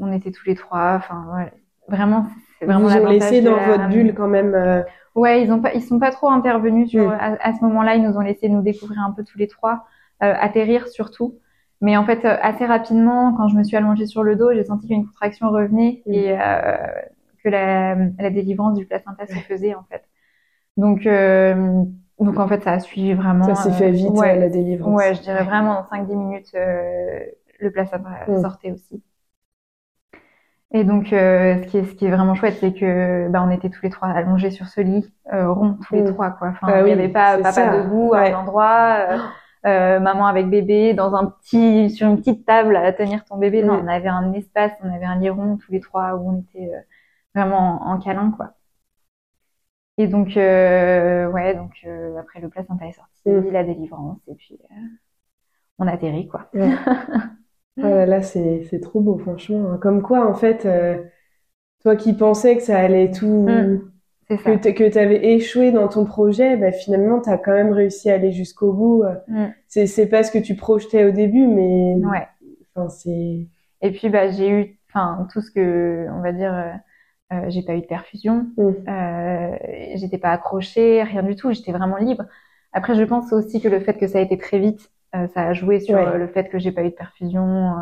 [0.00, 1.52] on était tous les trois, enfin, ouais.
[1.88, 2.26] Vraiment,
[2.58, 4.54] c'est ils vraiment vous ont laissé dans la- votre bulle quand même.
[4.54, 4.82] euh,
[5.16, 7.16] Ouais, ils ont pas, ils sont pas trop intervenus sur, Mm.
[7.18, 9.86] à, à ce moment-là, ils nous ont laissé nous découvrir un peu tous les trois,
[10.22, 11.34] euh, atterrir surtout.
[11.80, 14.86] Mais en fait, assez rapidement, quand je me suis allongée sur le dos, j'ai senti
[14.86, 16.12] qu'une contraction revenait Mm.
[16.12, 16.76] et euh,
[17.42, 20.02] que la, la délivrance du placenta se faisait en fait.
[20.76, 21.84] Donc, euh,
[22.18, 23.54] donc en fait, ça a suivi vraiment.
[23.54, 24.94] Ça s'est fait vite, ouais, la délivrance.
[24.96, 27.20] Ouais, je dirais vraiment en 5-10 minutes, euh,
[27.60, 28.40] le placenta Mm.
[28.42, 29.02] sortait aussi.
[30.72, 33.50] Et donc, euh, ce qui est, ce qui est vraiment chouette, c'est que bah, on
[33.50, 36.14] était tous les trois allongés sur ce lit euh, rond, tous les Mm.
[36.14, 36.48] trois, quoi.
[36.50, 37.82] Enfin, Ah il oui, n'y avait pas papa ça.
[37.82, 38.32] debout Ouais.
[38.32, 38.98] à un endroit,
[39.66, 43.64] euh, maman avec bébé dans un petit, sur une petite table à tenir ton bébé.
[43.64, 43.84] Non, Mm.
[43.84, 46.70] on avait un espace, on avait un lit rond tous les trois où on était
[47.34, 48.54] vraiment en, en câlin, quoi.
[49.98, 53.50] Et donc, euh, ouais, donc euh, après le placenta est sorti, Mm.
[53.52, 54.74] la délivrance, et puis euh,
[55.78, 56.48] on atterrit, quoi.
[56.54, 56.70] Ouais.
[57.78, 59.70] Oh là là, c'est c'est trop beau, franchement.
[59.72, 59.78] hein.
[59.80, 60.66] Comme quoi, en fait,
[61.82, 63.90] toi qui pensais que ça allait tout, Mm.
[64.28, 64.50] C'est ça.
[64.52, 68.14] que t- que t'avais échoué dans ton projet, bah, finalement, t'as quand même réussi à
[68.14, 69.02] aller jusqu'au bout.
[69.04, 69.14] euh.
[69.28, 69.46] Mm.
[69.66, 72.28] C'est c'est pas ce que tu projetais au début, mais Ouais.
[72.74, 73.46] enfin, c'est
[73.82, 76.52] Et puis bah j'ai eu, enfin tout ce que on va dire,
[77.32, 78.70] euh, j'ai pas eu de perfusion, Mm.
[78.88, 79.56] euh,
[79.94, 82.24] j'étais pas accrochée, rien du tout, j'étais vraiment libre.
[82.72, 85.42] Après je pense aussi que le fait que ça a été très vite, euh, ça
[85.42, 86.18] a joué sur Ouais.
[86.18, 87.74] le fait que j'ai pas eu de perfusion.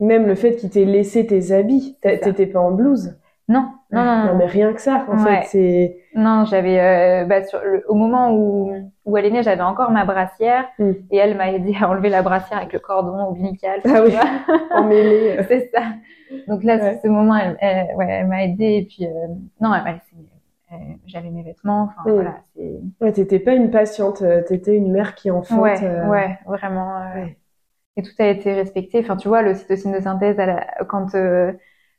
[0.00, 1.96] même le fait qu'il t'ait laissé tes habits.
[2.02, 3.14] T'étais pas en blouse.
[3.48, 5.42] Non, non, non, non, mais rien que ça, en Ouais.
[5.42, 8.72] fait, c'est non, j'avais, euh, bah, sur le- au moment où
[9.04, 10.90] où elle est née, j'avais encore ma brassière Mm.
[11.12, 13.80] et elle m'a aidé à enlever la brassière avec le cordon ombilical.
[13.84, 14.10] Ah tu oui.
[14.10, 14.20] vois.
[14.74, 15.36] emmêlé.
[15.48, 15.82] C'est ça.
[16.48, 16.94] Donc là, Ouais.
[17.00, 19.28] c'est ce moment, elle, elle- ouais, elle m'a aidée et puis euh,
[19.60, 20.16] non, elle m'a laissé.
[20.72, 20.76] euh,
[21.06, 21.88] J'avais mes vêtements.
[21.96, 22.14] Enfin Mm.
[22.14, 22.34] voilà.
[23.00, 25.60] Ouais, t'étais pas une patiente, euh, t'étais une mère qui enfante.
[25.60, 26.96] Ouais, euh, ouais, vraiment.
[27.00, 27.26] euh.
[27.96, 28.98] Et tout a été respecté.
[29.00, 31.52] Enfin, tu vois, le cytocine de synthèse, à la- quand euh,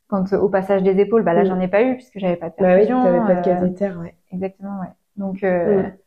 [0.07, 1.47] quand euh, au passage des épaules, bah là, Mm.
[1.47, 3.03] j'en ai pas eu puisque j'avais pas de Bah oui, perfusion.
[3.03, 4.15] t'avais pas de euh, cathéter, ouais.
[4.31, 4.87] Exactement, ouais.
[5.15, 5.97] Donc, euh, Mm.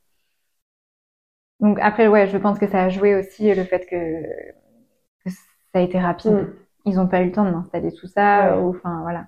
[1.61, 4.23] donc après, ouais, je pense que ça a joué aussi le fait que,
[5.25, 5.37] que ça
[5.75, 6.33] a été rapide.
[6.33, 6.47] Mm.
[6.87, 8.63] Ils ont pas eu le temps de m'installer tout ça, Ouais.
[8.63, 9.27] ou enfin voilà.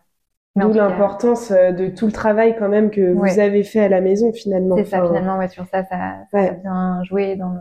[0.56, 4.32] D'où l'importance de tout le travail quand même que vous avez fait à la maison
[4.32, 4.76] finalement.
[4.76, 6.48] C'est ça, Enfin, finalement, ouais, sur ça, ça, ça Ouais.
[6.50, 7.60] a bien joué dans le,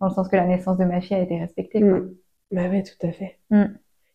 [0.00, 1.98] dans le sens que la naissance de ma fille a été respectée, quoi.
[1.98, 2.14] mm.
[2.52, 3.38] Bah ouais, tout à fait.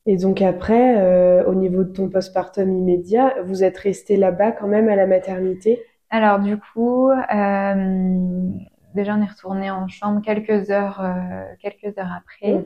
[0.06, 4.68] Et donc après, euh, au niveau de ton postpartum immédiat, vous êtes resté là-bas quand
[4.68, 5.84] même à la maternité?
[6.10, 8.50] Alors, du coup, euh,
[8.96, 12.54] déjà, on est retourné en chambre quelques heures, euh, quelques heures après.
[12.54, 12.66] Mm.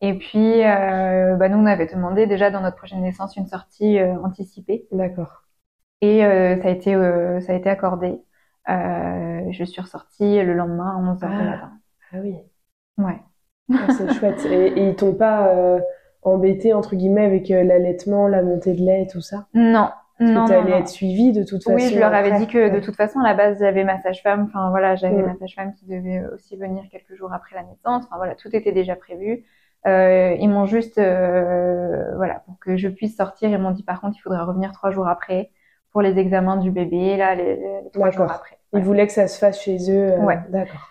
[0.00, 4.86] Et puis, bah, nous, on avait demandé déjà dans notre prochaine naissance une sortie anticipée.
[4.92, 5.42] D'accord.
[6.00, 8.20] Et ça a été, ça a été accordé.
[8.68, 11.44] Je suis ressortie le lendemain à 11h du Ah.
[11.44, 11.72] matin.
[12.12, 12.36] Ah oui,
[12.96, 13.18] Ouais.
[13.72, 14.44] Ah, c'est chouette.
[14.46, 15.80] Et, et ils t'ont pas
[16.22, 19.46] embêté entre guillemets avec euh, l'allaitement, la montée de lait et tout ça?
[19.54, 21.76] Non, Parce non, que t'allais être suivie de toute façon.
[21.76, 24.46] Oui, je leur avais dit que de toute façon, à la base, j'avais ma sage-femme.
[24.48, 28.04] Enfin, voilà, j'avais ma sage-femme qui devait aussi venir quelques jours après la naissance.
[28.06, 29.44] Enfin, voilà, tout était déjà prévu.
[29.86, 34.00] Euh, ils m'ont juste, euh, voilà, pour que je puisse sortir, ils m'ont dit par
[34.00, 35.50] contre, il faudra revenir trois jours après
[35.92, 38.36] pour les examens du bébé, là, les, les trois jours D'accord.
[38.36, 38.58] après.
[38.74, 40.12] Ils voulaient que ça se fasse chez eux.
[40.12, 40.38] euh, Ouais.
[40.50, 40.88] D'accord.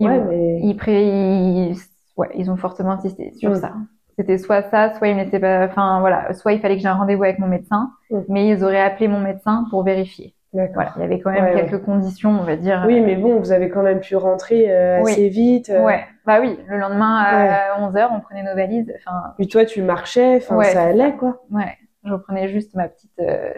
[0.00, 1.76] Ils, Ouais, mais- ils, pré- ils-
[2.16, 3.54] ouais, ils ont fortement insisté sur Mm.
[3.56, 3.72] ça.
[4.18, 6.88] C'était soit ça, soit ils me laissaient pas, enfin voilà, soit il fallait que j'ai
[6.88, 8.18] un rendez-vous avec mon médecin, Mm.
[8.28, 10.34] mais ils auraient appelé mon médecin pour vérifier.
[10.52, 11.66] Voilà, il y avait quand même Ouais, ouais.
[11.68, 12.82] quelques conditions, on va dire.
[12.86, 15.12] Oui, mais bon, vous avez quand même pu rentrer euh, Oui.
[15.12, 15.68] assez vite.
[15.70, 18.92] euh, Ouais, bah oui, le lendemain à 11h, on prenait nos valises.
[18.96, 21.42] Enfin, Puis toi, tu marchais, enfin, Ouais, ça allait, quoi.
[21.52, 23.52] ouais, je reprenais juste ma petite, euh,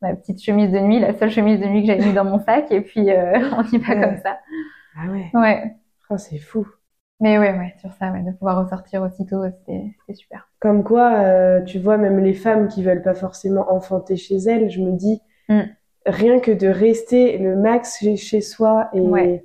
[0.00, 2.38] ma petite chemise de nuit, la seule chemise de nuit que j'avais mis dans mon
[2.38, 4.00] sac, et puis euh, on y va Ouais.
[4.00, 4.38] comme ça.
[4.96, 5.30] Ah ouais.
[5.34, 5.74] Ouais,
[6.08, 6.66] Oh, c'est fou.
[7.20, 10.48] Mais ouais, ouais, sur ça, ouais, de pouvoir ressortir aussitôt, c'était super.
[10.60, 14.70] Comme quoi, euh, tu vois, même les femmes qui veulent pas forcément enfanter chez elles,
[14.70, 15.60] je me dis, Mm.
[16.06, 19.44] rien que de rester le max chez, soi et, Ouais.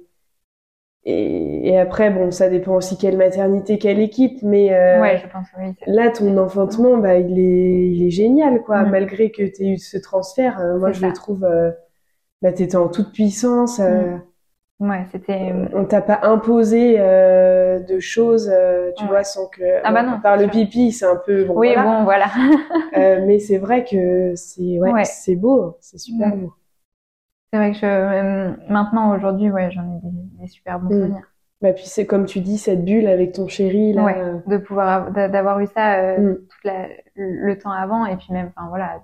[1.05, 5.27] et, et après, bon, ça dépend aussi quelle maternité, quelle équipe, mais euh, Ouais, je
[5.27, 5.73] pense, oui.
[5.79, 8.89] c'est- là, ton enfantement, bah, il est, il est génial, quoi, Mm.
[8.91, 10.59] malgré que tu aies eu ce transfert.
[10.59, 11.47] euh, moi, je le trouve,
[12.41, 13.79] bah, t'étais en toute puissance.
[13.79, 14.17] euh,
[14.79, 15.53] Ouais, c'était.
[15.73, 19.09] on t'a pas imposé euh, de choses, euh, tu Ouais.
[19.09, 19.63] vois, sans que.
[19.83, 20.51] Ah bah non, par le sûr.
[20.51, 21.45] pipi, c'est un peu.
[21.45, 21.83] Bon, Oui, voilà.
[21.83, 22.25] bon, voilà.
[22.95, 25.03] Euh, mais c'est vrai que c'est ouais, Ouais.
[25.03, 26.39] c'est beau, c'est super Mm.
[26.41, 26.53] beau.
[27.51, 31.01] C'est vrai que je, euh, maintenant, aujourd'hui, ouais, j'en ai des, des super bons Mm.
[31.01, 31.31] souvenirs.
[31.61, 34.03] Bah puis c'est comme tu dis cette bulle avec ton chéri là.
[34.03, 34.15] Ouais.
[34.17, 36.35] euh, De pouvoir, av- d'a- d'avoir eu ça euh, Mm.
[36.47, 38.99] toute la, le temps avant, et puis même, enfin voilà,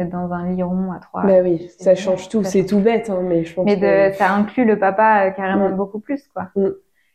[0.00, 1.24] d'être dans un lit rond à trois.
[1.24, 2.42] Bah oui, ça change tout.
[2.44, 5.30] C'est tout bête, hein, mais je pense Mais que de, ça inclut le papa euh,
[5.30, 5.76] carrément Mm.
[5.76, 6.48] beaucoup plus, quoi.
[6.56, 6.68] Mm.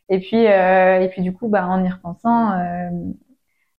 [0.09, 2.89] Et puis, euh, et puis du coup, bah, en y repensant, euh,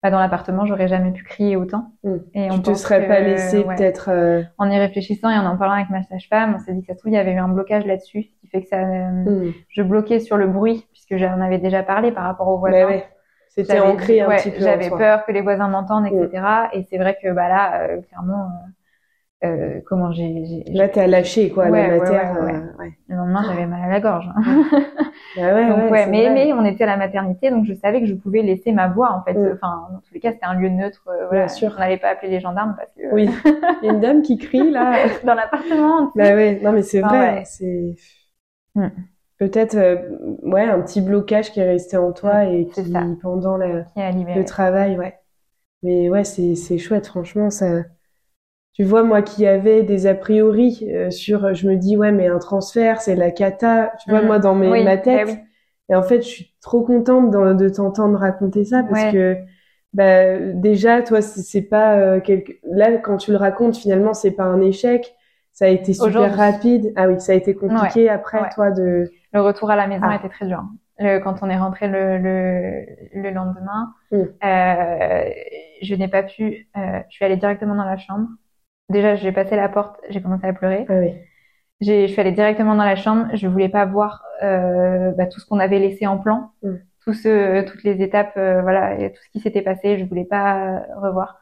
[0.02, 1.92] bah, dans l'appartement, j'aurais jamais pu crier autant.
[2.02, 2.16] Mm.
[2.34, 4.10] Et on tu te serais que, pas laissé ouais, peut-être.
[4.58, 6.94] En y réfléchissant et en en parlant avec ma sage-femme, on s'est dit que ça
[6.94, 9.52] se trouve, il y avait eu un blocage là-dessus, ce qui fait que ça, mm.
[9.68, 12.82] je bloquais sur le bruit, puisque j'en avais déjà parlé par rapport aux voisins.
[12.82, 13.04] Bah ouais,
[13.48, 14.60] c'était ancré un ouais, petit peu.
[14.60, 16.42] J'avais peur que les voisins m'entendent, etc.
[16.72, 18.50] Et c'est vrai que bah là, clairement,
[19.44, 22.32] euh, euh, comment j'ai, Là t'as lâché quoi, Ouais, la matière.
[22.40, 22.54] ouais, ouais.
[22.54, 22.92] euh, ouais.
[23.08, 24.26] le lendemain, j'avais mal à la gorge.
[25.36, 26.34] Ouais, donc ouais, mais vrai.
[26.34, 29.12] mais on était à la maternité, donc je savais que je pouvais laisser ma voix
[29.12, 29.34] en fait.
[29.34, 29.52] Mm.
[29.54, 31.02] Enfin, dans tous les cas, c'était un lieu neutre.
[31.08, 31.72] euh, voilà, Bien sûr.
[31.76, 33.28] On n'allait pas appeler les gendarmes parce que Oui,
[33.82, 34.94] il y a une dame qui crie là.
[35.24, 36.10] dans l'appartement.
[36.16, 37.94] Bah ouais, non mais c'est vrai, c'est
[38.74, 38.88] Mm.
[39.38, 39.96] peut-être euh,
[40.42, 42.90] ouais un petit blocage qui est resté en toi et Mm, c'est qui
[43.22, 44.00] pendant la, qui
[44.34, 45.14] le travail, ouais.
[45.82, 47.84] Mais ouais, c'est c'est chouette, franchement, ça.
[48.76, 52.26] Tu vois, moi qui avais des a priori euh, sur, je me dis ouais, mais
[52.28, 53.92] un transfert, c'est la cata.
[54.04, 54.26] Tu vois, Mm.
[54.26, 55.28] moi dans mes, Oui, ma bah tête.
[55.28, 55.38] oui.
[55.88, 59.12] Et en fait, je suis trop contente de, de t'entendre raconter ça parce Ouais.
[59.12, 59.36] que
[59.94, 62.52] bah déjà, toi, c'est pas euh, quelque...
[62.70, 65.14] là quand tu le racontes, finalement, c'est pas un échec.
[65.52, 66.92] Ça a été super rapide.
[66.96, 68.48] Ah oui, ça a été compliqué après, ouais.
[68.54, 69.10] toi, de.
[69.32, 70.16] Le retour à la maison Ah.
[70.16, 70.62] était très dur.
[70.98, 72.84] Le, quand on est rentré le, le,
[73.22, 74.16] le lendemain, Mm.
[74.44, 75.30] euh,
[75.80, 76.68] je n'ai pas pu.
[76.76, 78.28] Euh, je suis allée directement dans la chambre.
[78.88, 80.86] Déjà, j'ai passé la porte, j'ai commencé à pleurer.
[80.88, 81.12] Ah oui.
[81.80, 83.26] J'ai, je suis allée directement dans la chambre.
[83.34, 86.74] Je voulais pas voir euh, bah, tout ce qu'on avait laissé en plan, Mm.
[87.04, 89.98] tout ce, toutes les étapes, euh, voilà, et tout ce qui s'était passé.
[89.98, 91.38] Je voulais pas euh, revoir.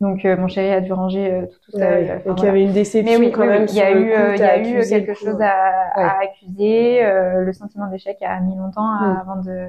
[0.00, 2.02] Donc, euh, mon chéri a dû ranger euh, tout, tout Ah seul.
[2.04, 2.10] oui.
[2.12, 2.50] Enfin, Donc il y voilà.
[2.50, 4.88] avait une déception oui, quand oui, même il y a eu, il y a eu
[4.88, 5.50] quelque chose à,
[5.94, 6.26] à Ouais.
[6.26, 7.04] accuser.
[7.04, 9.20] euh, le sentiment d'échec a mis longtemps à- Mm.
[9.20, 9.68] avant de,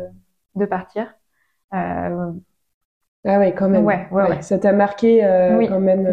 [0.55, 1.13] de partir.
[1.73, 2.31] Euh,
[3.25, 3.85] Ah ouais, quand même.
[3.85, 4.41] Ouais, ouais, ouais.
[4.41, 6.05] Ça t'a marqué euh, Oui, quand même.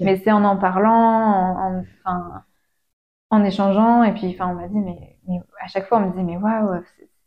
[0.00, 2.40] Mais c'est en en parlant, en, en-
[3.30, 6.10] en échangeant, et puis, enfin, on m'a dit, mais, mais à chaque fois, on me
[6.10, 6.82] disait, mais waouh,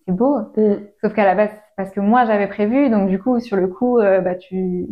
[0.05, 0.39] c'est beau.
[0.55, 0.75] Mm.
[1.01, 3.99] Sauf qu'à la base, parce que moi, j'avais prévu, donc du coup, sur le coup,
[3.99, 4.85] euh, bah, tu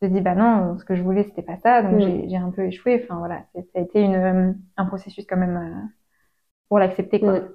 [0.00, 2.28] te dis, bah non, ce que je voulais, c'était pas ça, donc Mm.
[2.28, 3.00] j'ai un peu échoué.
[3.04, 5.86] Enfin, voilà, ça a été une, euh, un processus quand même euh,
[6.68, 7.40] pour l'accepter, quoi.
[7.40, 7.48] Mm.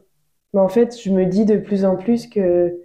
[0.54, 2.76] Mais en fait, je me dis de plus en plus que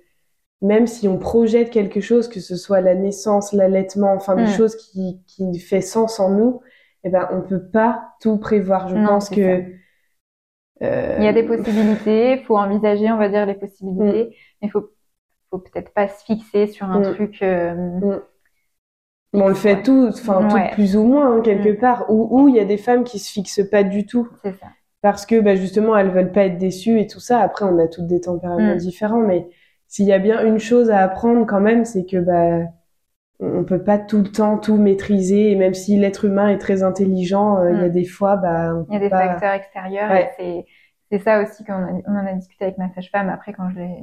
[0.62, 4.56] même si on projette quelque chose, que ce soit la naissance, l'allaitement, enfin des Mm.
[4.56, 6.60] choses qui, qui fait sens en nous,
[7.04, 8.88] eh ben, on peut pas tout prévoir.
[8.88, 9.64] Je Non, pense que
[10.82, 14.90] euh, Il y a des possibilités, faut envisager, on va dire, les possibilités, mais faut,
[15.50, 17.12] faut peut-être pas se fixer sur un Mm.
[17.12, 17.42] truc.
[17.42, 18.00] euh,
[19.32, 19.82] mais on le fait Ouais.
[19.82, 20.70] tout, enfin Ouais.
[20.70, 21.78] tout plus ou moins hein, quelque Mm.
[21.78, 22.06] part.
[22.10, 24.66] Ou il y a des femmes qui se fixent pas du tout c'est ça.
[25.02, 27.40] parce que bah, justement elles veulent pas être déçues et tout ça.
[27.40, 28.78] Après, on a toutes des tempéraments Mm.
[28.78, 29.48] différents, mais
[29.96, 32.68] s'il y a bien une chose à apprendre quand même, c'est que bah
[33.40, 35.52] on peut pas tout le temps tout maîtriser.
[35.52, 37.92] Et même si l'être humain est très intelligent, euh, il y a Mm.
[37.92, 39.26] des fois, bah on Il y a des pas.
[39.28, 40.30] facteurs extérieurs Ouais.
[40.38, 40.64] et
[41.10, 44.02] c'est ça aussi a- on en a discuté avec ma sage-femme après quand je l'ai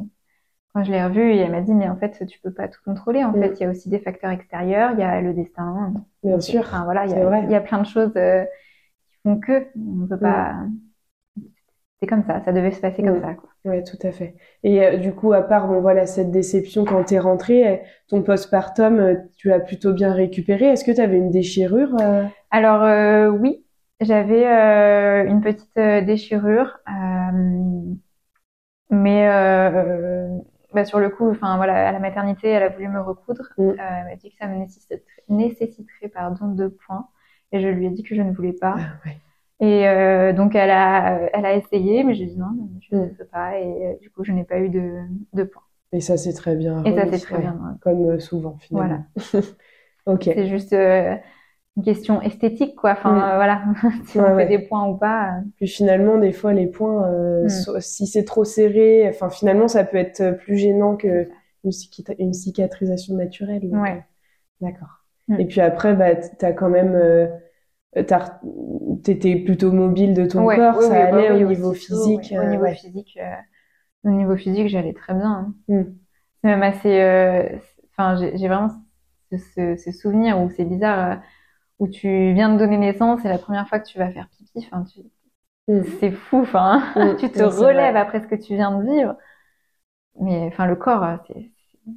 [0.73, 2.79] quand je l'ai revue et elle m'a dit mais en fait tu peux pas tout
[2.85, 3.41] contrôler en Mm.
[3.41, 5.93] fait il y a aussi des facteurs extérieurs il y a le destin
[6.23, 6.61] Bien sûr.
[6.61, 7.43] enfin voilà il y a vrai.
[7.45, 8.45] il y a plein de choses euh,
[9.09, 10.55] qui font que on peut pas
[12.03, 13.21] c'est comme ça ça devait se passer comme Mm.
[13.21, 14.35] ça quoi Ouais, tout à fait.
[14.63, 17.77] Et euh, du coup, à part bon voilà cette déception quand t'es rentrée, euh,
[18.09, 20.65] ton postpartum, euh, tu as plutôt bien récupéré.
[20.65, 22.25] Est-ce que tu avais une déchirure euh?
[22.51, 23.63] Alors euh, oui
[24.01, 24.43] j'avais
[25.29, 26.79] une petite déchirure
[28.89, 29.27] Mais
[30.73, 33.43] bah, sur le coup, enfin voilà, à la maternité, elle a voulu me recoudre.
[33.57, 33.69] Mm.
[33.79, 34.99] Elle m'a dit que ça me nécessiterait,
[35.29, 37.07] nécessiterait pardon deux points,
[37.51, 38.75] et je lui ai dit que je ne voulais pas.
[38.77, 39.17] Ah, ouais.
[39.65, 42.49] Et euh, donc elle a, elle a essayé, mais j'ai dit non,
[42.81, 43.57] je ne peux pas.
[43.59, 44.99] Et euh, du coup, je n'ai pas eu de,
[45.33, 45.61] de points.
[45.93, 46.83] Et ça, c'est très bien.
[46.83, 47.53] Et ça, c'est très bien.
[47.53, 47.77] ouais.
[47.81, 49.05] Comme euh, souvent, finalement.
[50.05, 50.23] ok.
[50.23, 51.15] C'est juste euh,
[51.77, 52.91] une question esthétique, quoi.
[52.91, 53.17] Enfin, Mm.
[53.23, 53.63] euh, voilà,
[54.05, 54.43] si Ouais, on ouais.
[54.47, 55.35] fait des points ou pas.
[55.57, 57.07] Puis finalement, des fois, les points,
[57.43, 57.49] Mm.
[57.49, 61.29] so- si c'est trop serré, enfin, finalement, ça peut être plus gênant que
[61.63, 61.71] une,
[62.19, 63.65] une cicatrisation naturelle.
[63.71, 64.03] Ouais.
[64.61, 65.05] D'accord.
[65.29, 65.39] Mm.
[65.39, 66.99] Et puis après, bah, t- t'as quand même,
[69.03, 72.31] t'étais plutôt mobile de ton Ouais, corps, oui, ça oui, allait oui, au niveau physique.
[72.31, 72.75] Au euh, niveau ouais.
[72.75, 73.35] physique, euh,
[74.05, 75.29] au niveau physique, j'allais très bien.
[75.31, 75.53] hein.
[75.67, 75.83] Mm.
[76.41, 77.01] C'est même assez.
[77.01, 77.43] euh,
[77.95, 78.69] Enfin, j'ai vraiment
[79.31, 81.15] ce, ce, ce souvenir où c'est bizarre, euh,
[81.79, 84.67] où tu viens de donner naissance et la première fois que tu vas faire pipi,
[84.71, 85.01] enfin, tu...
[85.67, 85.83] Mm.
[85.99, 86.39] c'est fou.
[86.41, 87.15] Enfin, Mm.
[87.19, 89.15] tu te c'est relèves après ce que tu viens de vivre.
[90.19, 91.49] Mais enfin, le corps, euh, c'est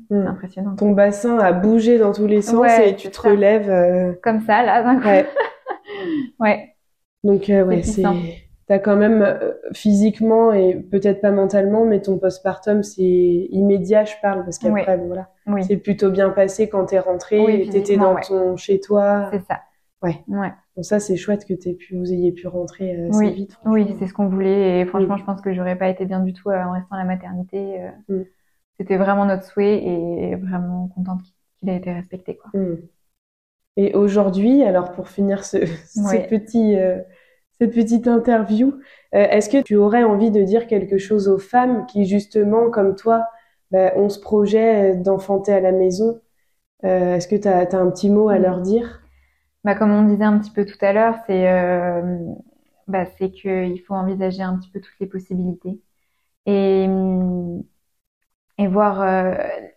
[0.09, 0.75] c'est impressionnant.
[0.77, 3.29] Ton bassin a bougé dans tous les sens Ouais, et tu c'est te ça.
[3.31, 3.71] relèves.
[3.71, 5.07] euh, Comme ça, là, d'un coup.
[5.09, 5.27] ouais.
[6.39, 6.75] Ouais.
[7.25, 8.03] Donc, euh, ouais, c'est.
[8.69, 14.15] T'as quand même euh, physiquement et peut-être pas mentalement, mais ton postpartum, c'est immédiat, je
[14.21, 17.69] parle, parce qu'après, bon, voilà, Oui, c'est plutôt bien passé quand t'es rentré Oui, et
[17.69, 18.23] t'étais dans ouais.
[18.27, 19.29] ton chez toi.
[19.33, 19.61] c'est ça.
[20.03, 20.19] Ouais.
[20.27, 20.53] Ouais.
[20.75, 23.57] Donc ça, c'est chouette que pu, vous ayez pu rentrer euh, assez Oui, vite.
[23.65, 24.81] Oui, c'est ce qu'on voulait.
[24.81, 26.99] Et franchement, je pense que j'aurais pas été bien du tout euh, en restant à
[26.99, 27.81] la maternité.
[27.81, 27.91] euh.
[28.19, 28.25] Mm.
[28.79, 32.51] C'était vraiment notre souhait et vraiment contente qu'il- ait été respecté, quoi.
[32.53, 32.77] Hmm.
[33.77, 35.59] Et aujourd'hui, alors pour finir ce,
[36.29, 37.01] petit, euh,
[37.61, 38.75] cette petite interview,
[39.15, 42.97] euh, est-ce que tu aurais envie de dire quelque chose aux femmes qui, justement, comme
[42.97, 43.27] toi,
[43.71, 46.21] bah, ont ce projet d'enfanter à la maison?
[46.85, 48.43] Euh, est-ce que tu as, un petit mot à Mm.
[48.43, 49.03] leur dire?
[49.65, 52.19] Bah, comme on disait un petit peu tout à l'heure, c'est euh,
[52.89, 55.81] bah, qu'il faut envisager un petit peu toutes les possibilités
[56.47, 56.87] et,
[58.59, 59.35] et voir euh,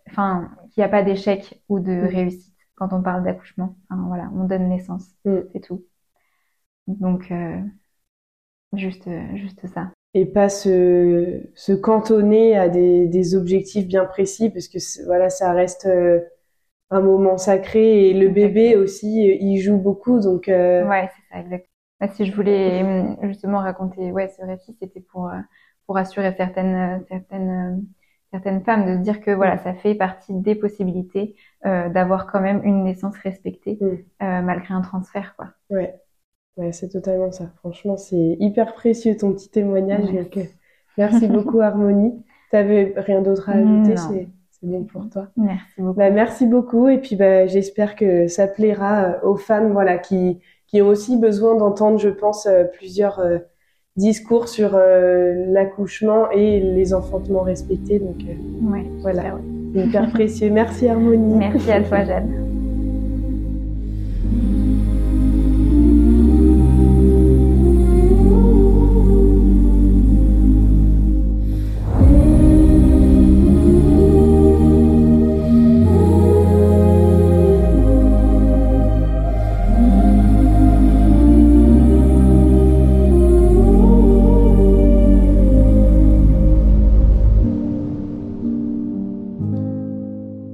[0.08, 2.06] enfin, qu'il n'y a pas d'échec ou de Mm.
[2.06, 2.49] réussite
[2.80, 3.76] quand on parle d'accouchement.
[3.90, 5.40] Enfin, voilà, on donne naissance, Mm.
[5.52, 5.84] c'est tout.
[6.86, 7.62] Donc, euh,
[8.72, 9.92] juste, juste ça.
[10.14, 15.52] Et pas se, se cantonner à des, des objectifs bien précis, parce que voilà, ça
[15.52, 16.20] reste euh,
[16.90, 21.22] un moment sacré et le bébé aussi, euh, il joue beaucoup, donc euh, Ouais, c'est
[21.34, 21.66] ça, exactement.
[22.00, 22.82] Bah, si je voulais
[23.22, 25.38] justement raconter ouais, ce récit, c'était pour, euh,
[25.86, 27.82] pour rassurer certaines, euh, certaines, euh,
[28.30, 31.34] certaines femmes de se dire que voilà, ça fait partie des possibilités
[31.66, 33.86] euh, d'avoir quand même une naissance respectée Mm.
[33.86, 35.48] euh, malgré un transfert, quoi.
[35.70, 35.94] Ouais,
[36.56, 37.50] ouais, c'est totalement ça.
[37.58, 40.04] Franchement, c'est hyper précieux ton petit témoignage.
[40.12, 40.16] Merci.
[40.16, 40.44] donc, euh,
[40.98, 42.22] merci beaucoup, Harmonie.
[42.50, 45.28] T'avais rien d'autre à ajouter, c'est bon pour toi.
[45.36, 45.98] Merci beaucoup.
[45.98, 50.82] Bah, merci beaucoup et puis bah, j'espère que ça plaira aux femmes voilà qui qui
[50.82, 53.20] ont aussi besoin d'entendre, je pense, plusieurs
[54.00, 57.98] discours sur euh, l'accouchement et les enfantements respectés.
[57.98, 59.22] Donc euh, Ouais, voilà,
[59.74, 59.82] ouais.
[59.84, 60.50] hyper précieux.
[60.50, 61.34] Merci Harmonie.
[61.36, 62.59] Merci à toi, Jeanne.